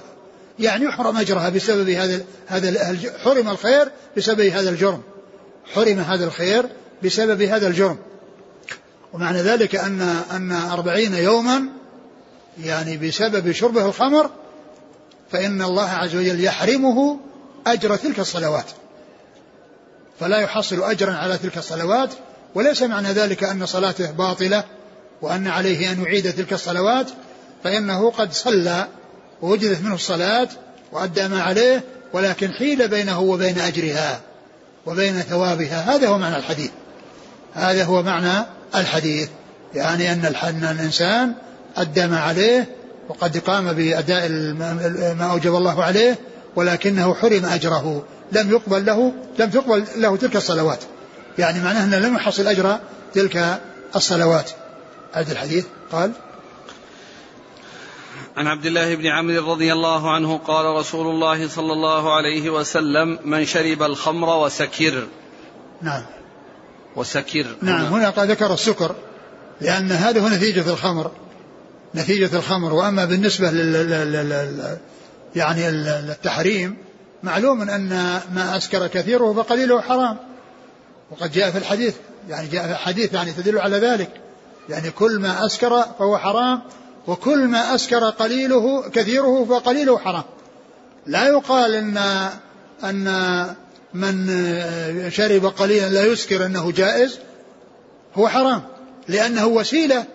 يعني 0.60 0.86
يحرم 0.86 1.18
أجرها 1.18 1.50
بسبب 1.50 1.90
هذا 1.90 2.26
هذا 2.48 2.96
حرم 3.24 3.50
الخير 3.50 3.92
بسبب 4.18 4.42
هذا 4.42 4.70
الجرم. 4.70 5.02
حرم 5.74 6.00
هذا 6.00 6.26
الخير 6.26 6.70
بسبب 7.04 7.42
هذا 7.42 7.68
الجرم. 7.68 7.98
ومعنى 9.14 9.42
ذلك 9.42 9.76
أن 9.76 10.02
أن 10.32 10.52
أربعين 10.52 11.14
يوما 11.14 11.64
يعني 12.64 12.98
بسبب 12.98 13.52
شربه 13.52 13.86
الخمر 13.86 14.30
فإن 15.32 15.62
الله 15.62 15.90
عز 15.90 16.16
وجل 16.16 16.44
يحرمه 16.44 17.20
أجر 17.68 17.96
تلك 17.96 18.20
الصلوات. 18.20 18.66
فلا 20.20 20.38
يحصل 20.38 20.84
أجرا 20.84 21.14
على 21.14 21.38
تلك 21.38 21.58
الصلوات 21.58 22.10
وليس 22.56 22.84
معنى 22.84 23.12
ذلك 23.12 23.44
أن 23.44 23.66
صلاته 23.66 24.12
باطلة 24.12 24.64
وأن 25.22 25.48
عليه 25.48 25.92
أن 25.92 26.04
يعيد 26.04 26.34
تلك 26.34 26.54
الصلوات 26.54 27.08
فإنه 27.64 28.12
قد 28.12 28.34
صلى 28.34 28.88
ووجدت 29.42 29.82
منه 29.82 29.96
الصلاة 29.96 30.48
وأدى 30.92 31.28
ما 31.28 31.42
عليه 31.42 31.84
ولكن 32.14 32.52
حيل 32.52 32.88
بينه 32.88 33.20
وبين 33.20 33.60
أجرها 33.60 34.20
وبين 34.86 35.22
ثوابها. 35.22 35.96
هذا 35.96 36.08
هو 36.08 36.18
معنى 36.18 36.38
الحديث. 36.38 36.72
هذا 37.54 37.84
هو 37.84 38.04
معنى 38.04 38.46
الحديث. 38.76 39.30
يعني 39.76 40.12
أن 40.12 40.26
الإنسان 40.64 41.34
أدى 41.78 42.08
ما 42.08 42.20
عليه 42.20 42.68
وقد 43.10 43.38
قام 43.38 43.74
بأداء 43.74 44.30
ما 45.14 45.28
أوجب 45.32 45.56
الله 45.56 45.84
عليه 45.84 46.16
ولكنه 46.56 47.14
حرم 47.14 47.46
أجره. 47.46 48.04
لم 48.32 48.52
يقبل 48.52 48.86
له 48.86 49.14
لم 49.40 49.50
تقبل 49.50 49.84
له 49.96 50.18
تلك 50.18 50.36
الصلوات. 50.36 50.80
يعني 51.38 51.64
معناه 51.64 51.84
أنه 51.84 52.00
لم 52.00 52.16
يحصل 52.16 52.48
أجر 52.48 52.80
تلك 53.14 53.60
الصلوات. 53.96 54.52
هذا 55.14 55.32
الحديث. 55.32 55.66
قال 55.92 56.12
عن 58.38 58.48
عبد 58.48 58.66
الله 58.66 58.96
بن 58.96 59.08
عمرو 59.08 59.52
رضي 59.52 59.74
الله 59.74 60.12
عنه 60.12 60.38
قال 60.38 60.66
رسول 60.66 61.08
الله 61.08 61.48
صلى 61.48 61.74
الله 61.74 62.16
عليه 62.16 62.50
وسلم 62.50 63.20
من 63.26 63.46
شرب 63.46 63.84
الخمر 63.84 64.46
وسكر. 64.46 65.08
نعم. 65.82 66.06
وسكر. 66.96 67.46
نعم 67.62 67.86
هنا. 67.86 68.10
قد 68.10 68.32
ذكر 68.32 68.54
السكر 68.54 68.96
لأن 69.62 69.92
هذا 69.92 70.22
هو 70.22 70.28
نتيجة 70.28 70.70
الخمر. 70.70 71.12
نتيجة 71.96 72.38
الخمر 72.38 72.74
وأما 72.74 73.06
بالنسبة 73.06 73.52
لل, 73.52 73.74
لل... 73.74 74.12
لل... 74.12 74.78
يعني 75.36 75.70
التحريم 75.70 76.78
معلوم 77.24 77.62
أن 77.62 77.90
ما 78.34 78.58
أسكر 78.58 78.88
كثيره 78.88 79.34
فقليله 79.34 79.82
حرام. 79.82 80.18
وقد 81.12 81.32
جاء 81.32 81.52
في 81.52 81.58
الحديث 81.58 81.96
يعني 82.30 82.48
جاء 82.48 82.66
في 82.66 82.72
الحديث 82.72 83.14
يعني 83.14 83.32
تدل 83.32 83.60
على 83.60 83.78
ذلك. 83.78 84.10
يعني 84.70 84.92
كل 84.92 85.20
ما 85.20 85.46
أسكر 85.46 85.70
فهو 86.00 86.18
حرام 86.18 86.62
وكل 87.08 87.48
ما 87.48 87.76
أسكر 87.76 88.10
قليله 88.10 88.90
كثيره 88.90 89.46
فقليله 89.46 89.98
حرام. 89.98 90.24
لا 91.06 91.28
يقال 91.28 91.76
أن 91.76 91.98
أن 92.84 93.56
من 93.94 94.32
شرب 95.12 95.46
قليلا 95.46 95.90
لا 95.90 96.06
يسكر 96.06 96.46
أنه 96.46 96.72
جائز. 96.72 97.20
هو 98.16 98.28
حرام 98.28 98.64
لأنه 99.08 99.46
وسيلة 99.46 100.06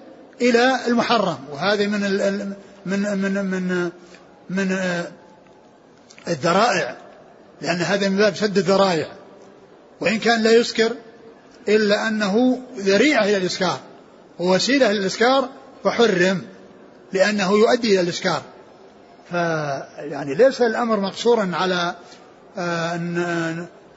إلى 0.40 0.78
المحرم. 0.86 1.38
وهذه 1.52 1.86
من 1.86 2.00
من 2.86 3.18
من 3.18 3.44
من 3.44 3.90
من 4.50 4.78
الذرائع 6.28 6.96
لأن 7.62 7.76
هذا 7.76 8.08
من 8.08 8.16
باب 8.16 8.36
سد 8.36 8.58
الذرائع. 8.58 9.12
وإن 10.00 10.18
كان 10.18 10.42
لا 10.42 10.52
يسكر 10.52 10.92
إلا 11.68 12.08
أنه 12.08 12.62
ذريعة 12.76 13.24
إلى 13.24 13.36
الإسكار 13.36 13.80
ووسيلة 14.38 14.92
للإسكار 14.92 15.48
فحرم. 15.84 16.42
لأنه 17.12 17.52
يؤدي 17.52 17.92
إلى 17.92 18.00
الإسكار 18.00 18.42
فيعني 19.30 20.34
ليس 20.34 20.62
الأمر 20.62 21.00
مقصورا 21.00 21.50
على 21.54 21.94
آه، 22.58 22.94
أن 22.94 23.16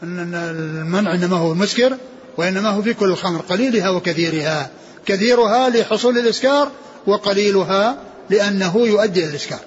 أن 0.04 0.34
المنع 0.34 1.14
إنما 1.14 1.38
هو 1.38 1.52
المسكر 1.52 1.98
وإنما 2.38 2.70
هو 2.70 2.82
في 2.82 2.94
كل 2.94 3.10
الخمر 3.10 3.42
قليلها 3.42 3.90
وكثيرها. 3.90 4.70
كثيرها 5.06 5.70
لحصول 5.70 6.18
الإسكار 6.18 6.72
وقليلها 7.08 7.98
لأنه 8.30 8.88
يؤدي 8.88 9.20
إلى 9.20 9.30
الإسكار 9.30 9.60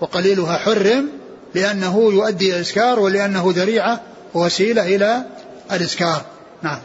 وقليلها 0.00 0.58
حرم 0.58 1.08
لأنه 1.54 2.12
يؤدي 2.12 2.48
إلى 2.48 2.56
الإسكار 2.56 3.00
ولأنه 3.00 3.44
ذريعة 3.56 4.00
ووسيلة 4.34 4.94
إلى 4.96 5.24
الإسكار. 5.72 6.22
نعم. 6.62 6.78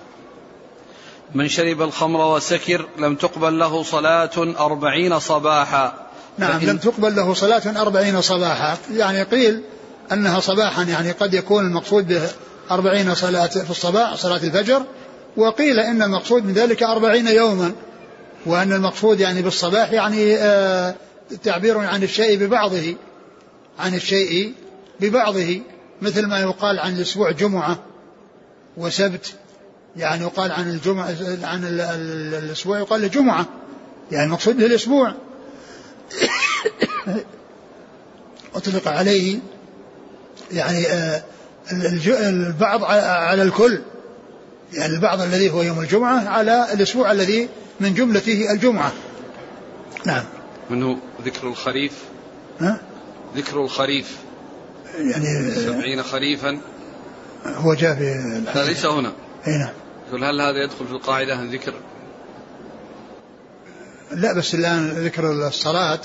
من 1.36 1.48
شرب 1.48 1.82
الخمر 1.82 2.36
وسكر 2.36 2.86
لم 2.98 3.16
تقبل 3.16 3.60
له 3.60 3.84
صلاة 3.84 4.56
أربعين 4.60 5.20
صباحا. 5.20 6.05
نعم 6.38 6.62
لم 6.62 6.78
تقبل 6.78 7.16
له 7.16 7.34
صلاة 7.34 7.82
أربعين 7.82 8.22
صباحا. 8.22 8.78
يعني 8.94 9.24
قيل 9.24 9.62
أنها 10.12 10.40
صباحا 10.40 10.84
يعني 10.84 11.12
قد 11.12 11.34
يكون 11.34 11.66
المقصود 11.66 12.08
به 12.08 12.22
أربعين 12.72 13.16
صلاة 13.16 13.48
في 13.48 13.70
الصباح 13.70 14.16
صلاة 14.16 14.38
الفجر 14.44 14.84
وقيل 15.38 15.80
إن 15.80 16.02
المقصود 16.02 16.46
من 16.46 16.54
ذلك 16.54 16.84
أربعين 16.84 17.28
يوما 17.28 17.72
وأن 18.46 18.74
المقصود 18.74 19.20
يعني 19.20 19.42
بالصباح 19.42 19.92
يعني 19.92 20.38
آه 20.38 20.96
تعبير 21.44 21.78
عن 21.78 22.04
الشيء 22.04 22.38
ببعضه 22.38 22.96
عن 23.80 23.94
الشيء 23.94 24.54
ببعضه 25.00 25.62
مثل 26.02 26.26
ما 26.26 26.40
يقال 26.40 26.80
عن 26.80 26.96
الأسبوع 26.96 27.32
جمعة 27.32 27.80
وسبت 28.78 29.34
يعني 29.98 30.24
يقال 30.24 30.52
عن 30.52 30.70
الجمعة 30.70 31.16
عن 31.44 31.64
الأسبوع 31.64 32.80
يقال 32.80 33.02
له 33.02 33.08
جمعة 33.08 33.46
يعني 34.12 34.26
المقصود 34.26 34.58
به 34.58 34.66
الأسبوع. 34.66 35.14
أطلق 38.56 38.88
عليه 38.88 39.40
يعني 40.52 40.88
آه، 40.88 41.24
البعض 42.30 42.84
على 42.84 43.44
الكل 43.44 43.82
يعني 44.74 44.94
البعض 44.94 45.22
الذي 45.22 45.50
هو 45.50 45.62
يوم 45.62 45.80
الجمعة 45.80 46.30
على 46.30 46.74
الأسبوع 46.74 47.12
الذي 47.12 47.50
من 47.80 47.94
جملته 47.94 48.52
الجمعة. 48.52 48.92
نعم. 50.06 50.24
منه 50.70 50.98
ذكر 51.26 51.48
الخريف. 51.48 51.94
ها؟ 52.60 52.82
ذكر 53.36 53.64
الخريف. 53.64 54.18
يعني 54.98 55.52
سبعين 55.52 56.04
خريفا. 56.04 56.60
هو 57.46 57.74
جاء 57.74 57.96
في 58.54 58.64
ليس 58.68 58.86
هنا. 58.86 59.14
أي 59.48 59.58
نعم. 59.58 59.74
يقول 60.08 60.24
هل 60.24 60.42
هذا 60.42 60.64
يدخل 60.64 60.88
في 60.88 60.92
القاعدة 60.92 61.44
ذكر 61.44 61.74
لا 64.16 64.34
بس 64.34 64.56
الآن 64.56 64.90
ذكر 64.90 65.32
الصلاة 65.32 66.00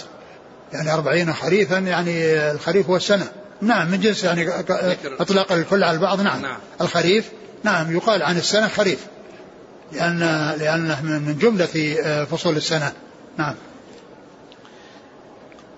يعني 0.72 0.94
أربعين 0.94 1.32
خريفا 1.32 1.74
يعني 1.74 2.24
الخريف 2.50 2.86
هو 2.86 2.96
السنة 2.96 3.28
نعم 3.62 3.90
من 3.90 4.00
جنس 4.00 4.24
يعني 4.24 4.48
إطلاق 5.20 5.52
الكل 5.52 5.84
على 5.84 5.96
البعض 5.96 6.20
نعم, 6.20 6.42
نعم. 6.42 6.58
الخريف 6.80 7.30
نعم 7.64 7.96
يقال 7.96 8.22
عن 8.22 8.36
السنة 8.36 8.68
خريف 8.68 8.98
لأن 9.92 10.18
لأنه 10.58 11.02
من 11.02 11.38
جملة 11.38 11.96
آه، 12.04 12.24
فصول 12.24 12.56
السنة. 12.56 12.92
نعم. 13.36 13.54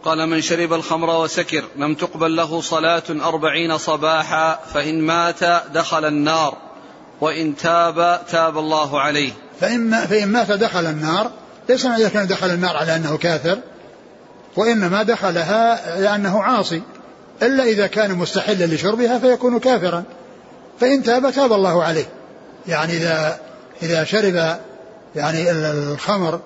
قال 0.05 0.29
من 0.29 0.41
شرب 0.41 0.73
الخمر 0.73 1.11
وسكر 1.11 1.65
لم 1.77 1.95
تقبل 1.95 2.37
له 2.37 2.61
صلاة 2.61 3.03
أربعين 3.11 3.79
صباحا 3.79 4.59
فإن 4.75 5.01
مات 5.01 5.45
دخل 5.75 6.05
النار 6.05 6.57
وإن 7.21 7.57
تاب 7.57 8.21
تاب 8.31 8.59
الله 8.59 9.01
عليه. 9.01 9.33
فإن, 9.61 10.07
فإن 10.07 10.29
مات 10.29 10.51
دخل 10.51 10.87
النار 10.87 11.31
ليس 11.69 11.87
إذا 11.87 12.09
كان 12.09 12.27
دخل 12.27 12.51
النار 12.51 12.77
على 12.77 12.97
أنه 12.97 13.17
كافر 13.17 13.59
وإنما 14.57 15.03
دخلها 15.03 16.01
لأنه 16.01 16.43
عاصي. 16.43 16.83
إلا 17.43 17.65
إذا 17.65 17.87
كان 17.87 18.15
مستحلا 18.15 18.67
لشربها 18.67 19.19
فيكون 19.19 19.59
كافرا. 19.59 20.05
فإن 20.81 21.03
تاب 21.03 21.31
تاب 21.31 21.53
الله 21.53 21.85
عليه. 21.85 22.07
يعني 22.69 22.93
إذا 22.93 23.41
إذا 23.83 24.05
شرب 24.05 24.59
يعني 25.17 25.51
الخمر 25.51 26.41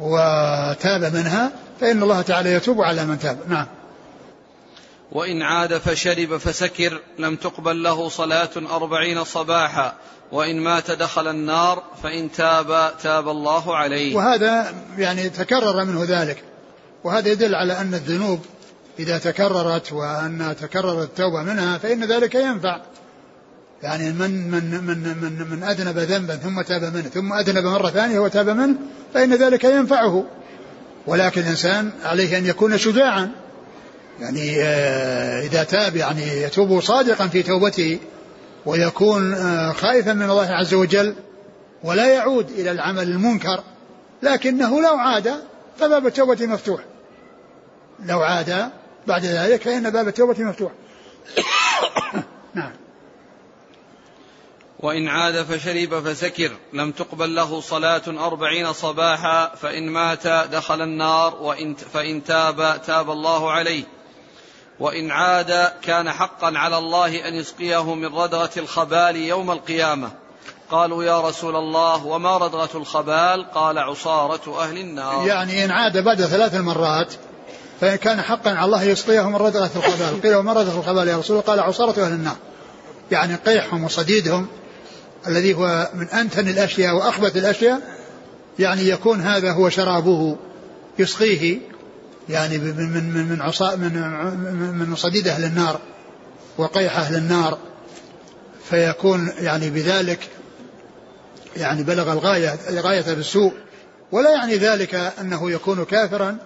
وتاب 0.00 1.14
منها 1.14 1.50
فإن 1.80 2.02
الله 2.02 2.22
تعالى 2.22 2.52
يتوب 2.52 2.82
على 2.82 3.04
من 3.04 3.18
تاب. 3.18 3.38
نعم. 3.48 3.66
وإن 5.12 5.42
عاد 5.42 5.78
فشرب 5.78 6.36
فسكر 6.36 7.00
لم 7.18 7.36
تقبل 7.36 7.82
له 7.82 8.08
صلاة 8.08 8.50
أربعين 8.56 9.24
صباحا. 9.24 9.94
وإن 10.32 10.60
مات 10.60 10.90
دخل 10.90 11.28
النار 11.28 11.82
فإن 12.02 12.32
تاب 12.32 12.92
تاب 13.02 13.28
الله 13.28 13.76
عليه. 13.76 14.16
وهذا 14.16 14.74
يعني 14.98 15.28
تكرر 15.28 15.84
منه 15.84 16.04
ذلك. 16.08 16.44
وهذا 17.04 17.28
يدل 17.28 17.54
على 17.54 17.80
أن 17.80 17.94
الذنوب 17.94 18.40
إذا 18.98 19.18
تكررت 19.18 19.92
وأن 19.92 20.56
تكررت 20.60 21.08
التوبة 21.08 21.42
منها 21.42 21.78
فإن 21.78 22.04
ذلك 22.04 22.34
ينفع. 22.34 22.80
يعني 23.82 24.12
من 24.12 24.50
من 24.50 24.84
من 24.84 24.98
من 24.98 25.46
من 25.50 25.62
أذنب 25.62 25.98
ذنبا 25.98 26.36
ثم 26.36 26.62
تاب 26.62 26.82
منه 26.82 27.08
ثم 27.08 27.32
أذنب 27.32 27.64
مرة 27.64 27.90
ثانية 27.90 28.18
وتاب 28.18 28.48
منه 28.48 28.74
فإن 29.14 29.34
ذلك 29.34 29.64
ينفعه. 29.64 30.24
ولكن 31.06 31.40
الإنسان 31.40 31.90
عليه 32.04 32.38
أن 32.38 32.46
يكون 32.46 32.78
شجاعا. 32.78 33.30
يعني 34.20 34.62
آه، 34.62 35.40
إذا 35.42 35.64
تاب 35.64 35.96
يعني 35.96 36.42
يتوب 36.42 36.80
صادقا 36.80 37.28
في 37.28 37.42
توبته. 37.42 37.98
ويكون 38.66 39.34
آه، 39.34 39.72
خائفا 39.72 40.12
من 40.12 40.30
الله 40.30 40.46
عز 40.46 40.74
وجل 40.74 41.14
ولا 41.84 42.14
يعود 42.14 42.50
إلى 42.50 42.70
العمل 42.70 43.02
المنكر 43.02 43.62
لكنه 44.22 44.80
لو 44.80 44.96
عاد 44.96 45.44
فباب 45.78 46.06
التوبة 46.06 46.46
مفتوح. 46.46 46.80
لو 48.04 48.20
عاد 48.20 48.70
بعد 49.06 49.24
ذلك 49.24 49.62
فإن 49.62 49.90
باب 49.90 50.08
التوبة 50.08 50.44
مفتوح. 50.44 50.72
نعم. 52.54 52.72
وإن 54.78 55.08
عاد 55.08 55.42
فشرب 55.42 56.00
فسكر 56.00 56.50
لم 56.72 56.92
تقبل 56.92 57.34
له 57.34 57.60
صلاة 57.60 58.02
أربعين 58.08 58.72
صباحا 58.72 59.54
فإن 59.54 59.90
مات 59.90 60.26
دخل 60.26 60.82
النار 60.82 61.34
وإن 61.42 61.74
فإن 61.74 62.24
تاب 62.24 62.82
تاب 62.86 63.10
الله 63.10 63.50
عليه. 63.50 63.84
وإن 64.80 65.10
عاد 65.10 65.72
كان 65.82 66.10
حقا 66.10 66.58
على 66.58 66.78
الله 66.78 67.28
أن 67.28 67.34
يسقيه 67.34 67.94
من 67.94 68.06
ردغة 68.06 68.50
الخبال 68.56 69.16
يوم 69.16 69.50
القيامة. 69.50 70.10
قالوا 70.70 71.04
يا 71.04 71.20
رسول 71.20 71.56
الله 71.56 72.06
وما 72.06 72.36
ردغة 72.36 72.70
الخبال؟ 72.74 73.50
قال 73.54 73.78
عصارة 73.78 74.62
أهل 74.62 74.78
النار. 74.78 75.26
يعني 75.26 75.64
إن 75.64 75.70
عاد 75.70 76.04
بعد 76.04 76.22
ثلاث 76.22 76.54
مرات 76.54 77.14
فإن 77.80 77.96
كان 77.96 78.20
حقا 78.20 78.50
على 78.50 78.64
الله 78.64 78.82
يسقيه 78.82 79.28
من 79.28 79.36
ردغة 79.36 79.70
الخبال. 79.76 80.22
قيل 80.22 80.34
وما 80.34 80.52
ردغة 80.52 80.78
الخبال 80.78 81.08
يا 81.08 81.16
رسول 81.16 81.36
الله؟ 81.36 81.46
قال 81.48 81.60
عصارة 81.60 82.04
أهل 82.04 82.12
النار. 82.12 82.36
يعني 83.10 83.34
قيحهم 83.34 83.84
وصديدهم 83.84 84.46
الذي 85.26 85.54
هو 85.54 85.90
من 85.94 86.08
أنتن 86.08 86.48
الأشياء 86.48 86.94
وأخبث 86.94 87.36
الأشياء 87.36 87.80
يعني 88.58 88.88
يكون 88.88 89.20
هذا 89.20 89.52
هو 89.52 89.68
شرابه 89.68 90.36
يسقيه 90.98 91.58
يعني 92.28 92.58
من 92.58 93.12
من 93.14 93.28
من 93.28 93.42
عصا 93.42 93.76
من 93.76 93.92
من 94.88 94.96
صديد 94.96 95.28
أهل 95.28 95.44
النار 95.44 95.80
وقيح 96.58 96.98
أهل 96.98 97.16
النار. 97.16 97.58
فيكون 98.70 99.32
يعني 99.38 99.70
بذلك 99.70 100.28
يعني 101.56 101.82
بلغ 101.82 102.12
الغاية 102.12 102.58
غاية 102.70 103.14
بالسوء. 103.14 103.52
ولا 104.12 104.30
يعني 104.30 104.56
ذلك 104.56 104.94
أنه 104.94 105.50
يكون 105.50 105.84
كافرا 105.84 106.36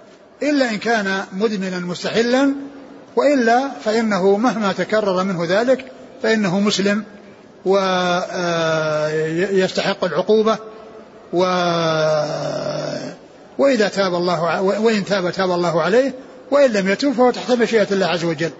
إلا 0.42 0.70
إن 0.70 0.78
كان 0.78 1.24
مدمنا 1.32 1.78
مستحلا 1.78 2.54
وإلا 3.16 3.70
فإنه 3.84 4.36
مهما 4.36 4.72
تكرر 4.72 5.24
منه 5.24 5.44
ذلك 5.48 5.92
فإنه 6.22 6.60
مسلم 6.60 7.04
ويستحق 7.64 9.04
العقوبة 10.04 10.58
و 11.32 11.44
وإذا 13.58 13.88
تاب 13.88 14.14
الله 14.14 14.62
وإن 14.62 15.04
تاب 15.04 15.30
تاب 15.30 15.50
الله 15.50 15.82
عليه 15.82 16.14
وإن 16.50 16.70
لم 16.70 16.88
يتوب 16.88 17.12
فهو 17.12 17.30
تحت 17.30 17.50
مشيئة 17.50 17.86
الله 17.92 18.06
عز 18.06 18.24
وجل. 18.24 18.50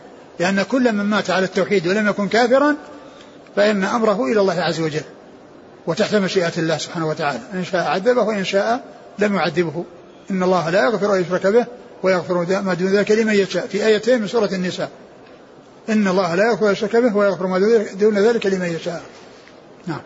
لأن 0.40 0.62
كل 0.62 0.92
من 0.92 1.04
مات 1.04 1.30
على 1.30 1.44
التوحيد 1.44 1.86
ولم 1.86 2.08
يكن 2.08 2.28
كافرا 2.28 2.76
فإن 3.56 3.84
أمره 3.84 4.24
إلى 4.24 4.40
الله 4.40 4.60
عز 4.60 4.80
وجل. 4.80 5.02
وتحت 5.86 6.14
مشيئة 6.14 6.52
الله 6.58 6.78
سبحانه 6.78 7.08
وتعالى. 7.08 7.38
إن 7.54 7.64
شاء 7.64 7.84
عذبه 7.84 8.22
وإن 8.22 8.44
شاء 8.44 8.84
لم 9.18 9.34
يعذبه. 9.34 9.84
إن 10.30 10.42
الله 10.42 10.70
لا 10.70 10.84
يغفر 10.84 11.14
أن 11.14 11.20
يشرك 11.20 11.46
به 11.46 11.66
ويغفر 12.02 12.34
ما 12.62 12.74
دون 12.74 12.88
ذلك 12.88 13.10
لمن 13.10 13.34
يشاء. 13.34 13.66
في 13.66 13.86
آيتين 13.86 14.20
من 14.20 14.28
سورة 14.28 14.50
النساء. 14.52 14.90
إن 15.88 16.08
الله 16.08 16.34
لا 16.34 16.46
يغفر 16.46 16.66
أن 16.66 16.72
يشرك 16.72 16.96
به 16.96 17.16
ويغفر 17.16 17.46
ما 17.46 17.58
دون 17.94 18.18
ذلك 18.18 18.46
لمن 18.46 18.66
يشاء. 18.66 19.02
نعم. 19.86 20.00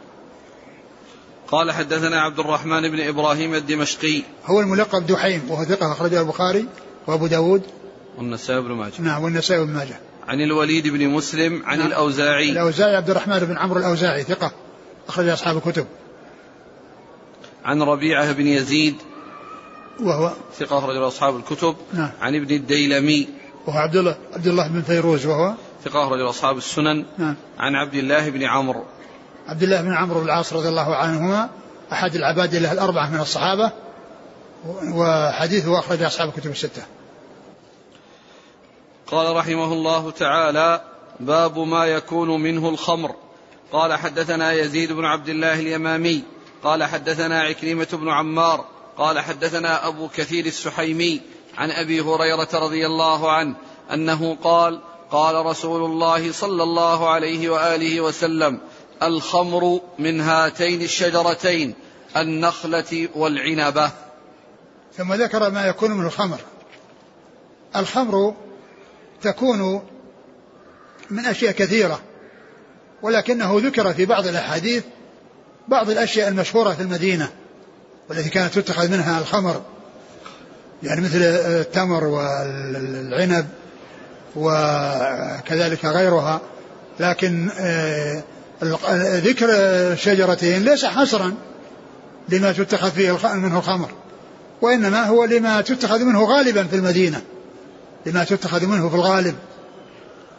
قال 1.50 1.72
حدثنا 1.72 2.20
عبد 2.20 2.38
الرحمن 2.38 2.90
بن 2.90 3.00
إبراهيم 3.00 3.54
الدمشقي. 3.54 4.22
هو 4.46 4.60
الملقب 4.60 5.06
دحيم 5.06 5.50
وهو 5.50 5.64
ثقة 5.64 5.92
أخرجه 5.92 6.20
البخاري 6.20 6.66
وأبو 7.06 7.26
داود. 7.26 7.62
والنسائي 8.18 8.60
بن 8.60 8.72
ماجه. 8.72 8.92
نعم 8.98 9.24
والنسائي 9.24 9.64
بن 9.64 9.72
ماجه. 9.72 10.00
عن 10.28 10.40
الوليد 10.40 10.88
بن 10.88 11.08
مسلم 11.08 11.62
عن 11.66 11.78
نعم. 11.78 11.86
الأوزاعي. 11.86 12.50
الأوزاعي 12.50 12.96
عبد 12.96 13.10
الرحمن 13.10 13.38
بن 13.38 13.58
عمرو 13.58 13.80
الأوزاعي 13.80 14.22
ثقة 14.22 14.52
أخرج 15.08 15.28
أصحاب 15.28 15.56
الكتب. 15.56 15.86
عن 17.64 17.82
ربيعة 17.82 18.32
بن 18.32 18.46
يزيد. 18.46 18.96
وهو 20.00 20.32
ثقة 20.58 20.78
أخرج 20.78 20.96
أصحاب 20.96 21.36
الكتب. 21.36 21.76
نعم. 21.92 22.10
عن 22.20 22.34
ابن 22.34 22.54
الديلمي. 22.54 23.28
وهو 23.66 23.78
عبد 23.78 23.96
الله 23.96 24.16
عبد 24.32 24.46
الله 24.46 24.68
بن 24.68 24.82
فيروز 24.82 25.26
وهو 25.26 25.54
ثقة 25.84 26.06
أخرج 26.06 26.20
أصحاب 26.20 26.56
السنن. 26.56 27.04
نعم. 27.18 27.36
عن 27.58 27.74
عبد 27.74 27.94
الله 27.94 28.28
بن 28.28 28.42
عمرو. 28.42 28.84
عبد 29.48 29.62
الله 29.62 29.82
بن 29.82 29.92
عمرو 29.92 30.20
بن 30.20 30.26
العاص 30.26 30.52
رضي 30.52 30.68
الله 30.68 30.96
عنهما 30.96 31.50
أحد 31.92 32.14
العباد 32.14 32.54
له 32.54 32.72
الأربعة 32.72 33.10
من 33.10 33.20
الصحابة 33.20 33.72
وحديثه 34.94 35.78
أخرج 35.78 36.02
أصحاب 36.02 36.28
الكتب 36.28 36.50
الستة. 36.50 36.82
قال 39.06 39.36
رحمه 39.36 39.72
الله 39.72 40.10
تعالى 40.10 40.80
باب 41.20 41.58
ما 41.58 41.86
يكون 41.86 42.42
منه 42.42 42.68
الخمر. 42.68 43.14
قال 43.72 43.94
حدثنا 43.94 44.52
يزيد 44.52 44.92
بن 44.92 45.04
عبد 45.04 45.28
الله 45.28 45.54
اليمامي. 45.54 46.22
قال 46.64 46.84
حدثنا 46.84 47.40
عكرمة 47.40 47.88
بن 47.92 48.08
عمار. 48.08 48.64
قال 48.98 49.20
حدثنا 49.20 49.86
أبو 49.88 50.08
كثير 50.08 50.46
السحيمي 50.46 51.20
عن 51.58 51.70
أبي 51.70 52.00
هريرة 52.00 52.48
رضي 52.54 52.86
الله 52.86 53.32
عنه 53.32 53.54
أنه 53.92 54.36
قال 54.44 54.80
قال 55.10 55.46
رسول 55.46 55.84
الله 55.84 56.32
صلى 56.32 56.62
الله 56.62 57.08
عليه 57.08 57.48
وآله 57.48 58.00
وسلم 58.00 58.60
الخمر 59.02 59.80
من 59.98 60.20
هاتين 60.20 60.82
الشجرتين 60.82 61.74
النخلة 62.16 63.08
والعنبة. 63.14 63.90
ثم 64.96 65.14
ذكر 65.14 65.50
ما 65.50 65.66
يكون 65.66 65.90
من 65.90 66.06
الخمر. 66.06 66.40
الخمر 67.76 68.34
تكون 69.22 69.82
من 71.10 71.26
أشياء 71.26 71.52
كثيرة 71.52 72.00
ولكنه 73.02 73.60
ذكر 73.64 73.94
في 73.94 74.06
بعض 74.06 74.26
الأحاديث 74.26 74.84
بعض 75.68 75.90
الأشياء 75.90 76.28
المشهورة 76.28 76.72
في 76.72 76.82
المدينة 76.82 77.32
والتي 78.08 78.28
كانت 78.28 78.54
تتخذ 78.54 78.90
منها 78.90 79.20
الخمر. 79.20 79.62
يعني 80.82 81.00
مثل 81.00 81.22
التمر 81.22 82.04
والعنب 82.04 83.48
وكذلك 84.36 85.84
غيرها 85.84 86.40
لكن 87.00 87.50
آه، 87.60 88.22
ذكر 89.24 89.48
شجرتين 89.96 90.64
ليس 90.64 90.84
حصرا 90.84 91.34
لما 92.28 92.52
تتخذ 92.52 92.90
فيه 92.90 93.18
منه 93.34 93.58
الخمر 93.58 93.90
وإنما 94.62 95.04
هو 95.04 95.24
لما 95.24 95.60
تتخذ 95.60 96.04
منه 96.04 96.24
غالبا 96.24 96.64
في 96.64 96.76
المدينة 96.76 97.22
لما 98.06 98.24
تتخذ 98.24 98.66
منه 98.66 98.88
في 98.88 98.94
الغالب. 98.94 99.34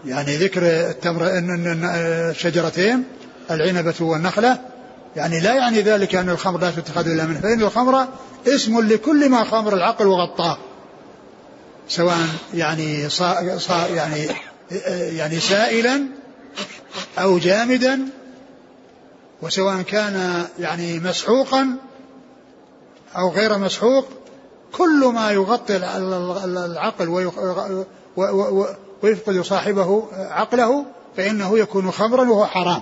يعني 0.06 0.38
ذكر 0.38 0.62
التمر 0.64 1.22
الشجرتين 2.30 3.04
العنبة 3.52 3.94
والنخلة 4.00 4.60
يعني 5.16 5.40
لا 5.40 5.54
يعني 5.54 5.82
ذلك 5.82 6.16
أن 6.16 6.30
الخمر 6.30 6.60
لا 6.60 6.72
تتخذ 6.72 7.08
إلا 7.08 7.26
منه 7.26 7.40
فإن 7.40 7.62
الخمر 7.62 8.08
اسم 8.48 8.80
لكل 8.80 9.30
ما 9.30 9.44
خمر 9.44 9.74
العقل 9.74 10.08
وغطاه. 10.08 10.58
سواء 11.88 12.18
يعني 12.54 13.10
صا 13.10 13.58
صا 13.58 13.88
يعني 13.88 14.28
يعني 14.92 15.40
سائلا 15.40 16.02
أو 17.18 17.38
جامدا 17.38 18.10
وسواء 19.42 19.82
كان 19.82 20.46
يعني 20.60 21.00
مسحوقا 21.00 21.76
أو 23.18 23.32
غير 23.32 23.58
مسحوق 23.58 24.06
كل 24.72 25.12
ما 25.14 25.32
يغطي 25.32 25.76
العقل 25.76 27.10
ويفقد 29.04 29.42
صاحبه 29.42 30.08
عقله 30.14 30.86
فإنه 31.18 31.60
يكون 31.60 31.92
خمرا 31.92 32.30
وهو 32.30 32.46
حرام 32.46 32.82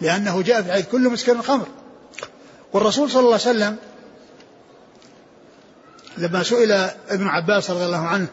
لأنه 0.00 0.42
جاء 0.42 0.62
في 0.62 0.72
حديث 0.72 0.88
كل 0.88 1.08
مسكر 1.08 1.42
خمر. 1.42 1.66
والرسول 2.72 3.10
صلى 3.10 3.20
الله 3.20 3.32
عليه 3.32 3.42
وسلم 3.42 3.76
لما 6.18 6.42
سئل 6.42 6.72
ابن 7.08 7.26
عباس 7.26 7.70
رضي 7.70 7.84
الله 7.84 8.06
عنه 8.06 8.26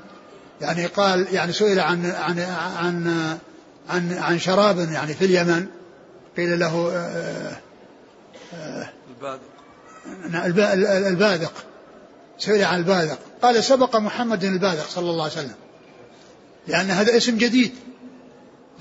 يعني 0.62 0.86
قال 0.86 1.28
يعني 1.32 1.54
سئل 1.54 1.80
عن 1.80 2.06
عن 2.06 2.40
عن 2.78 3.38
عن, 3.90 4.18
عن 4.18 4.40
شراب 4.40 4.80
يعني 4.80 5.14
في 5.14 5.26
اليمن 5.26 5.68
قيل 6.38 6.60
له 6.60 6.92
آه، 6.94 7.58
آه، 8.54 8.90
البادق 9.10 10.92
البادق 11.08 11.54
سئل 12.38 12.64
عن 12.64 12.80
البادق 12.80 13.20
قال 13.42 13.64
سبق 13.64 13.96
محمد 13.96 14.44
البادق 14.44 14.90
صلى 14.90 15.10
الله 15.10 15.24
عليه 15.24 15.34
وسلم. 15.34 15.56
لأن 16.68 16.92
هذا 16.92 17.18
اسم 17.18 17.38
جديد 17.38 17.76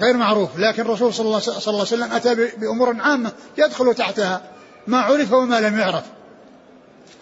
غير 0.01 0.17
معروف. 0.17 0.59
لكن 0.59 0.83
الرسول 0.83 1.15
صلى 1.15 1.27
الله, 1.27 1.39
صلى 1.39 1.57
الله 1.57 1.69
عليه 1.69 1.81
وسلم 1.81 2.13
أتى 2.13 2.35
بأمور 2.57 3.01
عامة 3.01 3.33
يدخل 3.59 3.95
تحتها. 3.95 4.43
ما 4.87 4.99
عرف 4.99 5.33
وما 5.33 5.61
لم 5.61 5.79
يعرف. 5.79 6.05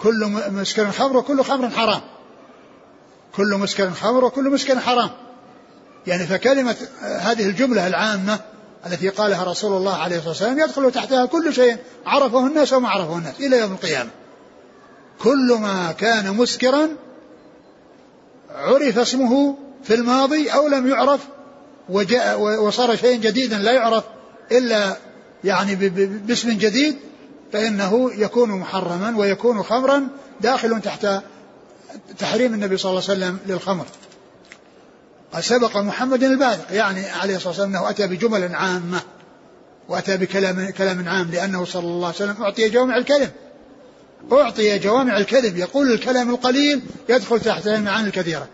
كل 0.03 0.27
مسكر 0.51 0.91
خمر 0.91 1.17
وكل 1.17 1.45
خمر 1.45 1.71
حرام. 1.71 2.01
كل 3.37 3.55
مسكر 3.55 3.91
خمر 3.91 4.25
وكل 4.25 4.51
مسكر 4.51 4.81
حرام. 4.81 5.11
يعني 6.07 6.27
فكلمة 6.27 6.77
هذه 7.03 7.47
الجملة 7.47 7.87
العامة 7.87 8.41
التي 8.87 9.09
قالها 9.09 9.45
رسول 9.45 9.77
الله 9.77 9.95
عليه 9.95 10.17
الصلاة 10.17 10.31
والسلام 10.31 10.59
يدخل 10.59 10.93
تحتها 10.93 11.27
كل 11.27 11.55
شيء 11.55 11.77
عرفه 12.07 12.47
الناس 12.47 12.73
وما 12.73 12.89
عرفه 12.89 13.19
الناس 13.19 13.35
إلى 13.41 13.59
يوم 13.59 13.73
القيامة. 13.73 14.11
كل 15.23 15.57
ما 15.61 15.93
كان 15.93 16.37
مسكرا 16.37 16.89
عرف 18.55 18.99
اسمه 18.99 19.57
في 19.85 19.95
الماضي 19.95 20.49
أو 20.49 20.69
لم 20.69 20.87
يعرف 20.89 21.21
وجاء 21.89 22.41
وصار 22.41 22.97
شيء 22.97 23.21
جديدا 23.21 23.59
لا 23.59 23.73
يعرف 23.73 24.05
إلا 24.53 24.97
يعني 25.45 25.75
باسم 26.27 26.51
جديد 26.51 26.97
فإنه 27.53 28.11
يكون 28.15 28.51
محرما 28.51 29.17
ويكون 29.17 29.63
خمرا 29.63 30.09
داخل 30.41 30.81
تحت 30.81 31.07
تحريم 32.19 32.55
النبي 32.55 32.77
صلى 32.77 32.91
الله 32.91 33.03
عليه 33.09 33.13
وسلم 33.19 33.39
للخمر. 33.47 33.87
قد 35.33 35.41
سبق 35.41 35.77
محمد 35.77 36.23
البالغ 36.23 36.59
يعني 36.71 37.11
عليه 37.11 37.37
الصلاة 37.37 37.49
والسلام 37.49 37.77
أنه 37.77 37.91
أتى 37.91 38.07
بجمل 38.07 38.55
عامة 38.55 39.01
وأتى 39.89 40.17
بكلام 40.17 40.71
كلام 40.71 41.09
عام 41.09 41.31
لأنه 41.31 41.65
صلى 41.65 41.85
الله 41.85 42.07
عليه 42.07 42.17
وسلم 42.17 42.43
أعطي 42.43 42.69
جوامع 42.69 42.97
الكلم 42.97 43.31
أعطي 44.33 44.79
جوامع 44.79 45.19
الكلم 45.19 45.57
يقول 45.57 45.93
الكلام 45.93 46.31
القليل 46.31 46.83
يدخل 47.09 47.41
تحت 47.41 47.67
المعاني 47.67 48.07
الكثيرة. 48.07 48.47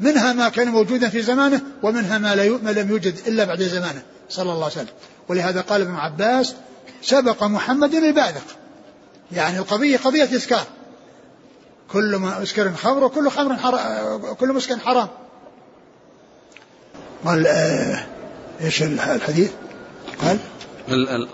منها 0.00 0.32
ما 0.32 0.48
كان 0.48 0.68
موجودا 0.68 1.08
في 1.08 1.22
زمانه 1.22 1.60
ومنها 1.82 2.18
ما, 2.18 2.34
ما 2.62 2.70
لم 2.70 2.90
يوجد 2.90 3.18
إلا 3.26 3.44
بعد 3.44 3.62
زمانه 3.62 4.02
صلى 4.28 4.52
الله 4.52 4.64
عليه 4.64 4.74
وسلم. 4.74 4.94
ولهذا 5.28 5.60
قال 5.60 5.80
ابن 5.80 5.94
عباس 5.94 6.54
سبق 7.02 7.44
محمد 7.44 7.94
البالغ. 7.94 8.42
يعني 9.32 9.58
القضية 9.58 9.96
قضية 9.96 10.36
إسكار 10.36 10.64
كل 11.92 12.16
ما 12.16 12.42
اسكر 12.42 12.72
خمر 12.72 13.04
وكل 13.04 13.30
خمر 13.30 13.56
حرام 13.56 14.34
كل 14.34 14.52
مسكر 14.52 14.78
حرام. 14.78 15.08
قال 17.26 17.46
آه 17.46 18.06
إيش 18.60 18.82
الحديث؟ 18.82 19.50
قال 20.20 20.38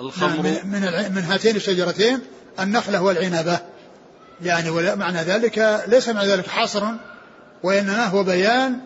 الخمر. 0.01 0.43
من, 0.65 1.15
من, 1.15 1.25
هاتين 1.25 1.57
الشجرتين 1.57 2.21
النخلة 2.61 3.03
والعنبة. 3.03 3.59
يعني 4.43 4.71
معنى 4.97 5.19
ذلك 5.19 5.85
ليس 5.89 6.09
معنى 6.09 6.29
ذلك 6.29 6.47
حصرا 6.47 6.97
وإنما 7.63 8.07
هو 8.07 8.25
بيان 8.25 8.79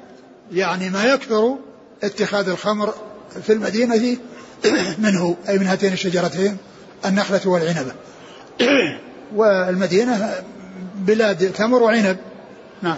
يعني 0.52 0.90
ما 0.90 1.04
يكثر 1.04 1.56
اتخاذ 2.02 2.48
الخمر 2.48 2.94
في 3.46 3.52
المدينة 3.52 4.16
منه 4.98 5.36
أي 5.48 5.58
من 5.58 5.66
هاتين 5.66 5.92
الشجرتين 5.92 6.56
النخلة 7.04 7.40
والعنبة. 7.44 7.92
والمدينة 9.36 10.34
بلاد 10.94 11.52
تمر 11.52 11.82
وعنب. 11.82 12.16
نعم. 12.82 12.96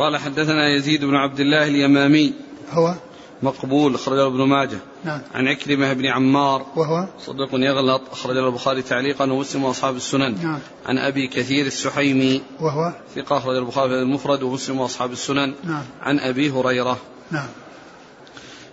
قال 0.00 0.16
حدثنا 0.16 0.74
يزيد 0.76 1.04
بن 1.04 1.16
عبد 1.16 1.40
الله 1.40 1.68
اليمامي. 1.68 2.32
هو؟ 2.70 2.94
مقبول 3.42 3.94
أخرجه 3.94 4.26
ابن 4.26 4.42
ماجه. 4.42 4.78
نعم. 5.04 5.20
عن 5.34 5.48
عكرمة 5.48 5.92
بن 5.92 6.06
عمار. 6.06 6.66
وهو؟ 6.76 7.08
صديق 7.18 7.48
يغلط 7.52 8.02
أخرجه 8.12 8.46
البخاري 8.46 8.82
تعليقا 8.82 9.32
ومسلم 9.32 9.64
وأصحاب 9.64 9.96
السنن. 9.96 10.34
نعم. 10.42 10.58
عن 10.86 10.98
أبي 10.98 11.26
كثير 11.26 11.66
السحيمي. 11.66 12.42
وهو؟ 12.60 12.92
ثقة 13.14 13.38
أخرج 13.38 13.56
البخاري 13.56 14.02
المفرد 14.02 14.42
ومسلم 14.42 14.80
وأصحاب 14.80 15.12
السنن. 15.12 15.54
نعم. 15.64 15.84
عن 16.00 16.18
أبي 16.18 16.50
هريرة. 16.50 16.98
نعم. 17.30 17.48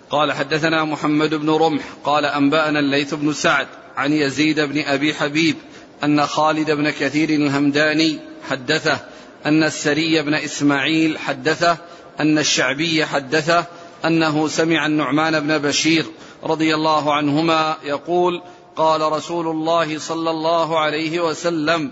قال 0.09 0.31
حدثنا 0.31 0.83
محمد 0.83 1.33
بن 1.35 1.49
رمح. 1.49 1.83
قال 2.03 2.25
أنبأنا 2.25 2.79
الليث 2.79 3.13
بن 3.13 3.33
سعد 3.33 3.67
عن 3.97 4.13
يزيد 4.13 4.59
بن 4.59 4.79
أبي 4.79 5.13
حبيب 5.13 5.55
أن 6.03 6.25
خالد 6.25 6.71
بن 6.71 6.89
كثير 6.89 7.29
الهمداني 7.29 8.19
حدثه 8.49 8.99
أن 9.47 9.63
السري 9.63 10.21
بن 10.21 10.33
إسماعيل 10.33 11.19
حدثه 11.19 11.77
أن 12.19 12.37
الشعبي 12.37 13.05
حدثه 13.05 13.65
أنه 14.05 14.47
سمع 14.47 14.85
النعمان 14.85 15.39
بن 15.39 15.57
بشير 15.57 16.05
رضي 16.43 16.75
الله 16.75 17.13
عنهما 17.13 17.77
يقول 17.83 18.41
قال 18.75 19.01
رسول 19.01 19.47
الله 19.47 19.99
صلى 19.99 20.29
الله 20.29 20.79
عليه 20.79 21.19
وسلم 21.19 21.91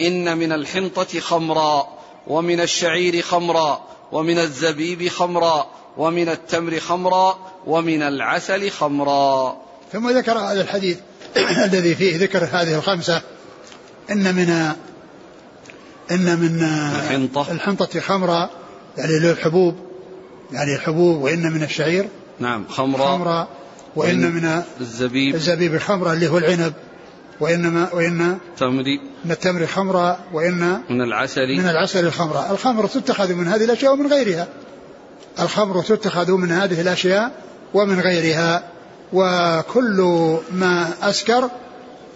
إن 0.00 0.38
من 0.38 0.52
الحنطة 0.52 1.20
خمرا 1.20 1.88
ومن 2.26 2.60
الشعير 2.60 3.22
خمرا 3.22 3.82
ومن 4.12 4.38
الزبيب 4.38 5.08
خمرا 5.08 5.66
ومن 5.96 6.28
التمر 6.28 6.80
خمرا 6.80 7.38
ومن 7.66 8.02
العسل 8.02 8.70
خمرا. 8.70 9.56
ثم 9.92 10.10
ذكر 10.10 10.38
هذا 10.38 10.60
الحديث 10.60 10.98
الذي 11.66 11.94
فيه 11.94 12.18
ذكر 12.18 12.44
هذه 12.44 12.78
الخمسة 12.78 13.22
إن 14.10 14.34
من 14.34 14.74
إن 16.10 16.38
من 16.38 16.62
الحنطة. 16.96 17.52
الحنطة 17.52 18.00
خمرا 18.00 18.50
يعني 18.98 19.18
له 19.18 19.30
الحبوب 19.30 19.74
يعني 20.52 20.74
الحبوب 20.74 21.22
وإن 21.22 21.52
من 21.52 21.62
الشعير. 21.62 22.08
نعم 22.40 22.64
خمرا 22.68 23.16
خمرا 23.16 23.48
وإن 23.96 24.32
من 24.32 24.62
الزبيب. 24.80 25.34
الزبيب 25.34 25.78
خمرا 25.78 26.12
اللي 26.12 26.28
هو 26.28 26.38
العنب. 26.38 26.72
وإنما 27.40 27.88
وإن 27.92 28.38
تمري 28.58 29.00
من 29.24 29.30
التمر 29.30 29.66
خمرا 29.66 30.18
وإن 30.32 30.80
من 30.90 31.00
العسل. 31.00 31.56
من 31.58 31.68
العسل 31.68 32.06
الخمرا 32.06 32.50
الخمر 32.50 32.86
تتخذ 32.86 33.34
من 33.34 33.48
هذه 33.48 33.64
الأشياء 33.64 33.92
ومن 33.92 34.06
غيرها. 34.06 34.48
الخمر 35.40 35.82
تتخذ 35.82 36.32
من 36.32 36.50
هذه 36.50 36.80
الأشياء 36.80 37.32
ومن 37.74 38.00
غيرها. 38.00 38.62
وكل 39.12 40.38
ما 40.52 40.92
أسكر 41.02 41.50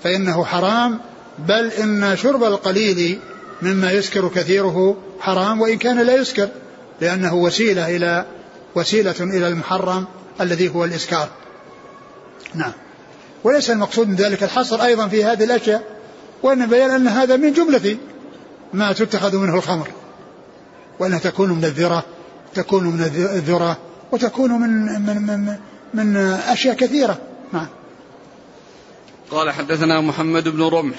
فإنه 0.03 0.45
حرام 0.45 1.01
بل 1.39 1.71
إن 1.71 2.17
شرب 2.17 2.45
القليل 2.45 3.19
مما 3.63 3.93
يسكر 3.93 4.29
كثيره 4.29 4.97
حرام 5.21 5.61
وإن 5.61 5.79
كان 5.79 6.01
لا 6.01 6.15
يسكر 6.15 6.49
لأنه 7.01 7.35
وسيلة 7.35 7.97
إلى 7.97 8.27
وسيلة 8.75 9.15
إلى 9.21 9.49
المحرم 9.49 10.05
الذي 10.41 10.69
هو 10.69 10.85
الإسكار. 10.85 11.29
نعم. 12.55 12.73
وليس 13.45 13.71
المقصود 13.71 14.09
من 14.09 14.15
ذلك 14.15 14.43
الحصر 14.43 14.83
أيضا 14.83 15.09
في 15.09 15.25
هذه 15.25 15.45
الأشياء 15.45 15.83
وأن 16.43 16.67
بيان 16.67 16.91
أن 16.91 17.09
هذا 17.09 17.37
من 17.37 17.53
جملة 17.53 17.97
ما 18.73 18.93
تتخذ 18.93 19.37
منه 19.37 19.55
الخمر. 19.55 19.89
وأنها 20.99 21.19
تكون 21.19 21.53
من 21.53 21.65
الذرة 21.65 22.05
تكون 22.55 22.85
من 22.85 23.01
الذرة 23.15 23.79
وتكون 24.13 24.53
من 24.53 25.03
من 25.07 25.23
من, 25.23 25.57
من 25.95 26.17
أشياء 26.17 26.77
كثيرة. 26.77 27.19
نعم. 27.53 27.67
قال 29.31 29.51
حدثنا 29.51 30.01
محمد 30.01 30.49
بن 30.49 30.63
رمح. 30.63 30.97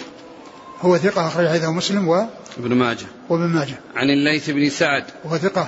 هو 0.82 0.98
ثقة 0.98 1.28
أخرج 1.28 1.48
حديثه 1.48 1.72
مسلم 1.72 2.08
و 2.08 2.26
ابن 2.58 2.74
ماجه. 2.74 3.06
وابن 3.30 3.44
ماجه. 3.44 3.80
عن 3.96 4.10
الليث 4.10 4.50
بن 4.50 4.70
سعد. 4.70 5.04
وهو 5.24 5.38
ثقة 5.38 5.68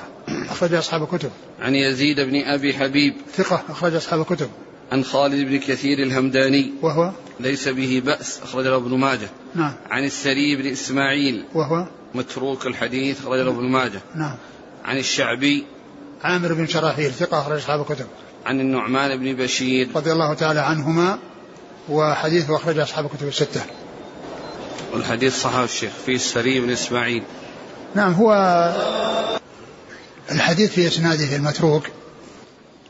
أخرج 0.49 0.73
أصحاب 0.73 1.03
الكتب. 1.03 1.31
عن 1.61 1.75
يزيد 1.75 2.19
بن 2.19 2.41
أبي 2.43 2.73
حبيب. 2.73 3.13
ثقة 3.35 3.63
أخرج 3.69 3.95
أصحاب 3.95 4.21
الكتب. 4.21 4.49
عن 4.91 5.03
خالد 5.03 5.47
بن 5.47 5.59
كثير 5.59 5.99
الهمداني. 5.99 6.71
وهو 6.81 7.11
ليس 7.39 7.67
به 7.67 8.01
بأس 8.05 8.39
أخرجه 8.43 8.75
ابن 8.75 8.97
ماجه. 8.97 9.29
نعم. 9.55 9.73
عن 9.91 10.03
السري 10.03 10.55
بن 10.55 10.67
إسماعيل. 10.67 11.45
وهو 11.53 11.87
متروك 12.15 12.67
الحديث 12.67 13.21
أخرجه 13.21 13.49
ابن 13.49 13.63
ماجه. 13.63 14.01
نعم. 14.15 14.35
عن 14.85 14.97
الشعبي. 14.97 15.65
عامر 16.23 16.53
بن 16.53 16.67
شراحيل 16.67 17.11
ثقة 17.11 17.39
أخرج 17.39 17.57
أصحاب 17.57 17.81
الكتب. 17.81 18.07
عن 18.45 18.59
النعمان 18.59 19.17
بن 19.17 19.33
بشير. 19.33 19.87
رضي 19.95 20.11
الله 20.11 20.33
تعالى 20.33 20.59
عنهما 20.59 21.19
وحديثه 21.89 22.55
أخرج 22.55 22.79
أصحاب 22.79 23.05
الكتب 23.05 23.27
الستة. 23.27 23.61
والحديث 24.93 25.41
صححه 25.41 25.63
الشيخ 25.63 25.91
في 26.05 26.15
السري 26.15 26.59
بن 26.59 26.69
إسماعيل. 26.69 27.23
نعم 27.95 28.13
هو 28.13 28.33
الحديث 30.31 30.71
في 30.71 30.87
إسناده 30.87 31.35
المتروك 31.35 31.83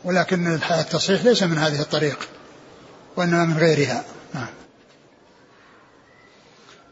ولكن 0.04 0.48
التصحيح 0.54 1.24
ليس 1.24 1.44
من 1.44 1.58
هذه 1.58 1.82
الطريق 1.82 2.20
وإنما 3.16 3.46
من 3.46 3.58
غيرها. 3.58 4.04
نعم. 4.34 4.48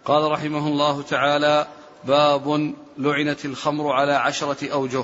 قال 0.05 0.32
رحمه 0.32 0.68
الله 0.68 1.01
تعالى 1.01 1.68
باب 2.03 2.74
لعنت 2.97 3.45
الخمر 3.45 3.91
على 3.91 4.14
عشرة 4.14 4.72
أوجه. 4.72 5.03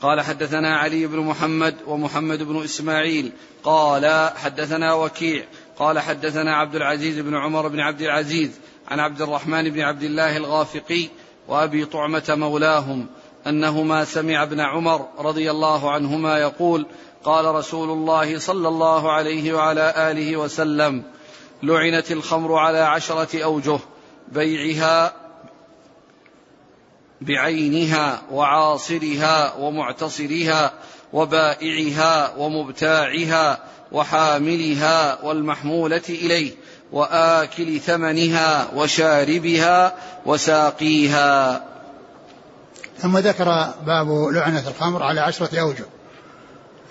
قال 0.00 0.20
حدثنا 0.20 0.76
علي 0.76 1.06
بن 1.06 1.18
محمد 1.18 1.76
ومحمد 1.86 2.42
بن 2.42 2.64
إسماعيل. 2.64 3.32
قال 3.64 4.30
حدثنا 4.36 4.94
وكيع. 4.94 5.44
قال 5.78 5.98
حدثنا 5.98 6.56
عبد 6.56 6.76
العزيز 6.76 7.18
بن 7.18 7.36
عمر 7.36 7.68
بن 7.68 7.80
عبد 7.80 8.02
العزيز 8.02 8.50
عن 8.88 9.00
عبد 9.00 9.22
الرحمن 9.22 9.70
بن 9.70 9.80
عبد 9.80 10.02
الله 10.02 10.36
الغافقي 10.36 11.08
وأبي 11.48 11.84
طعمة 11.84 12.24
مولاهم 12.28 13.06
أنهما 13.46 14.04
سمع 14.04 14.42
ابن 14.42 14.60
عمر 14.60 15.08
رضي 15.18 15.50
الله 15.50 15.90
عنهما 15.90 16.38
يقول 16.38 16.86
قال 17.24 17.54
رسول 17.54 17.90
الله 17.90 18.38
صلى 18.38 18.68
الله 18.68 19.12
عليه 19.12 19.52
وعلى 19.52 19.94
آله 19.96 20.36
وسلم 20.36 21.02
لعنت 21.62 22.12
الخمر 22.12 22.54
على 22.54 22.78
عشرة 22.78 23.44
أوجه 23.44 23.78
بيعها 24.28 25.12
بعينها 27.20 28.22
وعاصرها 28.30 29.54
ومعتصرها 29.54 30.72
وبائعها 31.12 32.36
ومبتاعها 32.36 33.58
وحاملها 33.92 35.22
والمحمولة 35.22 36.02
إليه 36.08 36.52
وآكل 36.92 37.80
ثمنها 37.80 38.68
وشاربها 38.74 39.94
وساقيها. 40.26 41.64
ثم 42.98 43.18
ذكر 43.18 43.74
باب 43.86 44.28
لعنة 44.32 44.68
الخمر 44.68 45.02
على 45.02 45.20
عشرة 45.20 45.60
أوجه 45.60 45.84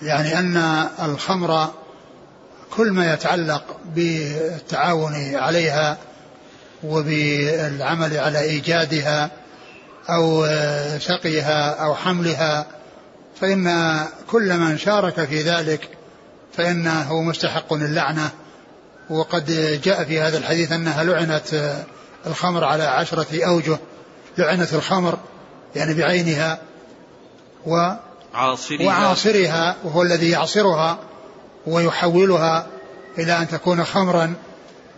يعني 0.02 0.38
أن 0.38 0.86
الخمر 1.02 1.70
كل 2.76 2.90
ما 2.90 3.12
يتعلق 3.12 3.76
بالتعاون 3.94 5.34
عليها 5.34 5.96
وبالعمل 6.84 8.18
على 8.18 8.40
إيجادها 8.40 9.30
أو 10.10 10.46
سقيها 10.98 11.84
أو 11.84 11.94
حملها 11.94 12.66
فإن 13.40 13.98
كل 14.30 14.56
من 14.56 14.78
شارك 14.78 15.24
في 15.24 15.42
ذلك 15.42 15.95
فإنه 16.56 17.22
مستحق 17.22 17.74
للعنة. 17.74 18.30
وقد 19.10 19.50
جاء 19.84 20.04
في 20.04 20.20
هذا 20.20 20.38
الحديث 20.38 20.72
أنها 20.72 21.04
لعنت 21.04 21.76
الخمر 22.26 22.64
على 22.64 22.82
عشرة 22.82 23.44
أوجه. 23.44 23.78
لعنت 24.38 24.74
الخمر 24.74 25.18
يعني 25.76 25.94
بعينها 25.94 26.58
و 27.66 27.92
عاصرها 28.34 28.86
وعاصرها 28.86 29.76
وهو 29.84 30.02
الذي 30.02 30.30
يعصرها 30.30 30.98
ويحولها 31.66 32.66
إلى 33.18 33.38
أن 33.38 33.48
تكون 33.48 33.84
خمرا 33.84 34.34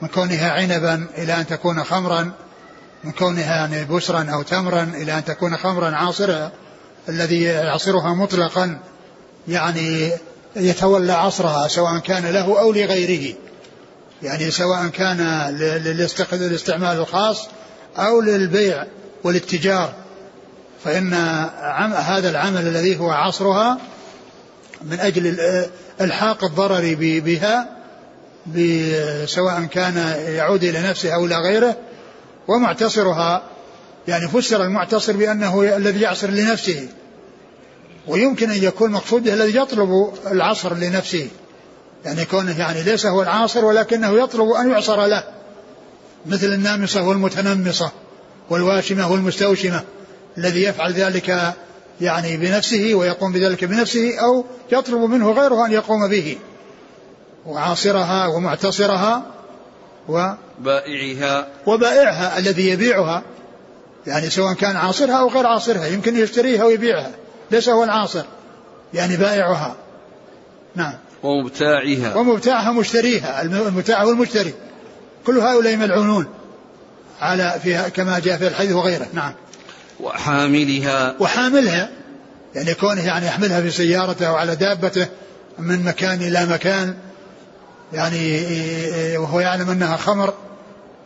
من 0.02 0.08
كونها 0.08 0.50
عنبا 0.50 1.06
إلى 1.18 1.40
أن 1.40 1.46
تكون 1.46 1.84
خمرا 1.84 2.32
من 3.04 3.12
كونها 3.12 3.56
يعني 3.56 3.84
بسرا 3.84 4.30
أو 4.30 4.42
تمرا 4.42 4.82
إلى 4.82 5.18
أن 5.18 5.24
تكون 5.24 5.56
خمرا 5.56 5.96
عاصرها. 5.96 6.52
الذي 7.08 7.42
يعصرها 7.42 8.14
مطلقا 8.14 8.78
يعني 9.48 10.12
يتولى 10.56 11.12
عصرها 11.12 11.68
سواء 11.68 11.98
كان 11.98 12.26
له 12.26 12.60
أو 12.60 12.72
لغيره. 12.72 13.34
يعني 14.22 14.50
سواء 14.50 14.86
كان 14.86 15.48
للاستعمال 16.32 16.98
الخاص 16.98 17.48
أو 17.96 18.20
للبيع 18.20 18.84
والاتجار. 19.24 19.92
فإن 20.84 21.14
هذا 21.94 22.30
العمل 22.30 22.66
الذي 22.66 22.98
هو 22.98 23.10
عصرها 23.10 23.78
من 24.82 25.00
أجل 25.00 25.38
إلحاق 26.00 26.44
الضرر 26.44 26.96
بها 26.98 27.68
سواء 29.26 29.64
كان 29.64 29.96
يعود 30.28 30.64
إلى 30.64 30.80
نفسه 30.80 31.14
أو 31.14 31.26
إلى 31.26 31.36
غيره. 31.36 31.76
ومعتصرها 32.48 33.42
يعني 34.08 34.28
فسر 34.28 34.64
المعتصر 34.64 35.16
بأنه 35.16 35.76
الذي 35.76 36.00
يعصر 36.00 36.30
لنفسه. 36.30 36.88
ويمكن 38.08 38.50
أن 38.50 38.64
يكون 38.64 38.90
مقصود 38.90 39.24
به 39.24 39.34
الذي 39.34 39.56
يطلب 39.56 40.12
العصر 40.26 40.74
لنفسه. 40.74 41.28
يعني 42.04 42.24
كونه 42.24 42.58
يعني 42.58 42.82
ليس 42.82 43.06
هو 43.06 43.22
العاصر 43.22 43.64
ولكنه 43.64 44.22
يطلب 44.22 44.50
أن 44.50 44.70
يعصر 44.70 45.06
له. 45.06 45.24
مثل 46.26 46.46
النامصة 46.46 47.02
والمتنمصة 47.02 47.90
والواشمة 48.50 49.12
والمستوشمة 49.12 49.82
الذي 50.38 50.62
يفعل 50.62 50.92
ذلك 50.92 51.54
يعني 52.00 52.36
بنفسه 52.36 52.94
ويقوم 52.94 53.32
بذلك 53.32 53.64
بنفسه 53.64 54.18
أو 54.18 54.44
يطلب 54.72 55.00
منه 55.00 55.30
غيره 55.30 55.66
أن 55.66 55.72
يقوم 55.72 56.08
به. 56.08 56.38
وعاصرها 57.46 58.26
ومعتصرها 58.26 59.22
و 60.08 60.32
بائعها 60.58 61.48
وبائعها 61.66 62.38
الذي 62.38 62.68
يبيعها. 62.68 63.22
يعني 64.06 64.30
سواء 64.30 64.54
كان 64.54 64.76
عاصرها 64.76 65.20
أو 65.20 65.28
غير 65.28 65.46
عاصرها 65.46 65.86
يمكن 65.86 66.16
يشتريها 66.16 66.64
ويبيعها. 66.64 67.10
ليس 67.50 67.68
هو 67.68 67.84
العاصر 67.84 68.24
يعني 68.94 69.16
بائعها. 69.16 69.76
نعم. 70.74 70.94
ومبتاعها. 71.22 72.14
ومبتاعها 72.14 72.72
مشتريها 72.72 73.42
المبتاع 73.42 74.02
هو 74.02 74.10
المشتري. 74.10 74.54
كل 75.26 75.38
هؤلاء 75.38 75.76
ملعونون 75.76 76.26
على 77.20 77.60
فيها 77.62 77.88
كما 77.88 78.18
جاء 78.18 78.38
في 78.38 78.48
الحديث 78.48 78.72
وغيره. 78.72 79.06
نعم. 79.12 79.32
وحاملها. 80.00 81.14
وحاملها 81.20 81.90
يعني 82.54 82.74
كونه 82.74 83.06
يعني 83.06 83.26
يحملها 83.26 83.60
في 83.60 83.70
سيارته 83.70 84.26
أو 84.26 84.34
على 84.34 84.56
دابته 84.56 85.06
من 85.58 85.84
مكان 85.84 86.22
إلى 86.22 86.46
مكان 86.46 86.94
يعني 87.92 88.46
وهو 89.18 89.40
يعلم 89.40 89.70
أنها 89.70 89.96
خمر 89.96 90.34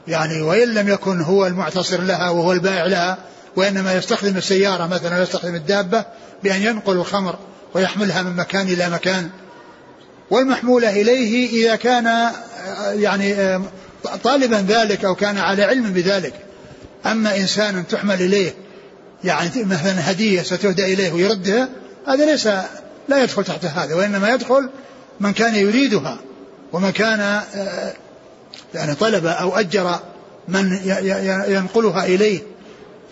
يعني 0.08 0.42
وإن 0.42 0.74
لم 0.74 0.88
يكن 0.88 1.20
هو 1.20 1.46
المعتصر 1.46 2.00
لها 2.00 2.30
وهو 2.30 2.52
البائع 2.52 2.86
لها 2.86 3.18
وإنما 3.56 3.94
يستخدم 3.94 4.36
السيارة 4.36 4.86
مثلا 4.86 5.22
يستخدم 5.22 5.54
الدابة 5.54 6.04
بأن 6.44 6.62
ينقل 6.62 6.92
الخمر 6.92 7.38
ويحملها 7.74 8.22
من 8.22 8.36
مكان 8.36 8.68
إلى 8.68 8.90
مكان. 8.90 9.30
والمحمولة 10.30 11.00
إليه 11.00 11.48
إذا 11.48 11.76
كان 11.76 12.30
يعني 12.92 13.60
طالبا 14.24 14.64
ذلك 14.68 15.04
أو 15.04 15.14
كان 15.14 15.38
على 15.38 15.64
علم 15.64 15.92
بذلك. 15.92 16.34
أما 17.06 17.36
إنسان 17.36 17.86
تحمل 17.88 18.22
إليه 18.22 18.54
يعني 19.24 19.50
مثلا 19.56 20.10
هدية 20.10 20.42
ستهدى 20.42 20.94
إليه 20.94 21.12
ويردها 21.12 21.68
هذا 22.08 22.26
ليس 22.26 22.48
لا 23.08 23.22
يدخل 23.22 23.44
تحت 23.44 23.64
هذا 23.64 23.94
وإنما 23.94 24.30
يدخل 24.30 24.68
من 25.20 25.32
كان 25.32 25.54
يريدها 25.54 26.18
ومن 26.72 26.90
كان 26.90 27.40
يعني 28.74 28.94
طلب 28.94 29.26
أو 29.26 29.56
أجر 29.56 29.98
من 30.48 30.80
ينقلها 31.48 32.04
إليه. 32.04 32.40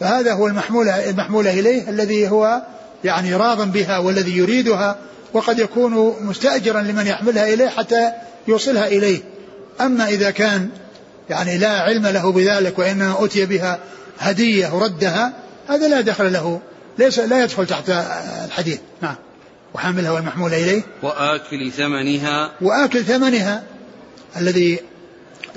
فهذا 0.00 0.32
هو 0.32 0.46
المحمولة 0.46 1.10
المحمولة 1.10 1.50
إليه 1.50 1.90
الذي 1.90 2.28
هو 2.28 2.62
يعني 3.04 3.34
راض 3.34 3.72
بها 3.72 3.98
والذي 3.98 4.36
يريدها 4.36 4.98
وقد 5.32 5.58
يكون 5.58 6.16
مستأجرا 6.20 6.80
لمن 6.80 7.06
يحملها 7.06 7.54
إليه 7.54 7.68
حتى 7.68 8.12
يوصلها 8.48 8.86
إليه. 8.86 9.20
أما 9.80 10.08
إذا 10.08 10.30
كان 10.30 10.68
يعني 11.30 11.58
لا 11.58 11.80
علم 11.80 12.06
له 12.06 12.32
بذلك 12.32 12.78
وإنما 12.78 13.24
أتي 13.24 13.46
بها 13.46 13.78
هدية 14.18 14.74
وردها 14.74 15.32
هذا 15.68 15.88
لا 15.88 16.00
دخل 16.00 16.32
له 16.32 16.60
ليس 16.98 17.18
لا 17.18 17.42
يدخل 17.42 17.66
تحت 17.66 17.90
الحديث. 18.44 18.78
نعم. 19.02 19.16
وحاملها 19.74 20.10
والمحمول 20.10 20.54
إليه. 20.54 20.82
وآكل 21.02 21.72
ثمنها. 21.72 22.52
وآكل 22.60 23.04
ثمنها. 23.04 23.62
الذي 24.36 24.80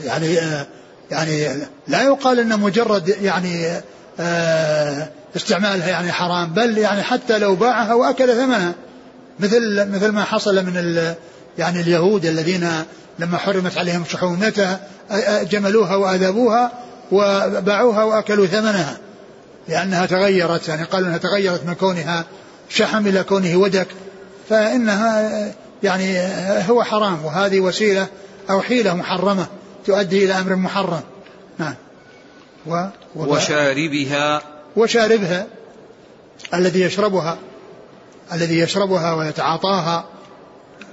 يعني 0.03 0.37
يعني 1.11 1.47
لا 1.87 2.01
يقال 2.03 2.39
أن 2.39 2.59
مجرد 2.59 3.15
يعني 3.21 3.81
آه، 4.19 5.09
استعمالها 5.35 5.89
يعني 5.89 6.11
حرام 6.11 6.53
بل 6.53 6.77
يعني 6.77 7.03
حتى 7.03 7.39
لو 7.39 7.55
باعها 7.55 7.93
وأكل 7.93 8.27
ثمنها. 8.27 8.73
مثل 9.39 9.91
مثل 9.91 10.09
ما 10.09 10.23
حصل 10.23 10.55
من 10.65 11.13
يعني 11.57 11.81
اليهود 11.81 12.25
الذين 12.25 12.69
لما 13.19 13.37
حرمت 13.37 13.77
عليهم 13.77 14.05
شحومتها 14.09 14.79
جملوها 15.51 15.95
وأذابوها 15.95 16.71
وباعوها 17.11 18.03
وأكلوا 18.03 18.45
ثمنها. 18.45 18.97
لأنها 19.67 20.05
تغيرت 20.05 20.67
يعني 20.67 20.83
قالوا 20.83 21.07
أنها 21.07 21.17
تغيرت 21.17 21.65
من 21.65 21.73
كونها 21.73 22.25
شحم 22.69 23.07
إلى 23.07 23.23
كونه 23.23 23.55
ودك. 23.55 23.87
فإنها 24.49 25.31
يعني 25.83 26.19
هو 26.69 26.83
حرام 26.83 27.25
وهذه 27.25 27.59
وسيلة 27.59 28.07
أو 28.49 28.61
حيلة 28.61 28.93
محرمة 28.93 29.45
تؤدي 29.85 30.25
إلى 30.25 30.33
أمر 30.33 30.55
محرم. 30.55 31.01
نعم. 31.59 31.75
و 32.67 32.85
وشاربها 33.15 34.41
وشاربها 34.75 35.47
الذي 36.53 36.81
يشربها 36.81 37.37
الذي 38.33 38.59
يشربها 38.59 39.13
ويتعاطاها. 39.13 40.05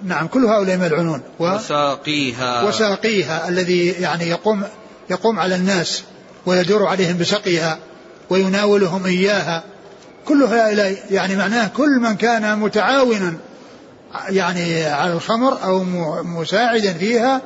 نعم 0.05 0.27
كل 0.27 0.45
هؤلاء 0.45 0.77
ملعونون. 0.77 1.23
و 1.39 1.55
وساقيها. 1.55 2.63
وساقيها 2.63 3.49
الذي 3.49 3.89
يعني 3.89 4.29
يقوم 4.29 4.63
يقوم 5.11 5.41
على 5.41 5.55
الناس 5.55 6.03
ويدور 6.47 6.87
عليهم 6.87 7.19
بسقيها 7.19 7.79
ويناولهم 8.31 9.07
إياها. 9.07 9.63
كل 10.25 10.43
هؤلاء 10.43 10.97
يعني 11.11 11.37
معناه 11.37 11.69
كل 11.77 11.91
من 11.91 12.17
كان 12.17 12.59
متعاونا 12.59 13.35
يعني 14.29 14.85
على 14.85 15.13
الخمر 15.13 15.65
أو 15.65 15.85
مساعدا 16.23 16.93
فيها 16.93 17.41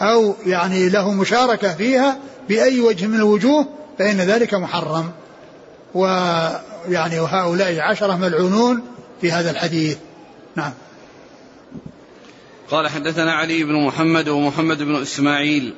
أو 0.00 0.34
يعني 0.46 0.88
له 0.88 1.12
مشاركة 1.12 1.74
فيها 1.74 2.18
بأي 2.48 2.80
وجه 2.80 3.06
من 3.06 3.16
الوجوه 3.16 3.66
فإن 3.98 4.16
ذلك 4.16 4.54
محرم. 4.54 5.10
ويعني 5.94 7.20
وهؤلاء 7.20 7.80
عشرة 7.80 8.16
ملعونون 8.16 8.82
في 9.20 9.32
هذا 9.32 9.50
الحديث. 9.50 9.98
نعم. 10.56 10.72
قال 12.70 12.88
حدثنا 12.88 13.32
علي 13.32 13.64
بن 13.64 13.86
محمد 13.86 14.28
ومحمد 14.28 14.82
بن 14.82 14.96
إسماعيل. 14.96 15.74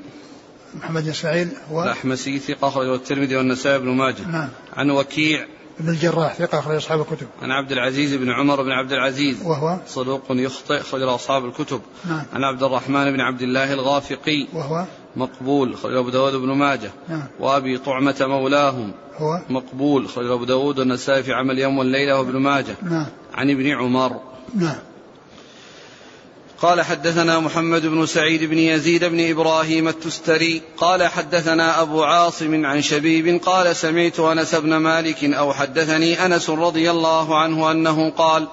محمد 0.75 1.03
بن 1.03 1.11
إسماعيل 1.11 1.49
هو 1.71 1.83
الأحمسي 1.83 2.39
ثقة 2.39 2.69
أخرجه 2.69 2.95
الترمذي 2.95 3.37
والنسائي 3.37 3.79
بن 3.79 3.89
ماجه. 3.89 4.27
نعم. 4.27 4.49
عن 4.77 4.91
وكيع. 4.91 5.47
بن 5.81 5.89
الجراح 5.89 6.35
ثقة 6.35 6.59
أخرج 6.59 6.77
أصحاب 6.77 7.01
الكتب. 7.01 7.27
عن 7.43 7.51
عبد 7.51 7.73
العزيز 7.73 8.15
بن 8.15 8.31
عمر 8.31 8.63
بن 8.63 8.71
عبد 8.71 8.93
العزيز. 8.93 9.43
وهو؟ 9.45 9.79
صدوق 9.87 10.23
يخطئ 10.31 10.81
أخرج 10.81 11.03
أصحاب 11.03 11.45
الكتب. 11.45 11.81
نعم. 12.05 12.23
عن 12.33 12.45
عبد 12.45 12.63
الرحمن 12.63 13.13
بن 13.13 13.21
عبد 13.21 13.43
الله 13.43 13.73
الغافقي. 13.73 14.47
وهو؟ 14.53 14.85
مقبول 15.17 15.75
أخرج 15.75 15.97
أبو 15.97 16.11
داود 16.11 16.35
بن 16.35 16.49
ماجه. 16.49 16.91
نعم. 17.09 17.25
وأبي 17.41 17.79
طعمة 17.79 18.17
مولاهم 18.21 18.93
هو 19.17 19.41
مقبول 19.51 20.05
أخرج 20.05 20.31
أبو 20.31 20.45
داود 20.45 20.79
والنسائي 20.79 21.23
في 21.23 21.33
عمل 21.33 21.59
يوم 21.59 21.79
والليلة 21.79 22.19
وابن 22.19 22.37
ماجه. 22.37 22.77
نعم. 22.83 23.07
عن 23.35 23.51
ابن 23.51 23.67
عمر. 23.67 24.21
نعم. 24.55 24.79
قال 26.63 26.83
حدثنا 26.83 27.41
محمد 27.41 27.87
بن 27.87 28.07
سعيد 28.07 28.45
بن 28.45 28.59
يزيد 28.59 29.05
بن 29.05 29.31
إبراهيم 29.31 29.89
التستري 29.89 30.63
قال 30.77 31.07
حدثنا 31.07 31.83
أبو 31.83 32.03
عاصم 32.03 32.67
عن 32.67 32.83
شبيب 32.83 33.41
قال 33.43 33.77
سمعت 33.77 34.21
أنس 34.21 34.55
بن 34.55 34.77
مالك 34.77 35.25
أو 35.25 35.53
حدثني 35.53 36.27
أنس 36.27 36.51
رضي 36.51 36.91
الله 36.91 37.39
عنه 37.39 37.71
أنه 37.71 38.11
قال 38.11 38.47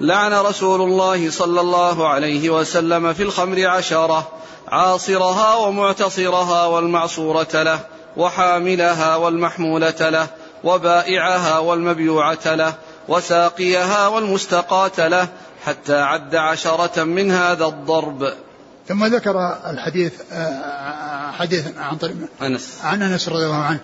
لعن 0.00 0.32
رسول 0.32 0.80
الله 0.80 1.30
صلى 1.30 1.60
الله 1.60 2.08
عليه 2.08 2.50
وسلم 2.50 3.12
في 3.12 3.22
الخمر 3.22 3.66
عشرة 3.66 4.28
عاصرها 4.68 5.54
ومعتصرها 5.54 6.66
والمعصورة 6.66 7.62
له 7.62 7.80
وحاملها 8.16 9.16
والمحمولة 9.16 10.08
له 10.08 10.26
وبائعها 10.64 11.58
والمبيوعة 11.58 12.54
له 12.54 12.74
وساقيها 13.08 14.08
والمستقاة 14.08 15.08
له 15.08 15.28
حتى 15.64 16.00
عد 16.00 16.34
عشرة 16.34 17.04
من 17.04 17.30
هذا 17.30 17.66
الضرب. 17.66 18.32
ثم 18.88 19.04
ذكر 19.04 19.58
الحديث 19.66 20.12
آه، 20.32 21.30
حديث 21.30 21.78
عن 21.78 21.96
طريق 21.96 22.16
أنس. 22.42 22.78
عن 22.84 23.02
أنس 23.02 23.28
رضي 23.28 23.44
الله 23.44 23.62
عنه. 23.62 23.80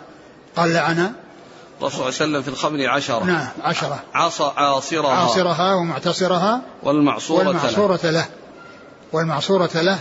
قال 0.57 0.75
لعن. 0.75 1.13
الرسول 1.81 1.93
صلى 1.93 2.09
الله 2.09 2.21
عليه 2.21 2.39
وسلم 2.39 2.43
في 2.43 2.49
الخمر 2.49 2.89
عشرة. 2.89 3.25
نعم 3.25 3.49
عشرة. 3.63 4.03
عص 4.15 4.41
عاصرها. 4.41 5.15
عاصرها 5.15 5.75
ومعتصرها 5.75 6.61
والمعصورة, 6.83 7.49
والمعصورة 7.49 8.01
له. 8.03 8.11
له. 8.11 8.27
والمعصورة 9.13 9.71
له. 9.75 9.99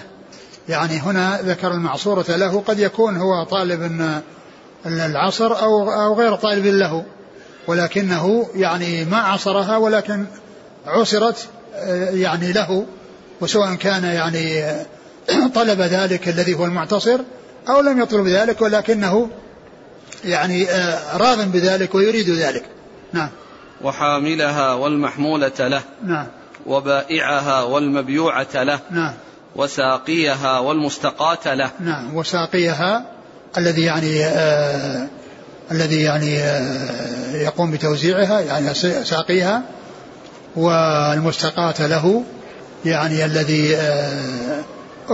يعني 0.70 1.00
هنا 1.00 1.40
ذكر 1.42 1.72
المعصورة 1.72 2.26
له 2.30 2.62
قد 2.62 2.80
يكون 2.80 3.18
هو 3.18 3.44
طالب 3.44 3.92
العصر 4.86 5.62
أو 5.62 5.92
أو 5.92 6.16
غير 6.16 6.36
طالب 6.36 6.66
له. 6.66 7.06
ولكنه 7.68 8.50
يعني 8.56 9.06
ما 9.06 9.18
عصرها 9.18 9.78
ولكن 9.78 10.26
عصرت 10.86 11.48
آه، 11.76 12.10
يعني 12.10 12.52
له. 12.52 12.86
وسواء 13.42 13.76
كان 13.76 14.04
يعني 14.04 14.64
آه، 14.64 14.86
طلب 15.56 15.82
ذلك 15.82 16.30
الذي 16.30 16.54
هو 16.54 16.66
المعتصر 16.66 17.20
أو 17.70 17.82
لم 17.82 18.02
يطلب 18.02 18.28
ذلك 18.28 18.62
ولكنه 18.62 19.30
يعني 20.26 20.70
آه، 20.70 21.18
راغ 21.18 21.44
بذلك 21.44 21.96
ويريد 21.96 22.30
ذلك. 22.30 22.66
نعم. 23.14 23.30
وحاملها 23.82 24.74
والمحمولة 24.74 25.52
له. 25.60 25.82
نعم. 26.04 26.28
وبائعها 26.66 27.64
والمبيوعة 27.64 28.64
له. 28.64 28.80
نعم. 28.92 29.14
وساقيها 29.56 30.60
والمستقاة 30.60 31.54
له. 31.54 31.72
نعم 31.80 32.16
وساقيها 32.16 33.06
الذي 33.58 33.82
يعني 33.82 34.26
آه 34.26 35.08
الذي 35.72 36.02
يعني 36.02 36.40
آه 36.40 37.36
يقوم 37.36 37.72
بتوزيعها 37.72 38.40
يعني 38.40 38.74
ساقيها 39.04 39.64
والمستقاة 40.56 41.88
له 41.88 42.24
يعني 42.86 43.26
الذي 43.26 43.76
آه، 43.76 44.64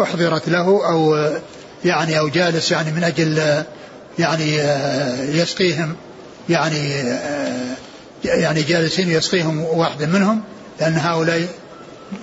أحضرت 0.04 0.50
له 0.50 0.88
أو 0.90 1.30
يعني 1.86 2.20
أو 2.20 2.28
جالس 2.28 2.72
يعني 2.72 2.92
من 2.92 3.04
أجل 3.04 3.64
يعني 4.20 4.62
آه، 4.62 5.24
يسقيهم 5.24 5.96
يعني 6.50 7.02
آه، 7.02 7.76
يعني 8.24 8.62
جالسين 8.62 9.10
يسقيهم 9.10 9.62
واحد 9.62 10.04
منهم 10.04 10.42
لأن 10.80 10.98
هؤلاء 10.98 11.48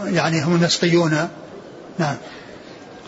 يعني 0.04 0.42
هم 0.42 0.54
النسقيون 0.54 1.28
نعم. 1.99 2.16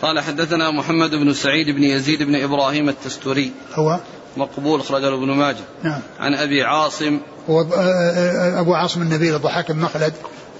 قال 0.01 0.19
حدثنا 0.19 0.71
محمد 0.71 1.11
بن 1.11 1.33
سعيد 1.33 1.69
بن 1.69 1.83
يزيد 1.83 2.23
بن 2.23 2.35
إبراهيم 2.35 2.89
التستوري. 2.89 3.51
هو؟ 3.73 3.99
مقبول 4.37 4.79
أخرجه 4.79 5.07
ابن 5.07 5.31
ماجه. 5.31 5.63
نعم. 5.83 5.99
عن 6.19 6.33
أبي 6.33 6.63
عاصم. 6.63 7.19
هو 7.49 7.61
أبو 8.59 8.73
عاصم 8.73 9.01
النبيل 9.01 9.35
الضحاك 9.35 9.71
بن 9.71 9.79
مخلد 9.79 10.13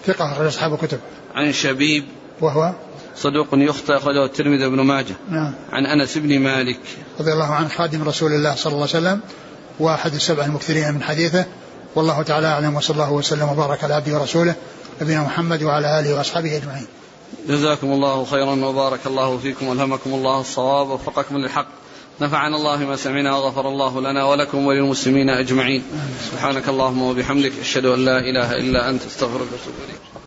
ثقة 0.05 0.32
أخرج 0.32 0.47
أصحاب 0.47 0.73
الكتب. 0.73 0.99
عن 1.36 1.53
شبيب. 1.53 2.05
وهو؟ 2.41 2.73
صدوق 3.17 3.47
يخطئ 3.53 3.97
أخرجه 3.97 4.26
الترمذي 4.26 4.69
بن 4.69 4.82
ماجه. 4.82 5.15
نعم. 5.30 5.53
عن 5.71 5.86
أنس 5.86 6.17
بن 6.17 6.39
مالك. 6.39 6.80
رضي 7.19 7.34
الله 7.34 7.53
عنه 7.53 7.67
خادم 7.67 8.03
رسول 8.03 8.32
الله 8.32 8.55
صلى 8.55 8.73
الله 8.73 8.88
عليه 8.93 8.97
وسلم 8.97 9.19
واحد 9.80 10.13
السبع 10.13 10.45
المكثرين 10.45 10.93
من 10.93 11.03
حديثه. 11.03 11.45
والله 11.95 12.21
تعالى 12.21 12.47
أعلم 12.47 12.76
وصلى 12.76 12.93
الله 12.93 13.11
وسلم 13.11 13.49
وبارك 13.49 13.84
على 13.84 13.93
عبده 13.93 14.19
ورسوله 14.19 14.55
نبينا 15.01 15.21
محمد 15.21 15.63
وعلى 15.63 15.99
آله 15.99 16.17
وأصحابه 16.17 16.57
أجمعين. 16.57 16.88
جزاكم 17.47 17.91
الله 17.91 18.25
خيرا 18.25 18.65
وبارك 18.65 18.99
الله 19.07 19.38
فيكم 19.38 19.67
والهمكم 19.67 20.13
الله 20.13 20.41
الصواب 20.41 20.89
ووفقكم 20.89 21.38
للحق. 21.38 21.67
نفعنا 22.21 22.55
الله 22.55 22.77
ما 22.77 22.95
سمعنا 22.95 23.36
وغفر 23.36 23.67
الله 23.67 24.01
لنا 24.01 24.25
ولكم 24.25 24.65
وللمسلمين 24.65 25.29
أجمعين. 25.29 25.83
سبحانك 26.31 26.69
اللهم 26.69 27.01
وبحمدك 27.01 27.51
أشهد 27.61 27.86
أن 27.86 28.05
لا 28.05 28.19
إله 28.19 28.51
إلا 28.57 28.89
أنت 28.89 29.05
أستغفرك 29.05 29.47
وأتوب 29.51 29.75
إليك. 29.88 30.24